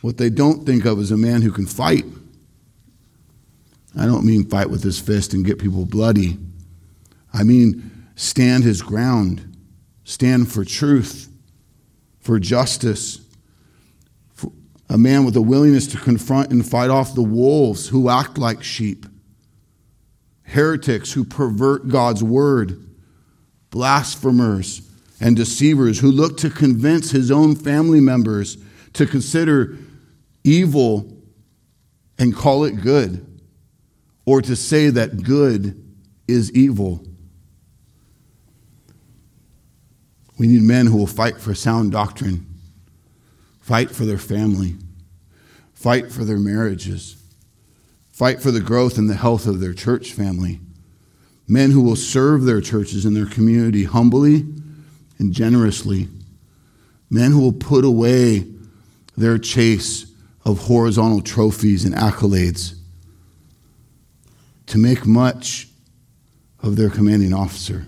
What 0.01 0.17
they 0.17 0.29
don't 0.29 0.65
think 0.65 0.85
of 0.85 0.99
is 0.99 1.11
a 1.11 1.17
man 1.17 1.41
who 1.41 1.51
can 1.51 1.67
fight. 1.67 2.05
I 3.97 4.05
don't 4.05 4.25
mean 4.25 4.45
fight 4.45 4.69
with 4.69 4.83
his 4.83 4.99
fist 4.99 5.33
and 5.33 5.45
get 5.45 5.59
people 5.59 5.85
bloody. 5.85 6.37
I 7.33 7.43
mean 7.43 7.91
stand 8.15 8.63
his 8.63 8.81
ground, 8.81 9.57
stand 10.03 10.51
for 10.51 10.63
truth, 10.63 11.29
for 12.19 12.39
justice. 12.39 13.19
A 14.89 14.97
man 14.97 15.25
with 15.25 15.35
a 15.35 15.41
willingness 15.41 15.87
to 15.87 15.97
confront 15.97 16.51
and 16.51 16.65
fight 16.65 16.89
off 16.89 17.13
the 17.13 17.21
wolves 17.21 17.89
who 17.89 18.09
act 18.09 18.37
like 18.37 18.63
sheep, 18.63 19.05
heretics 20.43 21.11
who 21.11 21.25
pervert 21.25 21.89
God's 21.89 22.23
word, 22.23 22.87
blasphemers 23.69 24.81
and 25.19 25.35
deceivers 25.35 25.99
who 25.99 26.11
look 26.11 26.37
to 26.37 26.49
convince 26.49 27.11
his 27.11 27.31
own 27.31 27.55
family 27.55 27.99
members 27.99 28.57
to 28.93 29.05
consider 29.05 29.77
evil 30.43 31.13
and 32.17 32.35
call 32.35 32.63
it 32.63 32.81
good, 32.81 33.25
or 34.25 34.41
to 34.41 34.55
say 34.55 34.89
that 34.89 35.23
good 35.23 35.83
is 36.27 36.51
evil. 36.53 37.03
We 40.37 40.47
need 40.47 40.61
men 40.61 40.87
who 40.87 40.97
will 40.97 41.07
fight 41.07 41.39
for 41.39 41.53
sound 41.53 41.91
doctrine, 41.91 42.46
fight 43.67 43.91
for 43.91 44.05
their 44.05 44.17
family, 44.17 44.75
fight 45.73 46.09
for 46.09 46.23
their 46.23 46.39
marriages, 46.39 47.21
fight 48.09 48.41
for 48.41 48.49
the 48.49 48.61
growth 48.61 48.97
and 48.97 49.09
the 49.09 49.13
health 49.13 49.45
of 49.45 49.59
their 49.59 49.73
church 49.73 50.13
family. 50.13 50.61
Men 51.49 51.71
who 51.71 51.81
will 51.81 51.97
serve 51.97 52.43
their 52.43 52.61
churches 52.61 53.03
and 53.03 53.13
their 53.13 53.25
community 53.25 53.83
humbly 53.83 54.45
and 55.19 55.33
generously. 55.33 56.07
Men 57.09 57.31
who 57.31 57.41
will 57.41 57.51
put 57.51 57.83
away 57.83 58.47
their 59.17 59.37
chase 59.37 60.13
of 60.45 60.59
horizontal 60.59 61.19
trophies 61.19 61.83
and 61.83 61.93
accolades 61.93 62.73
to 64.67 64.77
make 64.77 65.05
much 65.05 65.67
of 66.63 66.77
their 66.77 66.89
commanding 66.89 67.33
officer, 67.33 67.85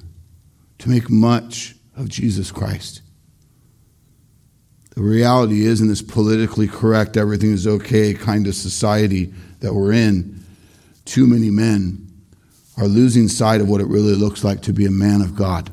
to 0.79 0.89
make 0.89 1.09
much 1.09 1.75
of 1.95 2.09
Jesus 2.09 2.51
Christ. 2.51 3.01
The 4.91 5.01
reality 5.01 5.65
is, 5.65 5.81
in 5.81 5.87
this 5.87 6.01
politically 6.01 6.67
correct, 6.67 7.15
everything 7.15 7.51
is 7.51 7.67
okay 7.67 8.13
kind 8.13 8.47
of 8.47 8.55
society 8.55 9.33
that 9.59 9.73
we're 9.73 9.93
in, 9.93 10.43
too 11.05 11.25
many 11.25 11.49
men 11.49 12.07
are 12.77 12.87
losing 12.87 13.27
sight 13.27 13.61
of 13.61 13.69
what 13.69 13.81
it 13.81 13.87
really 13.87 14.15
looks 14.15 14.43
like 14.43 14.61
to 14.61 14.73
be 14.73 14.85
a 14.85 14.91
man 14.91 15.21
of 15.21 15.35
God. 15.35 15.69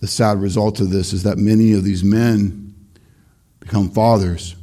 The 0.00 0.06
sad 0.06 0.40
result 0.40 0.80
of 0.80 0.90
this 0.90 1.12
is 1.12 1.22
that 1.24 1.38
many 1.38 1.72
of 1.72 1.82
these 1.82 2.04
men 2.04 2.74
become 3.58 3.90
fathers 3.90 4.54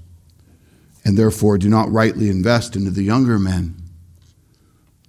and 1.04 1.18
therefore 1.18 1.58
do 1.58 1.70
not 1.70 1.92
rightly 1.92 2.30
invest 2.30 2.76
into 2.76 2.92
the 2.92 3.04
younger 3.04 3.38
men, 3.38 3.76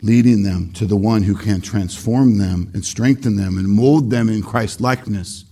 leading 0.02 0.42
them 0.42 0.72
to 0.72 0.86
the 0.86 0.96
one 0.96 1.22
who 1.22 1.36
can 1.36 1.60
transform 1.60 2.38
them 2.38 2.70
and 2.74 2.84
strengthen 2.84 3.36
them 3.36 3.56
and 3.58 3.68
mold 3.68 4.10
them 4.10 4.28
in 4.28 4.42
Christ 4.42 4.80
likeness. 4.80 5.44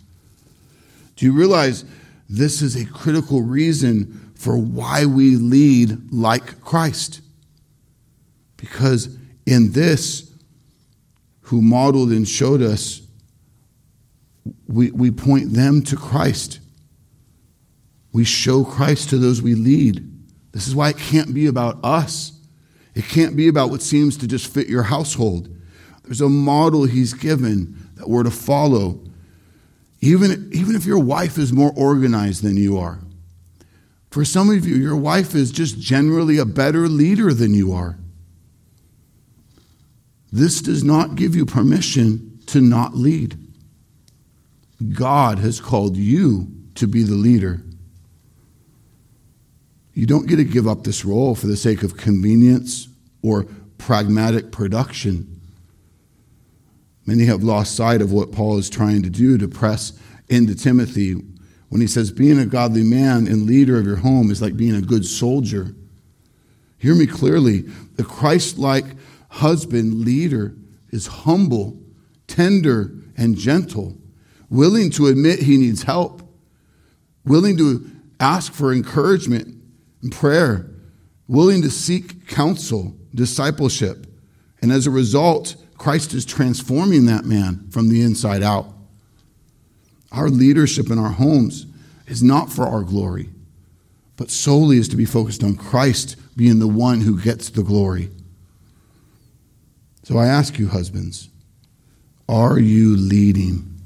Do 1.22 1.28
you 1.28 1.34
realize 1.34 1.84
this 2.28 2.62
is 2.62 2.74
a 2.74 2.84
critical 2.84 3.42
reason 3.42 4.32
for 4.34 4.56
why 4.56 5.06
we 5.06 5.36
lead 5.36 6.12
like 6.12 6.60
Christ? 6.62 7.20
Because 8.56 9.16
in 9.46 9.70
this, 9.70 10.28
who 11.42 11.62
modeled 11.62 12.10
and 12.10 12.26
showed 12.26 12.60
us, 12.60 13.02
we, 14.66 14.90
we 14.90 15.12
point 15.12 15.52
them 15.52 15.82
to 15.82 15.96
Christ. 15.96 16.58
We 18.12 18.24
show 18.24 18.64
Christ 18.64 19.10
to 19.10 19.18
those 19.18 19.40
we 19.40 19.54
lead. 19.54 20.04
This 20.50 20.66
is 20.66 20.74
why 20.74 20.88
it 20.88 20.98
can't 20.98 21.32
be 21.32 21.46
about 21.46 21.78
us. 21.84 22.32
It 22.96 23.04
can't 23.04 23.36
be 23.36 23.46
about 23.46 23.70
what 23.70 23.80
seems 23.80 24.16
to 24.16 24.26
just 24.26 24.52
fit 24.52 24.66
your 24.66 24.82
household. 24.82 25.56
There's 26.02 26.20
a 26.20 26.28
model 26.28 26.82
he's 26.82 27.14
given 27.14 27.90
that 27.94 28.08
we're 28.08 28.24
to 28.24 28.30
follow. 28.32 29.04
Even, 30.02 30.50
even 30.52 30.74
if 30.74 30.84
your 30.84 30.98
wife 30.98 31.38
is 31.38 31.52
more 31.52 31.72
organized 31.76 32.42
than 32.42 32.56
you 32.56 32.76
are. 32.76 32.98
For 34.10 34.24
some 34.24 34.50
of 34.50 34.66
you, 34.66 34.74
your 34.74 34.96
wife 34.96 35.34
is 35.34 35.50
just 35.50 35.78
generally 35.78 36.36
a 36.36 36.44
better 36.44 36.88
leader 36.88 37.32
than 37.32 37.54
you 37.54 37.72
are. 37.72 37.96
This 40.30 40.60
does 40.60 40.82
not 40.82 41.14
give 41.14 41.36
you 41.36 41.46
permission 41.46 42.40
to 42.46 42.60
not 42.60 42.94
lead. 42.96 43.38
God 44.92 45.38
has 45.38 45.60
called 45.60 45.96
you 45.96 46.48
to 46.74 46.86
be 46.86 47.04
the 47.04 47.14
leader. 47.14 47.62
You 49.94 50.06
don't 50.06 50.26
get 50.26 50.36
to 50.36 50.44
give 50.44 50.66
up 50.66 50.82
this 50.82 51.04
role 51.04 51.34
for 51.34 51.46
the 51.46 51.56
sake 51.56 51.82
of 51.82 51.96
convenience 51.96 52.88
or 53.22 53.46
pragmatic 53.78 54.50
production. 54.50 55.31
Many 57.04 57.24
have 57.24 57.42
lost 57.42 57.74
sight 57.74 58.00
of 58.00 58.12
what 58.12 58.32
Paul 58.32 58.58
is 58.58 58.70
trying 58.70 59.02
to 59.02 59.10
do 59.10 59.36
to 59.38 59.48
press 59.48 59.92
into 60.28 60.54
Timothy 60.54 61.14
when 61.68 61.80
he 61.80 61.86
says, 61.86 62.10
Being 62.10 62.38
a 62.38 62.46
godly 62.46 62.84
man 62.84 63.26
and 63.26 63.46
leader 63.46 63.78
of 63.78 63.86
your 63.86 63.96
home 63.96 64.30
is 64.30 64.40
like 64.40 64.56
being 64.56 64.74
a 64.74 64.82
good 64.82 65.04
soldier. 65.04 65.74
Hear 66.78 66.94
me 66.94 67.06
clearly. 67.06 67.60
The 67.96 68.04
Christ 68.04 68.58
like 68.58 68.84
husband, 69.28 70.04
leader, 70.04 70.54
is 70.90 71.06
humble, 71.06 71.80
tender, 72.26 72.92
and 73.16 73.36
gentle, 73.36 73.96
willing 74.50 74.90
to 74.90 75.06
admit 75.06 75.40
he 75.40 75.56
needs 75.56 75.82
help, 75.84 76.22
willing 77.24 77.56
to 77.56 77.90
ask 78.20 78.52
for 78.52 78.72
encouragement 78.72 79.56
and 80.02 80.12
prayer, 80.12 80.70
willing 81.26 81.62
to 81.62 81.70
seek 81.70 82.28
counsel, 82.28 82.94
discipleship. 83.14 84.06
And 84.60 84.70
as 84.70 84.86
a 84.86 84.90
result, 84.90 85.56
Christ 85.82 86.14
is 86.14 86.24
transforming 86.24 87.06
that 87.06 87.24
man 87.24 87.66
from 87.72 87.88
the 87.88 88.02
inside 88.02 88.40
out. 88.40 88.72
Our 90.12 90.28
leadership 90.28 90.90
in 90.90 90.98
our 91.00 91.10
homes 91.10 91.66
is 92.06 92.22
not 92.22 92.52
for 92.52 92.64
our 92.68 92.84
glory, 92.84 93.30
but 94.16 94.30
solely 94.30 94.76
is 94.76 94.86
to 94.90 94.96
be 94.96 95.04
focused 95.04 95.42
on 95.42 95.56
Christ 95.56 96.14
being 96.36 96.60
the 96.60 96.68
one 96.68 97.00
who 97.00 97.20
gets 97.20 97.50
the 97.50 97.64
glory. 97.64 98.10
So 100.04 100.18
I 100.18 100.26
ask 100.26 100.56
you, 100.56 100.68
husbands, 100.68 101.30
are 102.28 102.60
you 102.60 102.96
leading? 102.96 103.80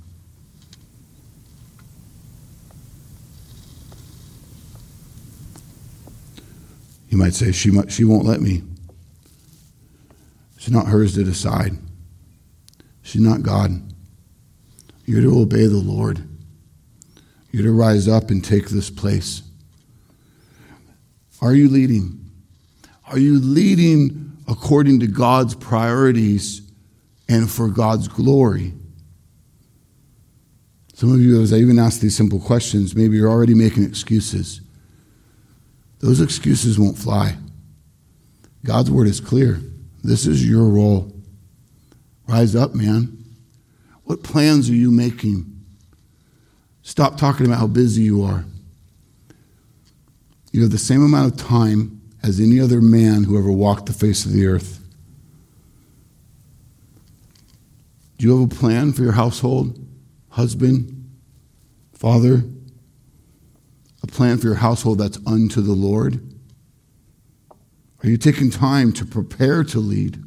You 7.08 7.16
might 7.16 7.32
say, 7.32 7.52
she, 7.52 7.70
might, 7.70 7.90
she 7.90 8.04
won't 8.04 8.26
let 8.26 8.42
me. 8.42 8.64
It's 10.56 10.68
not 10.68 10.88
hers 10.88 11.14
to 11.14 11.24
decide. 11.24 11.78
She's 13.06 13.22
not 13.22 13.44
God. 13.44 13.70
You're 15.04 15.20
to 15.20 15.40
obey 15.40 15.68
the 15.68 15.76
Lord. 15.76 16.28
You're 17.52 17.62
to 17.62 17.72
rise 17.72 18.08
up 18.08 18.30
and 18.30 18.44
take 18.44 18.68
this 18.68 18.90
place. 18.90 19.42
Are 21.40 21.54
you 21.54 21.68
leading? 21.68 22.28
Are 23.06 23.16
you 23.16 23.38
leading 23.38 24.36
according 24.48 24.98
to 25.00 25.06
God's 25.06 25.54
priorities 25.54 26.62
and 27.28 27.48
for 27.48 27.68
God's 27.68 28.08
glory? 28.08 28.74
Some 30.94 31.12
of 31.12 31.20
you, 31.20 31.40
as 31.40 31.52
I 31.52 31.58
even 31.58 31.78
ask 31.78 32.00
these 32.00 32.16
simple 32.16 32.40
questions, 32.40 32.96
maybe 32.96 33.16
you're 33.16 33.30
already 33.30 33.54
making 33.54 33.84
excuses. 33.84 34.62
Those 36.00 36.20
excuses 36.20 36.76
won't 36.76 36.98
fly. 36.98 37.36
God's 38.64 38.90
word 38.90 39.06
is 39.06 39.20
clear. 39.20 39.60
This 40.02 40.26
is 40.26 40.44
your 40.44 40.64
role. 40.64 41.15
Rise 42.28 42.56
up, 42.56 42.74
man. 42.74 43.24
What 44.04 44.22
plans 44.22 44.68
are 44.70 44.74
you 44.74 44.90
making? 44.90 45.52
Stop 46.82 47.18
talking 47.18 47.46
about 47.46 47.58
how 47.58 47.66
busy 47.66 48.02
you 48.02 48.22
are. 48.22 48.44
You 50.52 50.62
have 50.62 50.70
the 50.70 50.78
same 50.78 51.04
amount 51.04 51.32
of 51.32 51.38
time 51.38 52.00
as 52.22 52.40
any 52.40 52.60
other 52.60 52.80
man 52.80 53.24
who 53.24 53.38
ever 53.38 53.52
walked 53.52 53.86
the 53.86 53.92
face 53.92 54.24
of 54.24 54.32
the 54.32 54.46
earth. 54.46 54.80
Do 58.18 58.26
you 58.26 58.40
have 58.40 58.50
a 58.50 58.54
plan 58.54 58.92
for 58.92 59.02
your 59.02 59.12
household, 59.12 59.78
husband, 60.30 61.10
father? 61.92 62.44
A 64.02 64.06
plan 64.06 64.38
for 64.38 64.46
your 64.46 64.56
household 64.56 64.98
that's 64.98 65.18
unto 65.26 65.60
the 65.60 65.74
Lord? 65.74 66.20
Are 68.02 68.08
you 68.08 68.16
taking 68.16 68.50
time 68.50 68.92
to 68.94 69.04
prepare 69.04 69.64
to 69.64 69.78
lead? 69.78 70.22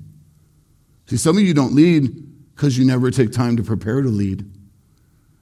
See, 1.10 1.18
some 1.18 1.38
of 1.38 1.44
you 1.44 1.56
don't 1.56 1.74
lead 1.74 2.56
because 2.56 2.78
you 2.78 2.86
never 2.86 3.10
take 3.10 3.32
time 3.32 3.58
to 3.58 3.64
prepare 3.64 4.04
to 4.04 4.10
lead. 4.10 4.46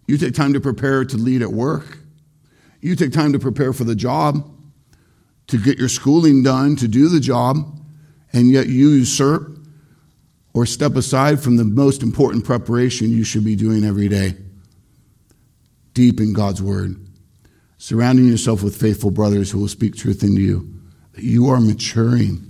You 0.07 0.17
take 0.17 0.33
time 0.33 0.53
to 0.53 0.61
prepare 0.61 1.03
to 1.03 1.17
lead 1.17 1.41
at 1.41 1.51
work. 1.51 1.97
You 2.79 2.95
take 2.95 3.11
time 3.11 3.33
to 3.33 3.39
prepare 3.39 3.73
for 3.73 3.83
the 3.83 3.95
job, 3.95 4.49
to 5.47 5.57
get 5.57 5.77
your 5.77 5.89
schooling 5.89 6.41
done, 6.41 6.77
to 6.77 6.87
do 6.87 7.09
the 7.09 7.19
job, 7.19 7.57
and 8.31 8.49
yet 8.49 8.67
you 8.67 8.89
usurp 8.91 9.57
or 10.53 10.65
step 10.65 10.95
aside 10.95 11.41
from 11.41 11.57
the 11.57 11.65
most 11.65 12.01
important 12.01 12.45
preparation 12.45 13.09
you 13.09 13.25
should 13.25 13.43
be 13.43 13.57
doing 13.57 13.83
every 13.83 14.07
day. 14.07 14.35
Deep 15.93 16.21
in 16.21 16.31
God's 16.31 16.61
Word. 16.61 16.95
Surrounding 17.77 18.25
yourself 18.25 18.63
with 18.63 18.79
faithful 18.79 19.11
brothers 19.11 19.51
who 19.51 19.59
will 19.59 19.67
speak 19.67 19.97
truth 19.97 20.23
into 20.23 20.39
you. 20.39 20.73
You 21.17 21.49
are 21.49 21.59
maturing. 21.59 22.46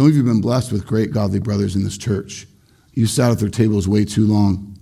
Some 0.00 0.06
of 0.06 0.14
you 0.14 0.24
have 0.24 0.32
been 0.32 0.40
blessed 0.40 0.72
with 0.72 0.86
great 0.86 1.12
godly 1.12 1.40
brothers 1.40 1.76
in 1.76 1.84
this 1.84 1.98
church. 1.98 2.46
You 2.94 3.04
sat 3.04 3.32
at 3.32 3.38
their 3.38 3.50
tables 3.50 3.86
way 3.86 4.06
too 4.06 4.26
long. 4.26 4.78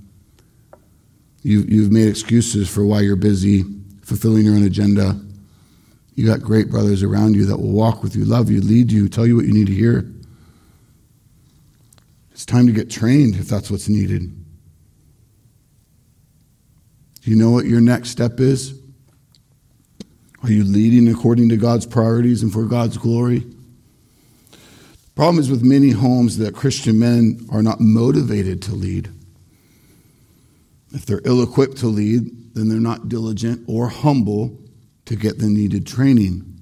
You, 1.42 1.62
you've 1.66 1.90
made 1.90 2.06
excuses 2.06 2.72
for 2.72 2.86
why 2.86 3.00
you're 3.00 3.16
busy 3.16 3.64
fulfilling 4.02 4.44
your 4.44 4.54
own 4.54 4.62
agenda. 4.62 5.20
You 6.14 6.24
got 6.24 6.40
great 6.40 6.70
brothers 6.70 7.02
around 7.02 7.34
you 7.34 7.46
that 7.46 7.56
will 7.56 7.72
walk 7.72 8.00
with 8.04 8.14
you, 8.14 8.24
love 8.26 8.48
you, 8.48 8.60
lead 8.60 8.92
you, 8.92 9.08
tell 9.08 9.26
you 9.26 9.34
what 9.34 9.44
you 9.44 9.52
need 9.52 9.66
to 9.66 9.74
hear. 9.74 10.08
It's 12.30 12.46
time 12.46 12.68
to 12.68 12.72
get 12.72 12.88
trained 12.88 13.34
if 13.34 13.48
that's 13.48 13.72
what's 13.72 13.88
needed. 13.88 14.32
Do 17.22 17.30
you 17.32 17.36
know 17.36 17.50
what 17.50 17.64
your 17.64 17.80
next 17.80 18.10
step 18.10 18.38
is? 18.38 18.72
Are 20.44 20.52
you 20.52 20.62
leading 20.62 21.08
according 21.12 21.48
to 21.48 21.56
God's 21.56 21.86
priorities 21.86 22.44
and 22.44 22.52
for 22.52 22.66
God's 22.66 22.96
glory? 22.98 23.42
Problem 25.18 25.40
is 25.40 25.50
with 25.50 25.64
many 25.64 25.90
homes 25.90 26.38
that 26.38 26.54
Christian 26.54 27.00
men 27.00 27.44
are 27.50 27.60
not 27.60 27.80
motivated 27.80 28.62
to 28.62 28.72
lead. 28.72 29.10
If 30.92 31.06
they're 31.06 31.20
ill 31.24 31.42
equipped 31.42 31.78
to 31.78 31.88
lead, 31.88 32.54
then 32.54 32.68
they're 32.68 32.78
not 32.78 33.08
diligent 33.08 33.64
or 33.66 33.88
humble 33.88 34.56
to 35.06 35.16
get 35.16 35.38
the 35.38 35.48
needed 35.48 35.88
training. 35.88 36.60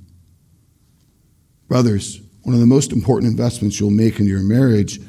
Brothers, 1.69 2.23
one 2.45 2.55
of 2.55 2.61
the 2.63 2.67
most 2.67 2.93
important 2.93 3.31
investments 3.31 3.79
you'll 3.79 3.91
make 3.91 4.21
in 4.21 4.27
your 4.27 4.43
marriage 4.43 5.01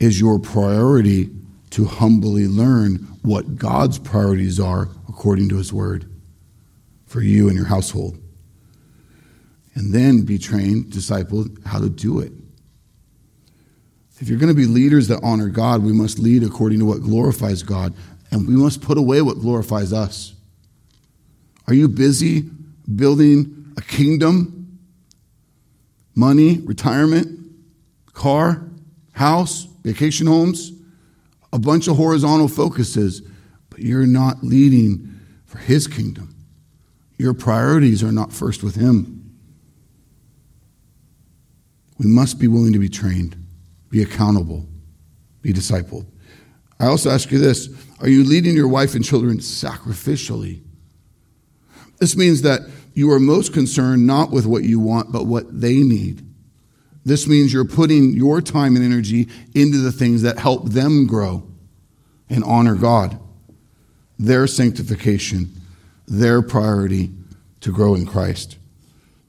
is 0.00 0.18
your 0.18 0.40
priority 0.40 1.30
to 1.70 1.84
humbly 1.84 2.48
learn 2.48 2.96
what 3.22 3.54
God's 3.54 4.00
priorities 4.00 4.58
are 4.58 4.88
according 5.08 5.50
to 5.50 5.56
His 5.56 5.72
Word 5.72 6.10
for 7.06 7.20
you 7.20 7.46
and 7.46 7.56
your 7.56 7.66
household. 7.66 8.18
And 9.76 9.94
then 9.94 10.22
be 10.22 10.36
trained, 10.36 10.86
discipled, 10.86 11.64
how 11.64 11.78
to 11.78 11.88
do 11.88 12.18
it. 12.18 12.32
If 14.18 14.28
you're 14.28 14.38
going 14.38 14.54
to 14.54 14.54
be 14.54 14.66
leaders 14.66 15.08
that 15.08 15.20
honor 15.22 15.48
God, 15.48 15.82
we 15.82 15.92
must 15.92 16.18
lead 16.18 16.42
according 16.42 16.78
to 16.78 16.84
what 16.86 17.02
glorifies 17.02 17.62
God, 17.62 17.94
and 18.30 18.48
we 18.48 18.54
must 18.54 18.80
put 18.80 18.96
away 18.98 19.20
what 19.22 19.40
glorifies 19.40 19.92
us. 19.92 20.34
Are 21.66 21.74
you 21.74 21.88
busy 21.88 22.42
building 22.94 23.74
a 23.76 23.82
kingdom? 23.82 24.78
Money, 26.14 26.58
retirement, 26.60 27.38
car, 28.14 28.62
house, 29.12 29.64
vacation 29.82 30.26
homes, 30.26 30.72
a 31.52 31.58
bunch 31.58 31.88
of 31.88 31.96
horizontal 31.96 32.48
focuses, 32.48 33.22
but 33.68 33.80
you're 33.80 34.06
not 34.06 34.42
leading 34.42 35.20
for 35.44 35.58
His 35.58 35.86
kingdom. 35.86 36.34
Your 37.18 37.34
priorities 37.34 38.02
are 38.02 38.12
not 38.12 38.32
first 38.32 38.62
with 38.62 38.76
Him. 38.76 39.34
We 41.98 42.06
must 42.06 42.38
be 42.38 42.48
willing 42.48 42.72
to 42.72 42.78
be 42.78 42.88
trained, 42.88 43.36
be 43.90 44.02
accountable, 44.02 44.66
be 45.42 45.52
discipled. 45.52 46.06
I 46.78 46.86
also 46.86 47.10
ask 47.10 47.30
you 47.30 47.38
this 47.38 47.68
Are 48.00 48.08
you 48.08 48.24
leading 48.24 48.54
your 48.54 48.68
wife 48.68 48.94
and 48.94 49.04
children 49.04 49.38
sacrificially? 49.38 50.62
This 51.98 52.16
means 52.16 52.42
that 52.42 52.60
you 52.94 53.10
are 53.12 53.20
most 53.20 53.52
concerned 53.52 54.06
not 54.06 54.30
with 54.30 54.46
what 54.46 54.64
you 54.64 54.80
want, 54.80 55.12
but 55.12 55.26
what 55.26 55.60
they 55.60 55.76
need. 55.76 56.22
This 57.04 57.26
means 57.26 57.52
you're 57.52 57.64
putting 57.64 58.12
your 58.12 58.40
time 58.40 58.74
and 58.74 58.84
energy 58.84 59.28
into 59.54 59.78
the 59.78 59.92
things 59.92 60.22
that 60.22 60.38
help 60.38 60.70
them 60.70 61.06
grow 61.06 61.46
and 62.28 62.42
honor 62.42 62.74
God, 62.74 63.18
their 64.18 64.46
sanctification, 64.46 65.52
their 66.06 66.42
priority 66.42 67.12
to 67.60 67.72
grow 67.72 67.94
in 67.94 68.06
Christ. 68.06 68.58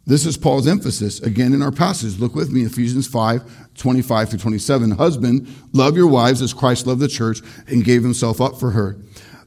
This 0.08 0.26
is 0.26 0.38
Paul's 0.38 0.68
emphasis 0.68 1.20
again 1.20 1.54
in 1.54 1.62
our 1.62 1.72
passage. 1.72 2.18
Look 2.18 2.34
with 2.34 2.50
me, 2.50 2.64
Ephesians 2.64 3.08
5 3.08 3.76
25 3.76 4.30
through 4.30 4.40
27. 4.40 4.92
Husband, 4.92 5.48
love 5.74 5.96
your 5.96 6.08
wives 6.08 6.42
as 6.42 6.54
Christ 6.54 6.88
loved 6.88 7.02
the 7.02 7.08
church 7.08 7.42
and 7.68 7.84
gave 7.84 8.02
himself 8.02 8.42
up 8.42 8.60
for 8.60 8.72
her 8.72 8.98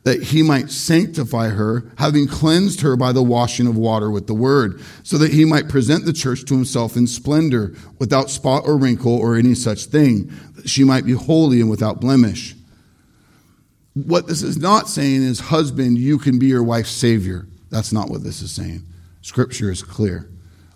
that 0.02 0.22
he 0.22 0.42
might 0.42 0.70
sanctify 0.70 1.48
her, 1.48 1.84
having 1.98 2.26
cleansed 2.26 2.80
her 2.80 2.96
by 2.96 3.12
the 3.12 3.22
washing 3.22 3.66
of 3.66 3.76
water 3.76 4.10
with 4.10 4.26
the 4.26 4.34
word, 4.34 4.80
so 5.02 5.18
that 5.18 5.32
he 5.32 5.44
might 5.44 5.68
present 5.68 6.06
the 6.06 6.12
church 6.12 6.44
to 6.46 6.54
himself 6.54 6.96
in 6.96 7.06
splendor, 7.06 7.74
without 7.98 8.30
spot 8.30 8.62
or 8.66 8.78
wrinkle 8.78 9.14
or 9.14 9.36
any 9.36 9.54
such 9.54 9.84
thing, 9.84 10.32
that 10.54 10.68
she 10.68 10.84
might 10.84 11.04
be 11.04 11.12
holy 11.12 11.60
and 11.60 11.68
without 11.68 12.00
blemish. 12.00 12.54
What 13.92 14.26
this 14.26 14.42
is 14.42 14.56
not 14.56 14.88
saying 14.88 15.22
is, 15.22 15.38
husband, 15.38 15.98
you 15.98 16.18
can 16.18 16.38
be 16.38 16.46
your 16.46 16.62
wife's 16.62 16.92
savior. 16.92 17.46
That's 17.68 17.92
not 17.92 18.08
what 18.08 18.24
this 18.24 18.40
is 18.40 18.52
saying. 18.52 18.86
Scripture 19.20 19.70
is 19.70 19.82
clear. 19.82 20.30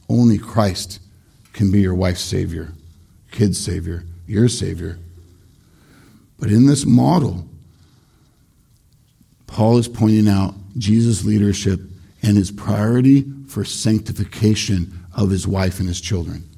Only 0.08 0.38
Christ 0.38 1.00
can 1.52 1.70
be 1.70 1.80
your 1.80 1.94
wife's 1.94 2.20
savior, 2.20 2.72
kid's 3.30 3.58
savior, 3.58 4.04
your 4.26 4.48
savior. 4.48 4.98
But 6.38 6.50
in 6.50 6.66
this 6.66 6.84
model, 6.84 7.48
Paul 9.46 9.78
is 9.78 9.88
pointing 9.88 10.28
out 10.28 10.54
Jesus' 10.76 11.24
leadership 11.24 11.80
and 12.22 12.36
his 12.36 12.50
priority 12.50 13.24
for 13.46 13.64
sanctification 13.64 15.06
of 15.16 15.30
his 15.30 15.46
wife 15.46 15.78
and 15.78 15.88
his 15.88 16.00
children. 16.00 16.48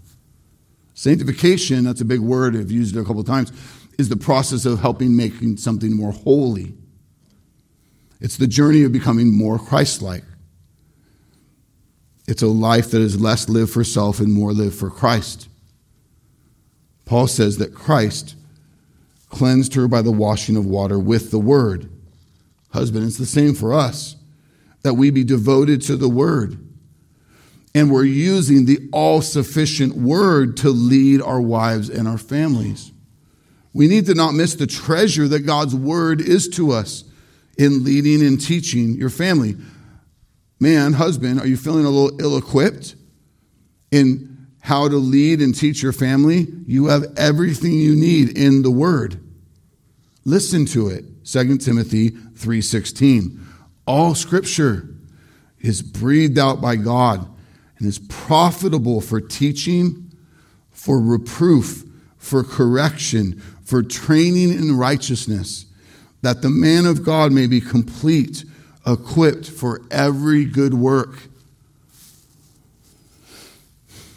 Sanctification, 0.94 1.84
that's 1.84 2.01
a 2.01 2.07
big 2.07 2.20
word, 2.20 2.57
I've 2.57 2.70
used 2.70 2.97
it 2.97 3.01
a 3.01 3.05
couple 3.05 3.20
of 3.20 3.26
times, 3.26 3.53
is 3.99 4.09
the 4.09 4.16
process 4.16 4.64
of 4.64 4.80
helping 4.80 5.14
making 5.14 5.59
something 5.59 5.94
more 5.94 6.12
holy. 6.12 6.72
It's 8.20 8.38
the 8.38 8.47
journey 8.47 8.82
of 8.84 8.92
becoming 8.92 9.36
more 9.36 9.59
Christ 9.59 10.01
like. 10.01 10.24
It's 12.29 12.43
a 12.43 12.49
life 12.49 12.91
that 12.91 13.01
is 13.01 13.20
less 13.20 13.49
lived 13.49 13.72
for 13.72 13.85
self 13.85 14.20
and 14.20 14.33
more 14.33 14.53
lived 14.53 14.74
for 14.74 14.91
Christ. 14.91 15.49
Paul 17.05 17.29
says 17.29 17.59
that 17.59 17.74
Christ 17.74 18.35
cleansed 19.29 19.74
her 19.74 19.87
by 19.87 20.03
the 20.03 20.12
washing 20.12 20.57
of 20.57 20.66
water 20.66 20.99
with 20.99 21.31
the 21.31 21.39
word 21.39 21.89
husband. 22.72 23.07
It's 23.07 23.18
the 23.18 23.27
same 23.27 23.55
for 23.55 23.72
us 23.72 24.16
that 24.83 24.95
we 24.95 25.11
be 25.11 25.24
devoted 25.24 25.83
to 25.83 25.97
the 25.97 26.09
word. 26.09 26.59
And 27.74 27.91
we're 27.91 28.05
using 28.05 28.64
the 28.64 28.89
all 28.93 29.20
sufficient 29.20 29.95
word 29.95 30.57
to 30.59 30.70
lead 30.70 31.20
our 31.20 31.41
wives 31.41 31.89
and 31.91 32.09
our 32.09 32.18
families. 32.18 32.93
We 33.72 33.89
need 33.89 34.07
to 34.07 34.14
not 34.14 34.33
miss 34.33 34.55
the 34.55 34.66
treasure 34.66 35.29
that 35.29 35.41
God's 35.41 35.74
word 35.74 36.20
is 36.20 36.49
to 36.51 36.72
us 36.72 37.05
in 37.59 37.85
leading 37.85 38.27
and 38.27 38.41
teaching 38.41 38.95
your 38.95 39.11
family. 39.11 39.57
Man, 40.59 40.94
husband, 40.94 41.40
are 41.40 41.46
you 41.46 41.57
feeling 41.57 41.84
a 41.84 41.90
little 41.90 42.20
ill 42.20 42.36
equipped? 42.36 42.96
in 43.90 44.46
how 44.61 44.88
to 44.88 44.96
lead 44.96 45.40
and 45.40 45.54
teach 45.54 45.82
your 45.82 45.92
family, 45.92 46.46
you 46.66 46.86
have 46.86 47.04
everything 47.16 47.72
you 47.72 47.94
need 47.94 48.36
in 48.36 48.62
the 48.62 48.70
Word. 48.70 49.20
Listen 50.24 50.66
to 50.66 50.88
it. 50.88 51.04
2 51.24 51.59
Timothy 51.59 52.11
3:16. 52.34 53.40
All 53.86 54.14
scripture 54.14 54.88
is 55.61 55.82
breathed 55.82 56.38
out 56.38 56.61
by 56.61 56.76
God 56.76 57.26
and 57.78 57.86
is 57.86 57.98
profitable 57.98 59.00
for 59.00 59.20
teaching, 59.20 60.11
for 60.70 61.00
reproof, 61.00 61.84
for 62.18 62.42
correction, 62.42 63.40
for 63.62 63.82
training 63.82 64.50
in 64.50 64.76
righteousness, 64.76 65.66
that 66.22 66.42
the 66.42 66.50
man 66.50 66.86
of 66.86 67.04
God 67.04 67.32
may 67.32 67.46
be 67.46 67.61
complete, 67.61 68.44
equipped 68.87 69.49
for 69.49 69.82
every 69.91 70.45
good 70.45 70.74
work. 70.74 71.24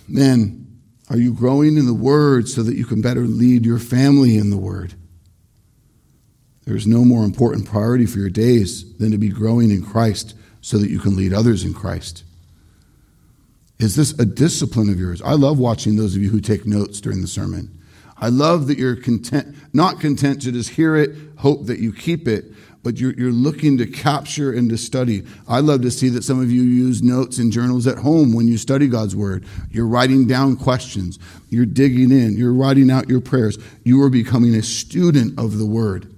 Men, 0.08 0.68
are 1.10 1.18
you 1.18 1.34
growing 1.34 1.78
in 1.78 1.86
the 1.86 1.94
Word 1.94 2.48
so 2.48 2.62
that 2.64 2.76
you 2.76 2.86
can 2.86 3.02
better 3.02 3.22
lead 3.22 3.66
your 3.66 3.80
family 3.80 4.38
in 4.38 4.50
the 4.50 4.58
Word? 4.58 4.94
There's 6.66 6.86
no 6.86 7.04
more 7.04 7.24
important 7.24 7.66
priority 7.66 8.06
for 8.06 8.20
your 8.20 8.30
days 8.30 8.96
than 8.98 9.12
to 9.12 9.18
be 9.18 9.30
growing 9.30 9.72
in 9.72 9.84
Christ 9.84 10.36
so 10.62 10.78
that 10.78 10.90
you 10.90 11.00
can 11.00 11.16
lead 11.16 11.34
others 11.34 11.64
in 11.64 11.74
Christ. 11.74 12.24
Is 13.80 13.96
this 13.96 14.12
a 14.20 14.26
discipline 14.26 14.90
of 14.90 15.00
yours? 15.00 15.22
I 15.22 15.34
love 15.34 15.58
watching 15.58 15.96
those 15.96 16.16
of 16.16 16.22
you 16.22 16.30
who 16.30 16.42
take 16.42 16.68
notes 16.68 17.02
during 17.02 17.22
the 17.22 17.28
sermon. 17.28 17.80
I 18.18 18.28
love 18.28 18.68
that 18.68 18.78
you're 18.78 18.98
content, 18.98 19.56
not 19.74 20.00
content 20.00 20.42
to 20.42 20.52
just 20.52 20.72
hear 20.72 20.96
it, 20.96 21.16
hope 21.38 21.66
that 21.68 21.80
you 21.80 21.94
keep 21.94 22.28
it, 22.28 22.52
but 22.84 23.00
you're, 23.00 23.14
you're 23.14 23.32
looking 23.32 23.78
to 23.78 23.86
capture 23.86 24.54
and 24.54 24.70
to 24.70 24.78
study. 24.78 25.24
I 25.48 25.60
love 25.60 25.82
to 25.82 25.92
see 25.92 26.10
that 26.10 26.24
some 26.24 26.42
of 26.42 26.52
you 26.52 26.62
use 26.62 27.04
notes 27.04 27.38
and 27.38 27.52
journals 27.52 27.88
at 27.88 27.98
home 27.98 28.34
when 28.34 28.48
you 28.48 28.58
study 28.58 28.88
God's 28.88 29.16
Word. 29.16 29.46
You're 29.70 29.88
writing 29.88 30.28
down 30.28 30.56
questions, 30.56 31.20
you're 31.50 31.66
digging 31.66 32.12
in, 32.12 32.38
you're 32.38 32.54
writing 32.54 32.90
out 32.90 33.10
your 33.10 33.22
prayers. 33.22 33.58
You 33.84 34.02
are 34.04 34.10
becoming 34.10 34.56
a 34.56 34.64
student 34.64 35.38
of 35.38 35.58
the 35.58 35.66
Word. 35.66 36.14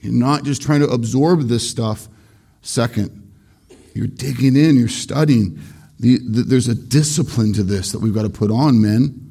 You're 0.00 0.12
not 0.12 0.44
just 0.44 0.62
trying 0.62 0.80
to 0.80 0.88
absorb 0.88 1.42
this 1.42 1.68
stuff. 1.68 2.08
Second, 2.62 3.32
you're 3.94 4.06
digging 4.06 4.56
in, 4.56 4.76
you're 4.76 4.88
studying. 4.88 5.60
The, 5.98 6.18
the, 6.18 6.42
there's 6.42 6.68
a 6.68 6.74
discipline 6.74 7.52
to 7.54 7.62
this 7.62 7.92
that 7.92 8.00
we've 8.00 8.14
got 8.14 8.22
to 8.22 8.30
put 8.30 8.50
on, 8.50 8.80
men. 8.80 9.22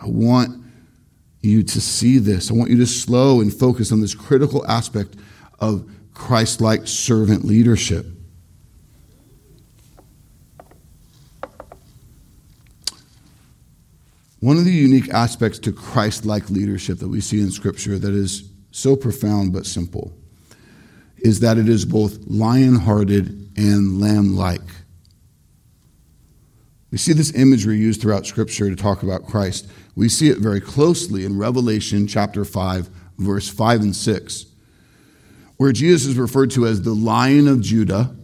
I 0.00 0.06
want 0.08 0.64
you 1.40 1.62
to 1.62 1.80
see 1.80 2.18
this. 2.18 2.50
I 2.50 2.54
want 2.54 2.70
you 2.70 2.76
to 2.78 2.86
slow 2.86 3.40
and 3.40 3.54
focus 3.54 3.92
on 3.92 4.00
this 4.00 4.14
critical 4.14 4.66
aspect 4.66 5.16
of 5.58 5.90
Christ 6.14 6.60
like 6.60 6.86
servant 6.86 7.44
leadership. 7.44 8.06
One 14.40 14.58
of 14.58 14.64
the 14.64 14.72
unique 14.72 15.08
aspects 15.10 15.58
to 15.60 15.72
Christ 15.72 16.24
like 16.24 16.50
leadership 16.50 16.98
that 16.98 17.08
we 17.08 17.20
see 17.20 17.40
in 17.40 17.50
Scripture 17.50 17.98
that 17.98 18.14
is 18.14 18.50
so 18.70 18.94
profound 18.94 19.52
but 19.52 19.66
simple 19.66 20.12
is 21.18 21.40
that 21.40 21.58
it 21.58 21.68
is 21.68 21.84
both 21.84 22.18
lion 22.26 22.76
hearted 22.76 23.50
and 23.56 24.00
lamb 24.00 24.36
like. 24.36 24.60
We 26.92 26.98
see 26.98 27.12
this 27.12 27.34
imagery 27.34 27.76
used 27.76 28.00
throughout 28.00 28.26
Scripture 28.26 28.70
to 28.70 28.76
talk 28.76 29.02
about 29.02 29.26
Christ. 29.26 29.68
We 29.96 30.08
see 30.08 30.28
it 30.28 30.38
very 30.38 30.60
closely 30.60 31.24
in 31.24 31.38
Revelation 31.38 32.06
chapter 32.06 32.44
5, 32.44 32.88
verse 33.18 33.48
5 33.48 33.80
and 33.80 33.96
6, 33.96 34.46
where 35.56 35.72
Jesus 35.72 36.06
is 36.06 36.18
referred 36.18 36.50
to 36.52 36.66
as 36.66 36.82
the 36.82 36.94
Lion 36.94 37.48
of 37.48 37.60
Judah 37.60 38.14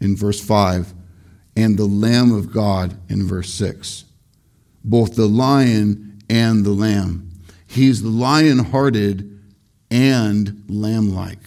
in 0.00 0.16
verse 0.16 0.44
5 0.44 0.92
and 1.56 1.78
the 1.78 1.86
Lamb 1.86 2.32
of 2.32 2.52
God 2.52 2.96
in 3.08 3.26
verse 3.26 3.52
6. 3.54 4.04
Both 4.84 5.14
the 5.16 5.26
lion 5.26 6.22
and 6.28 6.64
the 6.64 6.72
lamb. 6.72 7.30
He's 7.66 8.02
lion 8.02 8.58
hearted 8.58 9.40
and 9.90 10.62
lamb 10.68 11.14
like. 11.14 11.38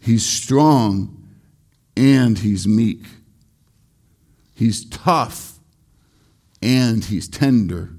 He's 0.00 0.26
strong 0.26 1.28
and 1.96 2.38
he's 2.38 2.66
meek. 2.66 3.04
He's 4.54 4.84
tough 4.88 5.58
and 6.60 7.04
he's 7.04 7.28
tender. 7.28 7.90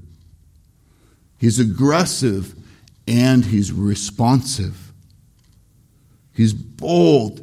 He's 1.37 1.59
aggressive 1.59 2.55
and 3.07 3.45
he's 3.45 3.71
responsive. 3.71 4.84
He's 6.35 6.53
bold 6.53 7.39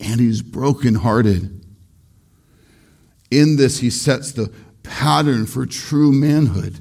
and 0.00 0.20
he's 0.20 0.42
brokenhearted. 0.42 1.64
In 3.30 3.56
this, 3.56 3.80
he 3.80 3.90
sets 3.90 4.32
the 4.32 4.52
pattern 4.82 5.44
for 5.46 5.66
true 5.66 6.12
manhood. 6.12 6.78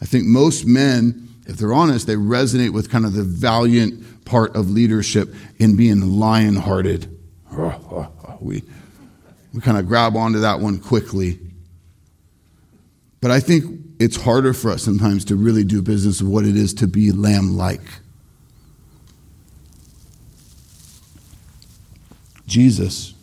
I 0.00 0.06
think 0.06 0.24
most 0.24 0.64
men, 0.64 1.28
if 1.46 1.56
they're 1.56 1.74
honest, 1.74 2.06
they 2.06 2.14
resonate 2.14 2.72
with 2.72 2.90
kind 2.90 3.04
of 3.04 3.12
the 3.12 3.24
valiant 3.24 4.24
part 4.24 4.54
of 4.56 4.70
leadership 4.70 5.34
in 5.58 5.76
being 5.76 6.18
lion 6.18 6.56
hearted. 6.56 7.16
We, 8.40 8.62
we 9.52 9.60
kind 9.60 9.76
of 9.76 9.86
grab 9.86 10.16
onto 10.16 10.38
that 10.38 10.60
one 10.60 10.78
quickly. 10.78 11.38
But 13.20 13.30
I 13.30 13.38
think 13.38 13.80
it's 13.98 14.16
harder 14.16 14.54
for 14.54 14.70
us 14.70 14.82
sometimes 14.82 15.26
to 15.26 15.36
really 15.36 15.62
do 15.62 15.82
business 15.82 16.22
of 16.22 16.28
what 16.28 16.46
it 16.46 16.56
is 16.56 16.72
to 16.74 16.86
be 16.86 17.12
lamb 17.12 17.58
like. 17.58 17.82
Jesus 22.50 23.14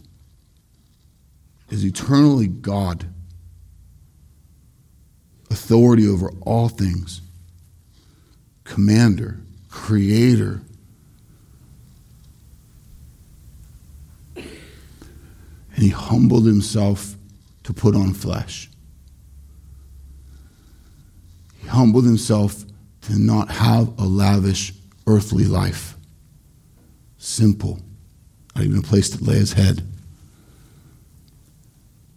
is 1.69 1.83
eternally 1.83 2.47
God, 2.47 3.05
authority 5.51 6.07
over 6.07 6.31
all 6.43 6.69
things, 6.69 7.19
commander, 8.63 9.41
creator. 9.69 10.61
And 14.37 14.45
he 15.75 15.89
humbled 15.89 16.45
himself 16.45 17.17
to 17.63 17.73
put 17.73 17.95
on 17.97 18.13
flesh. 18.13 18.69
He 21.61 21.67
humbled 21.67 22.05
himself 22.05 22.63
to 23.01 23.19
not 23.19 23.51
have 23.51 23.89
a 23.99 24.05
lavish 24.05 24.73
earthly 25.05 25.43
life. 25.43 25.97
Simple, 27.17 27.81
not 28.57 28.65
even 28.65 28.79
a 28.79 28.81
place 28.81 29.11
to 29.11 29.23
lay 29.23 29.35
his 29.35 29.53
head. 29.53 29.83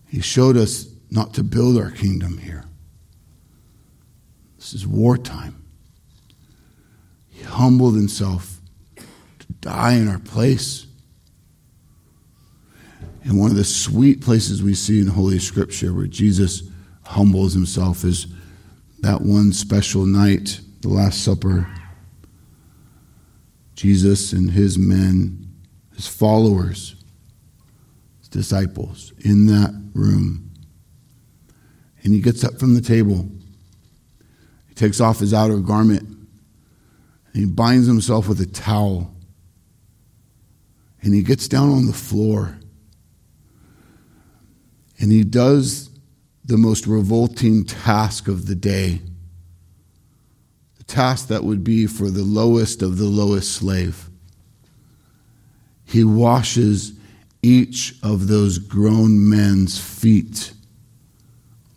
He 0.09 0.23
showed 0.23 0.57
us 0.57 0.87
not 1.11 1.35
to 1.35 1.43
build 1.43 1.77
our 1.77 1.91
kingdom 1.91 2.39
here. 2.39 2.65
This 4.57 4.73
is 4.73 4.87
wartime. 4.87 5.63
He 7.29 7.45
humbled 7.45 7.95
himself 7.95 8.59
to 8.97 9.47
die 9.61 9.95
in 9.95 10.09
our 10.09 10.19
place. 10.19 10.87
And 13.25 13.39
one 13.39 13.51
of 13.51 13.57
the 13.57 13.65
sweet 13.65 14.23
places 14.23 14.63
we 14.63 14.75
see 14.75 14.99
in 14.99 15.09
Holy 15.09 15.39
Scripture 15.39 15.93
where 15.93 16.07
Jesus 16.07 16.63
humbles 17.03 17.53
himself 17.53 18.03
is 18.03 18.29
that 19.01 19.21
one 19.21 19.53
special 19.53 20.07
night, 20.07 20.61
the 20.81 20.89
Last 20.89 21.23
Supper. 21.23 21.69
Jesus 23.75 24.33
and 24.33 24.51
his 24.51 24.79
men, 24.79 25.40
his 26.01 26.09
followers, 26.09 26.95
his 28.21 28.29
disciples 28.31 29.13
in 29.23 29.45
that 29.45 29.79
room. 29.93 30.51
And 32.03 32.15
he 32.15 32.23
gets 32.23 32.43
up 32.43 32.59
from 32.59 32.73
the 32.73 32.81
table. 32.81 33.29
He 34.67 34.75
takes 34.75 34.99
off 34.99 35.19
his 35.19 35.35
outer 35.35 35.59
garment. 35.59 36.01
And 36.09 37.35
he 37.35 37.45
binds 37.45 37.87
himself 37.87 38.29
with 38.29 38.41
a 38.41 38.47
towel. 38.47 39.15
And 41.03 41.13
he 41.13 41.23
gets 41.23 41.47
down 41.49 41.69
on 41.69 41.85
the 41.85 41.93
floor. 41.93 42.59
And 45.01 45.13
he 45.13 45.23
does 45.23 45.91
the 46.47 46.57
most 46.57 46.87
revolting 46.87 47.67
task 47.67 48.27
of 48.27 48.47
the 48.47 48.55
day. 48.55 49.03
The 50.79 50.85
task 50.85 51.29
that 51.29 51.45
would 51.45 51.63
be 51.63 51.87
for 51.87 52.09
the 52.09 52.23
lowest 52.23 52.81
of 52.81 52.97
the 52.97 53.05
lowest 53.05 53.53
slave. 53.53 54.10
He 55.91 56.05
washes 56.05 56.93
each 57.43 57.95
of 58.03 58.29
those 58.29 58.59
grown 58.59 59.29
men's 59.29 59.79
feet. 59.79 60.53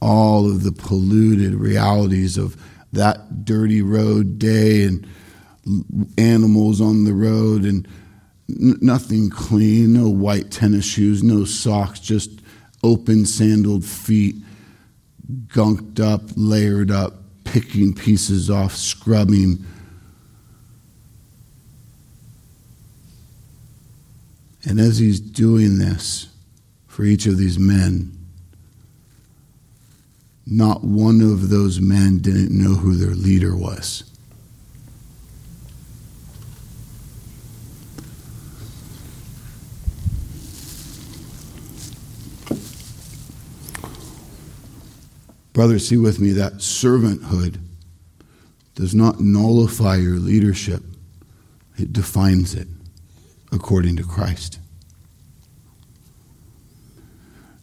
All 0.01 0.49
of 0.49 0.63
the 0.63 0.71
polluted 0.71 1.55
realities 1.55 2.37
of 2.37 2.61
that 2.91 3.45
dirty 3.45 3.81
road 3.81 4.37
day 4.37 4.83
and 4.83 5.07
animals 6.17 6.81
on 6.81 7.05
the 7.05 7.13
road 7.13 7.63
and 7.63 7.87
nothing 8.47 9.29
clean, 9.29 9.93
no 9.93 10.09
white 10.09 10.51
tennis 10.51 10.85
shoes, 10.85 11.23
no 11.23 11.45
socks, 11.45 11.99
just 11.99 12.29
open 12.83 13.25
sandaled 13.25 13.85
feet 13.85 14.35
gunked 15.47 15.99
up, 15.99 16.21
layered 16.35 16.91
up, 16.91 17.13
picking 17.45 17.93
pieces 17.93 18.49
off, 18.49 18.75
scrubbing. 18.75 19.65
And 24.65 24.79
as 24.79 24.97
he's 24.97 25.19
doing 25.19 25.77
this 25.77 26.27
for 26.87 27.03
each 27.03 27.25
of 27.25 27.37
these 27.37 27.59
men, 27.59 28.17
not 30.45 30.83
one 30.83 31.21
of 31.21 31.49
those 31.49 31.81
men 31.81 32.19
didn't 32.19 32.51
know 32.51 32.75
who 32.75 32.95
their 32.95 33.15
leader 33.15 33.55
was. 33.55 34.03
Brothers, 45.51 45.87
see 45.87 45.97
with 45.97 46.19
me 46.19 46.31
that 46.31 46.53
servanthood 46.53 47.59
does 48.75 48.95
not 48.95 49.19
nullify 49.19 49.97
your 49.97 50.17
leadership, 50.17 50.81
it 51.77 51.93
defines 51.93 52.55
it 52.55 52.67
according 53.53 53.95
to 53.97 54.03
Christ. 54.03 54.59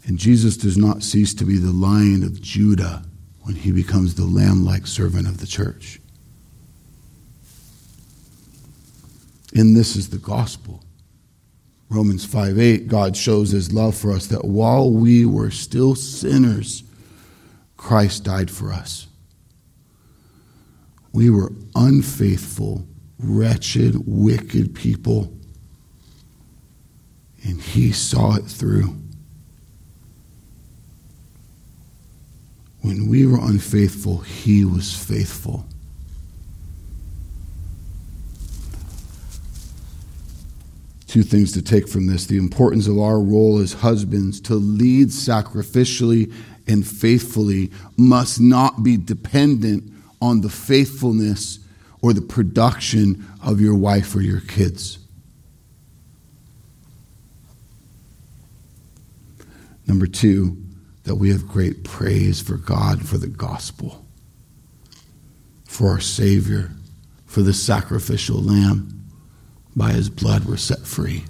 And 0.06 0.18
Jesus 0.18 0.56
does 0.56 0.78
not 0.78 1.02
cease 1.02 1.34
to 1.34 1.44
be 1.44 1.58
the 1.58 1.72
lion 1.72 2.22
of 2.22 2.40
Judah 2.40 3.02
when 3.42 3.56
he 3.56 3.72
becomes 3.72 4.14
the 4.14 4.24
lamb 4.24 4.64
like 4.64 4.86
servant 4.86 5.26
of 5.26 5.38
the 5.38 5.46
church. 5.46 6.00
And 9.54 9.76
this 9.76 9.96
is 9.96 10.10
the 10.10 10.18
gospel. 10.18 10.82
Romans 11.88 12.24
5 12.24 12.58
8, 12.58 12.88
God 12.88 13.16
shows 13.16 13.50
his 13.50 13.72
love 13.72 13.96
for 13.96 14.12
us 14.12 14.28
that 14.28 14.44
while 14.44 14.90
we 14.90 15.26
were 15.26 15.50
still 15.50 15.96
sinners, 15.96 16.84
Christ 17.76 18.24
died 18.24 18.50
for 18.50 18.72
us. 18.72 19.08
We 21.12 21.30
were 21.30 21.52
unfaithful, 21.74 22.86
wretched, 23.18 24.06
wicked 24.06 24.74
people, 24.74 25.36
and 27.42 27.60
he 27.60 27.92
saw 27.92 28.36
it 28.36 28.44
through. 28.44 28.96
When 32.82 33.08
we 33.08 33.26
were 33.26 33.38
unfaithful, 33.38 34.18
he 34.18 34.64
was 34.64 34.94
faithful. 34.94 35.66
Two 41.06 41.22
things 41.24 41.52
to 41.52 41.62
take 41.62 41.88
from 41.88 42.06
this 42.06 42.26
the 42.26 42.38
importance 42.38 42.86
of 42.86 42.98
our 42.98 43.20
role 43.20 43.58
as 43.58 43.72
husbands 43.72 44.40
to 44.42 44.54
lead 44.54 45.08
sacrificially 45.08 46.32
and 46.68 46.86
faithfully 46.86 47.70
must 47.96 48.40
not 48.40 48.84
be 48.84 48.96
dependent 48.96 49.92
on 50.22 50.40
the 50.40 50.48
faithfulness 50.48 51.58
or 52.00 52.12
the 52.12 52.22
production 52.22 53.26
of 53.42 53.60
your 53.60 53.74
wife 53.74 54.14
or 54.14 54.20
your 54.20 54.40
kids. 54.40 54.99
Number 59.86 60.06
two, 60.06 60.56
that 61.04 61.16
we 61.16 61.30
have 61.30 61.48
great 61.48 61.84
praise 61.84 62.40
for 62.40 62.56
God 62.56 63.06
for 63.06 63.18
the 63.18 63.26
gospel, 63.26 64.04
for 65.64 65.88
our 65.88 66.00
Savior, 66.00 66.70
for 67.26 67.42
the 67.42 67.52
sacrificial 67.54 68.40
lamb. 68.40 68.96
By 69.74 69.92
his 69.92 70.10
blood, 70.10 70.44
we're 70.44 70.56
set 70.56 70.80
free. 70.80 71.24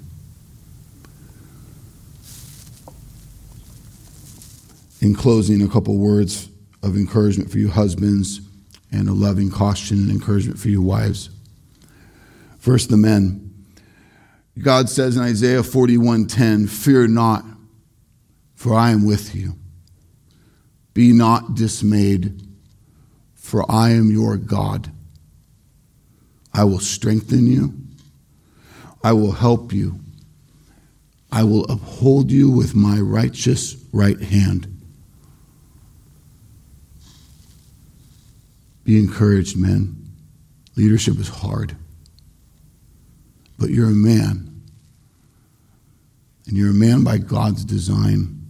In 4.99 5.15
closing, 5.15 5.61
a 5.61 5.67
couple 5.67 5.97
words 5.97 6.49
of 6.83 6.95
encouragement 6.95 7.49
for 7.49 7.57
you 7.57 7.69
husbands 7.69 8.41
and 8.91 9.07
a 9.07 9.13
loving 9.13 9.49
caution 9.49 9.97
and 9.97 10.11
encouragement 10.11 10.59
for 10.59 10.69
you 10.69 10.81
wives. 10.81 11.29
First, 12.59 12.89
the 12.89 12.97
men. 12.97 13.47
God 14.59 14.89
says 14.89 15.15
in 15.15 15.23
Isaiah 15.23 15.63
41:10, 15.63 16.67
"Fear 16.67 17.07
not, 17.07 17.45
for 18.61 18.75
I 18.75 18.91
am 18.91 19.07
with 19.07 19.33
you. 19.33 19.55
Be 20.93 21.13
not 21.13 21.55
dismayed, 21.55 22.43
for 23.33 23.65
I 23.67 23.89
am 23.89 24.11
your 24.11 24.37
God. 24.37 24.91
I 26.53 26.65
will 26.65 26.79
strengthen 26.79 27.47
you. 27.47 27.73
I 29.03 29.13
will 29.13 29.31
help 29.31 29.73
you. 29.73 29.99
I 31.31 31.41
will 31.41 31.65
uphold 31.71 32.29
you 32.29 32.51
with 32.51 32.75
my 32.75 32.99
righteous 32.99 33.83
right 33.91 34.21
hand. 34.21 34.67
Be 38.83 38.99
encouraged, 38.99 39.57
men. 39.57 40.07
Leadership 40.75 41.17
is 41.17 41.29
hard. 41.29 41.75
But 43.57 43.71
you're 43.71 43.87
a 43.87 43.89
man. 43.89 44.61
And 46.45 46.55
you're 46.55 46.69
a 46.69 46.75
man 46.75 47.03
by 47.03 47.17
God's 47.17 47.65
design. 47.65 48.40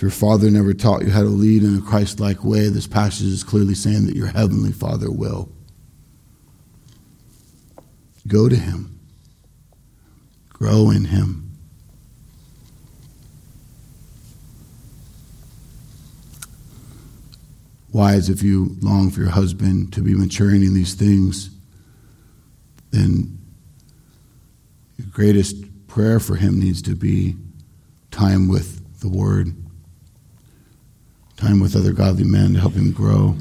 If 0.00 0.04
your 0.04 0.12
father 0.12 0.50
never 0.50 0.72
taught 0.72 1.02
you 1.02 1.10
how 1.10 1.20
to 1.20 1.28
lead 1.28 1.62
in 1.62 1.76
a 1.76 1.82
Christ 1.82 2.20
like 2.20 2.42
way, 2.42 2.70
this 2.70 2.86
passage 2.86 3.26
is 3.26 3.44
clearly 3.44 3.74
saying 3.74 4.06
that 4.06 4.16
your 4.16 4.28
heavenly 4.28 4.72
father 4.72 5.10
will. 5.10 5.52
Go 8.26 8.48
to 8.48 8.56
him, 8.56 8.98
grow 10.48 10.88
in 10.88 11.04
him. 11.04 11.50
Wives, 17.92 18.30
if 18.30 18.42
you 18.42 18.76
long 18.80 19.10
for 19.10 19.20
your 19.20 19.28
husband 19.28 19.92
to 19.92 20.00
be 20.00 20.14
maturing 20.14 20.62
in 20.62 20.72
these 20.72 20.94
things, 20.94 21.50
then 22.90 23.38
your 24.96 25.08
greatest 25.10 25.56
prayer 25.88 26.18
for 26.18 26.36
him 26.36 26.58
needs 26.58 26.80
to 26.80 26.96
be 26.96 27.36
time 28.10 28.48
with 28.48 28.98
the 29.00 29.08
Word 29.10 29.54
time 31.40 31.58
with 31.58 31.74
other 31.74 31.92
godly 31.92 32.24
men 32.24 32.54
to 32.54 32.60
help 32.60 32.74
him 32.74 32.92
grow. 32.92 33.34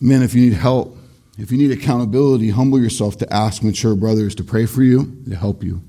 Men, 0.00 0.22
if 0.22 0.34
you 0.34 0.40
need 0.40 0.54
help, 0.54 0.96
if 1.38 1.52
you 1.52 1.58
need 1.58 1.70
accountability, 1.70 2.50
humble 2.50 2.80
yourself 2.80 3.18
to 3.18 3.32
ask 3.32 3.62
mature 3.62 3.94
brothers 3.94 4.34
to 4.36 4.44
pray 4.44 4.64
for 4.64 4.82
you, 4.82 5.22
to 5.28 5.36
help 5.36 5.62
you. 5.62 5.82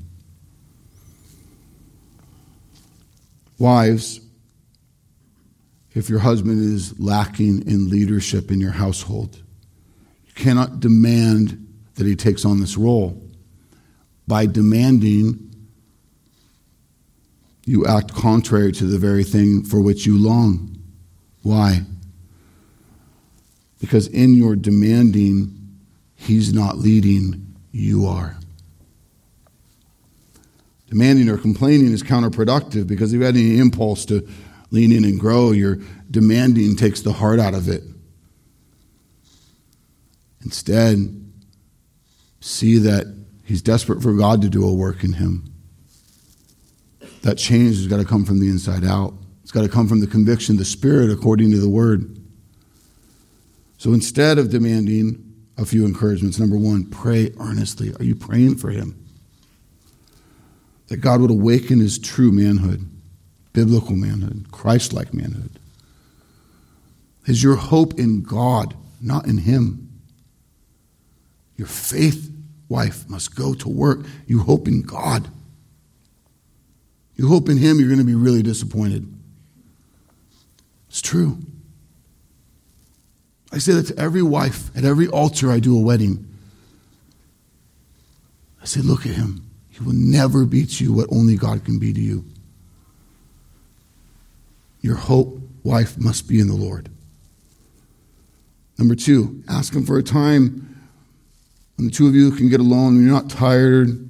Wives, 3.57 4.19
if 5.93 6.09
your 6.09 6.19
husband 6.19 6.59
is 6.59 6.99
lacking 6.99 7.67
in 7.67 7.89
leadership 7.89 8.51
in 8.51 8.59
your 8.59 8.71
household, 8.71 9.41
you 10.25 10.33
cannot 10.35 10.79
demand 10.79 11.67
that 11.95 12.05
he 12.05 12.15
takes 12.15 12.45
on 12.45 12.59
this 12.59 12.77
role. 12.77 13.21
By 14.27 14.45
demanding, 14.45 15.48
you 17.69 17.85
act 17.85 18.11
contrary 18.15 18.71
to 18.71 18.85
the 18.85 18.97
very 18.97 19.23
thing 19.23 19.61
for 19.61 19.79
which 19.79 20.03
you 20.03 20.17
long. 20.17 20.75
Why? 21.43 21.81
Because 23.79 24.07
in 24.07 24.33
your 24.33 24.55
demanding, 24.55 25.77
he's 26.15 26.51
not 26.51 26.79
leading, 26.79 27.53
you 27.71 28.07
are. 28.07 28.35
Demanding 30.87 31.29
or 31.29 31.37
complaining 31.37 31.91
is 31.93 32.01
counterproductive 32.01 32.87
because 32.87 33.13
if 33.13 33.19
you 33.19 33.25
had 33.27 33.35
any 33.35 33.59
impulse 33.59 34.03
to 34.05 34.27
lean 34.71 34.91
in 34.91 35.05
and 35.05 35.19
grow, 35.19 35.51
your 35.51 35.77
demanding 36.09 36.75
takes 36.75 37.01
the 37.01 37.13
heart 37.13 37.39
out 37.39 37.53
of 37.53 37.69
it. 37.69 37.83
Instead, 40.43 40.97
see 42.39 42.79
that 42.79 43.15
he's 43.43 43.61
desperate 43.61 44.01
for 44.01 44.13
God 44.13 44.41
to 44.41 44.49
do 44.49 44.67
a 44.67 44.73
work 44.73 45.03
in 45.03 45.13
him 45.13 45.49
that 47.21 47.37
change 47.37 47.75
has 47.77 47.87
got 47.87 47.97
to 47.97 48.05
come 48.05 48.25
from 48.25 48.39
the 48.39 48.47
inside 48.47 48.83
out. 48.83 49.13
It's 49.43 49.51
got 49.51 49.61
to 49.61 49.69
come 49.69 49.87
from 49.87 49.99
the 49.99 50.07
conviction, 50.07 50.57
the 50.57 50.65
Spirit, 50.65 51.09
according 51.09 51.51
to 51.51 51.59
the 51.59 51.69
Word. 51.69 52.17
So 53.77 53.93
instead 53.93 54.37
of 54.37 54.49
demanding 54.49 55.25
a 55.57 55.65
few 55.65 55.85
encouragements, 55.85 56.39
number 56.39 56.57
one, 56.57 56.85
pray 56.85 57.31
earnestly. 57.39 57.93
Are 57.95 58.03
you 58.03 58.15
praying 58.15 58.57
for 58.57 58.69
him? 58.69 58.95
That 60.87 60.97
God 60.97 61.21
would 61.21 61.31
awaken 61.31 61.79
his 61.79 61.97
true 61.97 62.31
manhood, 62.31 62.89
biblical 63.53 63.95
manhood, 63.95 64.47
Christ 64.51 64.93
like 64.93 65.13
manhood. 65.13 65.59
Is 67.25 67.43
your 67.43 67.55
hope 67.55 67.99
in 67.99 68.23
God, 68.23 68.75
not 69.01 69.27
in 69.27 69.37
him? 69.37 69.89
Your 71.57 71.67
faith, 71.67 72.31
wife, 72.69 73.07
must 73.09 73.35
go 73.35 73.53
to 73.53 73.69
work. 73.69 74.05
You 74.27 74.39
hope 74.39 74.67
in 74.67 74.81
God. 74.81 75.29
You 77.19 77.27
hope 77.27 77.49
in 77.49 77.57
Him, 77.57 77.79
you're 77.79 77.89
going 77.89 77.99
to 77.99 78.05
be 78.05 78.15
really 78.15 78.41
disappointed. 78.41 79.05
It's 80.87 81.01
true. 81.01 81.37
I 83.51 83.57
say 83.57 83.73
that 83.73 83.87
to 83.87 83.99
every 83.99 84.21
wife 84.21 84.73
at 84.73 84.85
every 84.85 85.09
altar 85.09 85.51
I 85.51 85.59
do 85.59 85.77
a 85.77 85.81
wedding. 85.81 86.25
I 88.61 88.65
say, 88.65 88.79
look 88.79 89.05
at 89.05 89.15
Him. 89.15 89.49
He 89.69 89.83
will 89.83 89.91
never 89.91 90.45
beat 90.45 90.79
you 90.79 90.93
what 90.93 91.09
only 91.11 91.35
God 91.35 91.65
can 91.65 91.77
be 91.77 91.91
to 91.91 91.99
you. 91.99 92.23
Your 94.79 94.95
hope, 94.95 95.41
wife, 95.61 95.97
must 95.97 96.25
be 96.25 96.39
in 96.39 96.47
the 96.47 96.55
Lord. 96.55 96.87
Number 98.77 98.95
two, 98.95 99.43
ask 99.49 99.75
Him 99.75 99.85
for 99.85 99.97
a 99.97 100.03
time 100.03 100.89
when 101.75 101.87
the 101.87 101.91
two 101.91 102.07
of 102.07 102.15
you 102.15 102.31
can 102.31 102.47
get 102.47 102.61
alone, 102.61 102.95
when 102.95 103.03
you're 103.03 103.13
not 103.13 103.29
tired, 103.29 104.09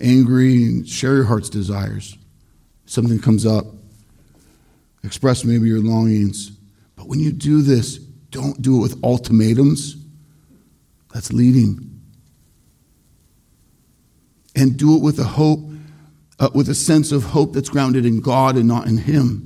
angry, 0.00 0.64
and 0.64 0.88
share 0.88 1.14
your 1.14 1.24
heart's 1.24 1.50
desires. 1.50 2.17
Something 2.88 3.20
comes 3.20 3.46
up. 3.46 3.66
Express 5.04 5.44
maybe 5.44 5.68
your 5.68 5.80
longings. 5.80 6.50
But 6.96 7.06
when 7.06 7.20
you 7.20 7.30
do 7.32 7.62
this, 7.62 7.98
don't 7.98 8.60
do 8.60 8.78
it 8.78 8.80
with 8.80 9.04
ultimatums. 9.04 9.96
That's 11.12 11.32
leading. 11.32 12.00
And 14.56 14.76
do 14.76 14.96
it 14.96 15.02
with 15.02 15.18
a 15.18 15.24
hope, 15.24 15.60
uh, 16.40 16.50
with 16.54 16.68
a 16.68 16.74
sense 16.74 17.12
of 17.12 17.22
hope 17.24 17.52
that's 17.52 17.68
grounded 17.68 18.04
in 18.04 18.20
God 18.20 18.56
and 18.56 18.66
not 18.66 18.86
in 18.86 18.96
Him. 18.96 19.44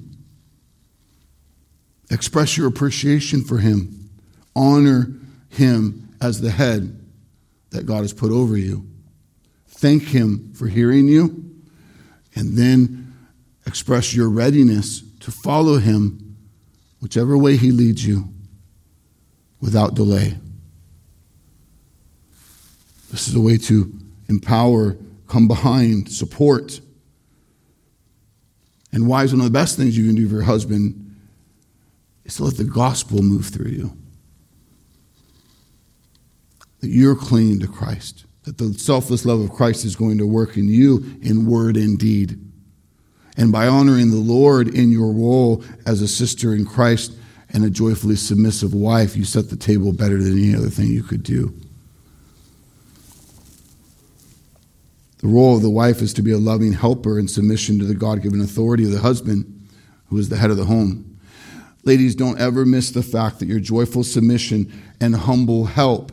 Express 2.10 2.56
your 2.56 2.68
appreciation 2.68 3.42
for 3.42 3.58
Him. 3.58 4.10
Honor 4.54 5.12
Him 5.50 6.16
as 6.20 6.40
the 6.40 6.50
head 6.50 6.98
that 7.70 7.86
God 7.86 8.02
has 8.02 8.12
put 8.12 8.30
over 8.30 8.56
you. 8.56 8.86
Thank 9.66 10.04
Him 10.04 10.52
for 10.54 10.68
hearing 10.68 11.08
you, 11.08 11.44
and 12.34 12.56
then 12.56 13.01
express 13.66 14.14
your 14.14 14.28
readiness 14.28 15.02
to 15.20 15.30
follow 15.30 15.78
Him 15.78 16.36
whichever 17.00 17.36
way 17.36 17.56
He 17.56 17.70
leads 17.70 18.06
you 18.06 18.32
without 19.60 19.94
delay. 19.94 20.36
This 23.10 23.28
is 23.28 23.34
a 23.34 23.40
way 23.40 23.58
to 23.58 23.92
empower, 24.28 24.96
come 25.28 25.46
behind, 25.46 26.10
support. 26.10 26.80
And 28.90 29.06
wives, 29.06 29.32
one 29.32 29.40
of 29.40 29.44
the 29.44 29.50
best 29.50 29.76
things 29.76 29.96
you 29.96 30.06
can 30.06 30.14
do 30.14 30.28
for 30.28 30.36
your 30.36 30.44
husband 30.44 31.14
is 32.24 32.36
to 32.36 32.44
let 32.44 32.56
the 32.56 32.64
gospel 32.64 33.22
move 33.22 33.46
through 33.46 33.70
you. 33.70 33.96
That 36.80 36.88
you're 36.88 37.14
clinging 37.14 37.60
to 37.60 37.68
Christ, 37.68 38.24
that 38.44 38.58
the 38.58 38.74
selfless 38.74 39.24
love 39.24 39.40
of 39.40 39.52
Christ 39.52 39.84
is 39.84 39.94
going 39.94 40.18
to 40.18 40.26
work 40.26 40.56
in 40.56 40.68
you 40.68 41.18
in 41.22 41.46
word 41.46 41.76
and 41.76 41.98
deed. 41.98 42.38
And 43.36 43.50
by 43.50 43.66
honoring 43.66 44.10
the 44.10 44.16
Lord 44.16 44.68
in 44.68 44.90
your 44.90 45.12
role 45.12 45.64
as 45.86 46.02
a 46.02 46.08
sister 46.08 46.54
in 46.54 46.64
Christ 46.64 47.12
and 47.50 47.64
a 47.64 47.70
joyfully 47.70 48.16
submissive 48.16 48.74
wife, 48.74 49.16
you 49.16 49.24
set 49.24 49.50
the 49.50 49.56
table 49.56 49.92
better 49.92 50.22
than 50.22 50.32
any 50.32 50.54
other 50.54 50.68
thing 50.68 50.88
you 50.88 51.02
could 51.02 51.22
do. 51.22 51.54
The 55.18 55.28
role 55.28 55.56
of 55.56 55.62
the 55.62 55.70
wife 55.70 56.02
is 56.02 56.12
to 56.14 56.22
be 56.22 56.32
a 56.32 56.38
loving 56.38 56.72
helper 56.72 57.18
in 57.18 57.28
submission 57.28 57.78
to 57.78 57.84
the 57.84 57.94
God 57.94 58.22
given 58.22 58.40
authority 58.40 58.84
of 58.84 58.90
the 58.90 58.98
husband, 58.98 59.68
who 60.08 60.18
is 60.18 60.28
the 60.28 60.36
head 60.36 60.50
of 60.50 60.56
the 60.56 60.64
home. 60.64 61.20
Ladies, 61.84 62.14
don't 62.14 62.40
ever 62.40 62.66
miss 62.66 62.90
the 62.90 63.02
fact 63.02 63.38
that 63.38 63.46
your 63.46 63.60
joyful 63.60 64.04
submission 64.04 64.72
and 65.00 65.14
humble 65.14 65.64
help, 65.66 66.12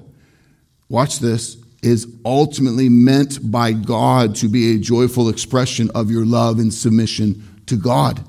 watch 0.89 1.19
this, 1.19 1.57
is 1.81 2.07
ultimately 2.25 2.89
meant 2.89 3.51
by 3.51 3.71
God 3.71 4.35
to 4.35 4.49
be 4.49 4.75
a 4.75 4.79
joyful 4.79 5.29
expression 5.29 5.89
of 5.95 6.11
your 6.11 6.25
love 6.25 6.59
and 6.59 6.73
submission 6.73 7.61
to 7.67 7.77
God. 7.77 8.23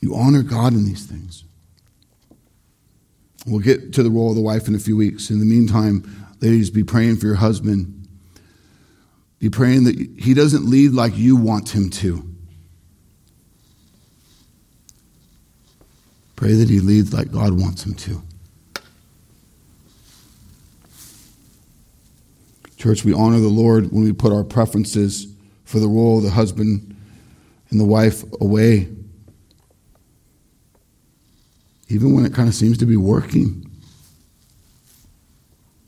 You 0.00 0.14
honor 0.14 0.42
God 0.42 0.72
in 0.72 0.84
these 0.84 1.04
things. 1.04 1.44
We'll 3.46 3.60
get 3.60 3.92
to 3.94 4.02
the 4.02 4.10
role 4.10 4.30
of 4.30 4.36
the 4.36 4.42
wife 4.42 4.68
in 4.68 4.74
a 4.74 4.78
few 4.78 4.96
weeks. 4.96 5.30
In 5.30 5.40
the 5.40 5.46
meantime, 5.46 6.26
ladies, 6.40 6.70
be 6.70 6.84
praying 6.84 7.16
for 7.16 7.26
your 7.26 7.36
husband. 7.36 8.08
Be 9.38 9.50
praying 9.50 9.84
that 9.84 9.96
he 9.96 10.34
doesn't 10.34 10.66
lead 10.66 10.92
like 10.92 11.16
you 11.16 11.36
want 11.36 11.74
him 11.74 11.90
to. 11.90 12.26
Pray 16.36 16.52
that 16.52 16.70
he 16.70 16.80
leads 16.80 17.12
like 17.12 17.32
God 17.32 17.58
wants 17.60 17.84
him 17.84 17.94
to. 17.94 18.22
Church, 22.80 23.04
we 23.04 23.12
honor 23.12 23.38
the 23.38 23.48
Lord 23.48 23.92
when 23.92 24.04
we 24.04 24.12
put 24.12 24.32
our 24.32 24.44
preferences 24.44 25.26
for 25.64 25.78
the 25.78 25.88
role 25.88 26.18
of 26.18 26.24
the 26.24 26.30
husband 26.30 26.96
and 27.70 27.78
the 27.78 27.84
wife 27.84 28.24
away 28.40 28.88
even 31.90 32.14
when 32.14 32.24
it 32.24 32.32
kind 32.32 32.48
of 32.48 32.54
seems 32.54 32.78
to 32.78 32.86
be 32.86 32.96
working. 32.96 33.68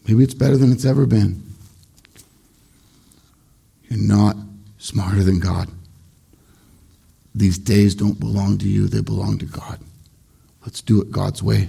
Maybe 0.07 0.25
it's 0.25 0.35
better 0.35 0.57
than 0.57 0.73
it's 0.73 0.85
ever 0.85 1.07
been. 1.07 1.43
You're 3.89 4.01
not 4.01 4.37
smarter 4.79 5.23
than 5.23 5.39
God. 5.39 5.69
These 7.35 7.57
days 7.59 7.95
don't 7.95 8.19
belong 8.19 8.59
to 8.59 8.69
you, 8.69 8.89
they 8.89 9.01
belong 9.01 9.39
to 9.39 9.47
God. 9.47 9.79
Let's 10.63 10.81
do 10.81 11.01
it 11.01 11.13
God's 11.13 11.43
way. 11.43 11.69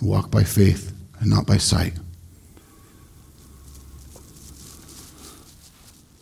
Walk 0.00 0.30
by 0.30 0.44
faith 0.44 0.94
and 1.18 1.28
not 1.28 1.44
by 1.44 1.56
sight. 1.56 1.94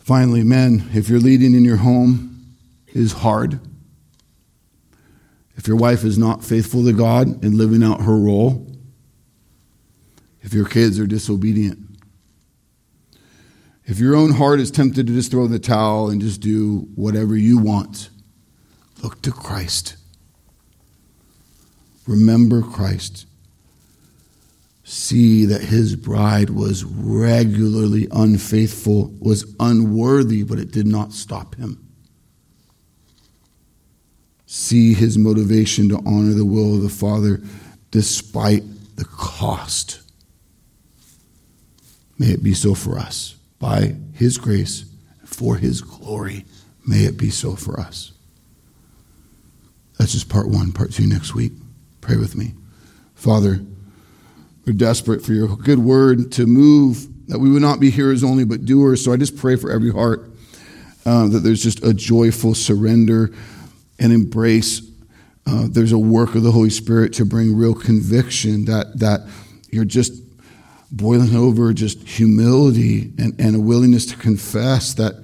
Finally, 0.03 0.43
men, 0.43 0.89
if 0.93 1.07
you're 1.07 1.19
leading 1.19 1.53
in 1.53 1.63
your 1.63 1.77
home, 1.77 2.57
is 2.87 3.13
hard. 3.13 3.57
If 5.55 5.65
your 5.65 5.77
wife 5.77 6.03
is 6.03 6.17
not 6.17 6.43
faithful 6.43 6.83
to 6.83 6.91
God 6.91 7.43
in 7.43 7.57
living 7.57 7.81
out 7.81 8.01
her 8.01 8.17
role, 8.17 8.67
if 10.41 10.53
your 10.53 10.65
kids 10.65 10.99
are 10.99 11.07
disobedient, 11.07 11.79
if 13.85 13.99
your 13.99 14.13
own 14.13 14.33
heart 14.33 14.59
is 14.59 14.71
tempted 14.71 15.07
to 15.07 15.13
just 15.13 15.31
throw 15.31 15.47
the 15.47 15.57
towel 15.57 16.09
and 16.09 16.21
just 16.21 16.41
do 16.41 16.87
whatever 16.95 17.37
you 17.37 17.57
want, 17.57 18.09
look 19.01 19.21
to 19.21 19.31
Christ. 19.31 19.95
Remember 22.07 22.61
Christ. 22.61 23.25
See 24.83 25.45
that 25.45 25.61
his 25.61 25.95
bride 25.95 26.49
was 26.49 26.83
regularly 26.83 28.07
unfaithful, 28.11 29.13
was 29.19 29.55
unworthy, 29.59 30.43
but 30.43 30.59
it 30.59 30.71
did 30.71 30.87
not 30.87 31.13
stop 31.13 31.55
him 31.55 31.83
see 34.53 34.93
his 34.93 35.17
motivation 35.17 35.89
to 35.89 35.97
honor 36.05 36.33
the 36.33 36.45
will 36.45 36.75
of 36.75 36.83
the 36.83 36.89
Father 36.89 37.41
despite 37.89 38.63
the 38.97 39.05
cost. 39.05 39.99
May 42.19 42.27
it 42.27 42.43
be 42.43 42.53
so 42.53 42.75
for 42.75 42.99
us. 42.99 43.35
By 43.57 43.95
his 44.13 44.37
grace, 44.37 44.85
for 45.25 45.55
his 45.55 45.81
glory, 45.81 46.45
may 46.85 47.05
it 47.05 47.17
be 47.17 47.31
so 47.31 47.55
for 47.55 47.79
us. 47.79 48.11
That's 49.97 50.11
just 50.11 50.29
part 50.29 50.47
one. 50.47 50.71
Part 50.71 50.91
two 50.91 51.07
next 51.07 51.33
week. 51.33 51.53
Pray 52.01 52.17
with 52.17 52.35
me. 52.35 52.53
Father, 53.15 53.59
we're 54.65 54.73
desperate 54.73 55.23
for 55.23 55.33
your 55.33 55.55
good 55.57 55.79
word 55.79 56.31
to 56.33 56.45
move, 56.45 57.07
that 57.27 57.39
we 57.39 57.51
would 57.51 57.61
not 57.61 57.79
be 57.79 57.89
hearers 57.89 58.23
only, 58.23 58.45
but 58.45 58.65
doers. 58.65 59.03
So 59.03 59.11
I 59.11 59.17
just 59.17 59.37
pray 59.37 59.55
for 59.55 59.71
every 59.71 59.91
heart 59.91 60.29
uh, 61.05 61.27
that 61.27 61.39
there's 61.39 61.63
just 61.63 61.83
a 61.83 61.93
joyful 61.93 62.55
surrender 62.55 63.31
and 63.99 64.11
embrace 64.11 64.81
uh, 65.45 65.67
there's 65.69 65.91
a 65.91 65.97
work 65.97 66.35
of 66.35 66.43
the 66.43 66.51
Holy 66.51 66.69
Spirit 66.69 67.13
to 67.13 67.25
bring 67.25 67.55
real 67.55 67.75
conviction 67.75 68.65
that, 68.65 68.99
that 68.99 69.27
you're 69.71 69.85
just 69.85 70.13
boiling 70.91 71.35
over 71.35 71.73
just 71.73 72.07
humility 72.07 73.11
and, 73.17 73.39
and 73.39 73.55
a 73.55 73.59
willingness 73.59 74.05
to 74.05 74.15
confess 74.15 74.93
that 74.93 75.21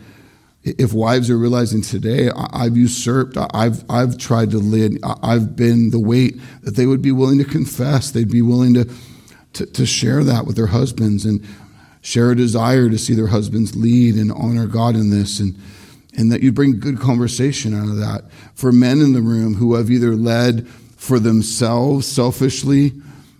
if 0.63 0.91
wives 0.91 1.29
are 1.29 1.37
realizing 1.37 1.81
today, 1.81 2.29
I've 2.35 2.75
usurped, 2.75 3.37
I've, 3.53 3.89
I've 3.89 4.17
tried 4.17 4.51
to 4.51 4.57
lead, 4.57 4.99
I've 5.03 5.55
been 5.55 5.89
the 5.91 5.99
weight, 5.99 6.39
that 6.63 6.75
they 6.75 6.85
would 6.85 7.01
be 7.01 7.13
willing 7.13 7.37
to 7.37 7.45
confess, 7.45 8.11
they'd 8.11 8.29
be 8.29 8.41
willing 8.41 8.73
to, 8.73 8.89
to, 9.59 9.65
to 9.65 9.85
share 9.85 10.23
that 10.23 10.45
with 10.45 10.55
their 10.55 10.67
husbands 10.67 11.25
and 11.25 11.45
share 12.01 12.31
a 12.31 12.35
desire 12.35 12.89
to 12.89 12.97
see 12.97 13.13
their 13.13 13.27
husbands 13.27 13.75
lead 13.75 14.15
and 14.15 14.31
honor 14.31 14.65
God 14.65 14.95
in 14.95 15.09
this. 15.09 15.39
And, 15.39 15.55
and 16.17 16.31
that 16.31 16.41
you 16.41 16.51
bring 16.51 16.79
good 16.79 16.99
conversation 16.99 17.73
out 17.73 17.89
of 17.89 17.97
that. 17.97 18.23
For 18.55 18.71
men 18.71 19.01
in 19.01 19.13
the 19.13 19.21
room 19.21 19.55
who 19.55 19.75
have 19.75 19.91
either 19.91 20.15
led 20.15 20.67
for 20.97 21.19
themselves 21.19 22.07
selfishly 22.07 22.93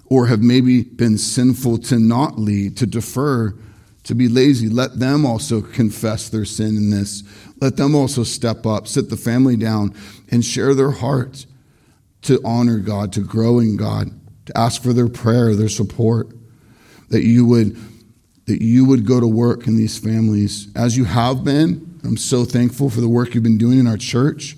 or 0.05 0.27
have 0.27 0.41
maybe 0.41 0.83
been 0.83 1.17
sinful 1.17 1.77
to 1.79 1.99
not 1.99 2.37
lead, 2.37 2.75
to 2.77 2.85
defer, 2.85 3.55
to 4.03 4.15
be 4.15 4.27
lazy, 4.27 4.67
let 4.67 4.99
them 4.99 5.25
also 5.25 5.61
confess 5.61 6.29
their 6.29 6.45
sin 6.45 6.75
in 6.75 6.89
this. 6.89 7.23
Let 7.61 7.77
them 7.77 7.95
also 7.95 8.23
step 8.23 8.65
up, 8.65 8.87
sit 8.87 9.09
the 9.09 9.17
family 9.17 9.55
down, 9.55 9.93
and 10.29 10.43
share 10.43 10.73
their 10.73 10.91
heart 10.91 11.45
to 12.23 12.41
honor 12.43 12.79
God, 12.79 13.13
to 13.13 13.21
grow 13.21 13.59
in 13.59 13.77
God, 13.77 14.09
to 14.49 14.57
ask 14.57 14.83
for 14.83 14.93
their 14.93 15.09
prayer, 15.09 15.55
their 15.55 15.69
support, 15.69 16.29
that 17.09 17.23
you 17.23 17.45
would 17.45 17.77
that 18.45 18.63
you 18.63 18.83
would 18.83 19.05
go 19.05 19.19
to 19.19 19.27
work 19.27 19.67
in 19.67 19.75
these 19.75 19.99
families 19.99 20.69
as 20.75 20.97
you 20.97 21.05
have 21.05 21.43
been 21.43 21.89
I'm 22.03 22.17
so 22.17 22.45
thankful 22.45 22.89
for 22.89 23.01
the 23.01 23.09
work 23.09 23.33
you've 23.33 23.43
been 23.43 23.57
doing 23.57 23.79
in 23.79 23.87
our 23.87 23.97
church 23.97 24.55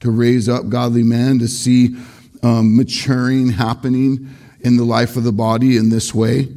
to 0.00 0.10
raise 0.10 0.48
up 0.48 0.68
godly 0.68 1.02
men, 1.02 1.38
to 1.40 1.48
see 1.48 1.96
um, 2.42 2.76
maturing 2.76 3.50
happening 3.50 4.28
in 4.60 4.76
the 4.76 4.84
life 4.84 5.16
of 5.16 5.24
the 5.24 5.32
body 5.32 5.76
in 5.76 5.90
this 5.90 6.14
way. 6.14 6.48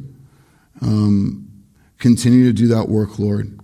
Um, 0.80 1.50
continue 1.98 2.46
to 2.46 2.52
do 2.52 2.68
that 2.68 2.88
work, 2.88 3.18
Lord. 3.18 3.58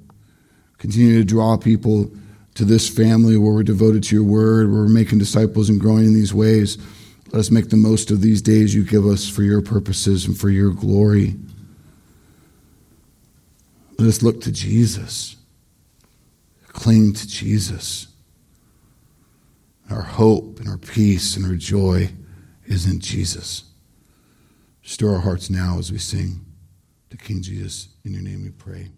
Continue 0.78 1.18
to 1.18 1.24
draw 1.24 1.56
people 1.56 2.10
to 2.54 2.64
this 2.64 2.88
family 2.88 3.36
where 3.36 3.52
we're 3.52 3.62
devoted 3.62 4.02
to 4.04 4.16
your 4.16 4.24
word, 4.24 4.70
where 4.70 4.82
we're 4.82 4.88
making 4.88 5.18
disciples 5.18 5.68
and 5.68 5.80
growing 5.80 6.04
in 6.04 6.14
these 6.14 6.34
ways. 6.34 6.76
Let 7.32 7.40
us 7.40 7.50
make 7.50 7.68
the 7.68 7.76
most 7.76 8.10
of 8.10 8.22
these 8.22 8.40
days 8.40 8.74
you 8.74 8.84
give 8.84 9.04
us 9.04 9.28
for 9.28 9.42
your 9.42 9.60
purposes 9.60 10.24
and 10.24 10.38
for 10.38 10.48
your 10.48 10.70
glory. 10.70 11.34
Let 13.98 14.08
us 14.08 14.22
look 14.22 14.40
to 14.42 14.52
Jesus. 14.52 15.36
Cling 16.68 17.12
to 17.12 17.28
Jesus. 17.28 18.06
Our 19.90 20.02
hope 20.02 20.58
and 20.58 20.68
our 20.68 20.78
peace 20.78 21.36
and 21.36 21.44
our 21.44 21.56
joy 21.56 22.12
is 22.64 22.86
in 22.86 23.00
Jesus. 23.00 23.64
Stir 24.82 25.14
our 25.14 25.20
hearts 25.20 25.50
now 25.50 25.78
as 25.78 25.92
we 25.92 25.98
sing 25.98 26.46
to 27.10 27.16
King 27.18 27.42
Jesus. 27.42 27.88
In 28.04 28.12
your 28.14 28.22
name 28.22 28.42
we 28.42 28.50
pray. 28.50 28.90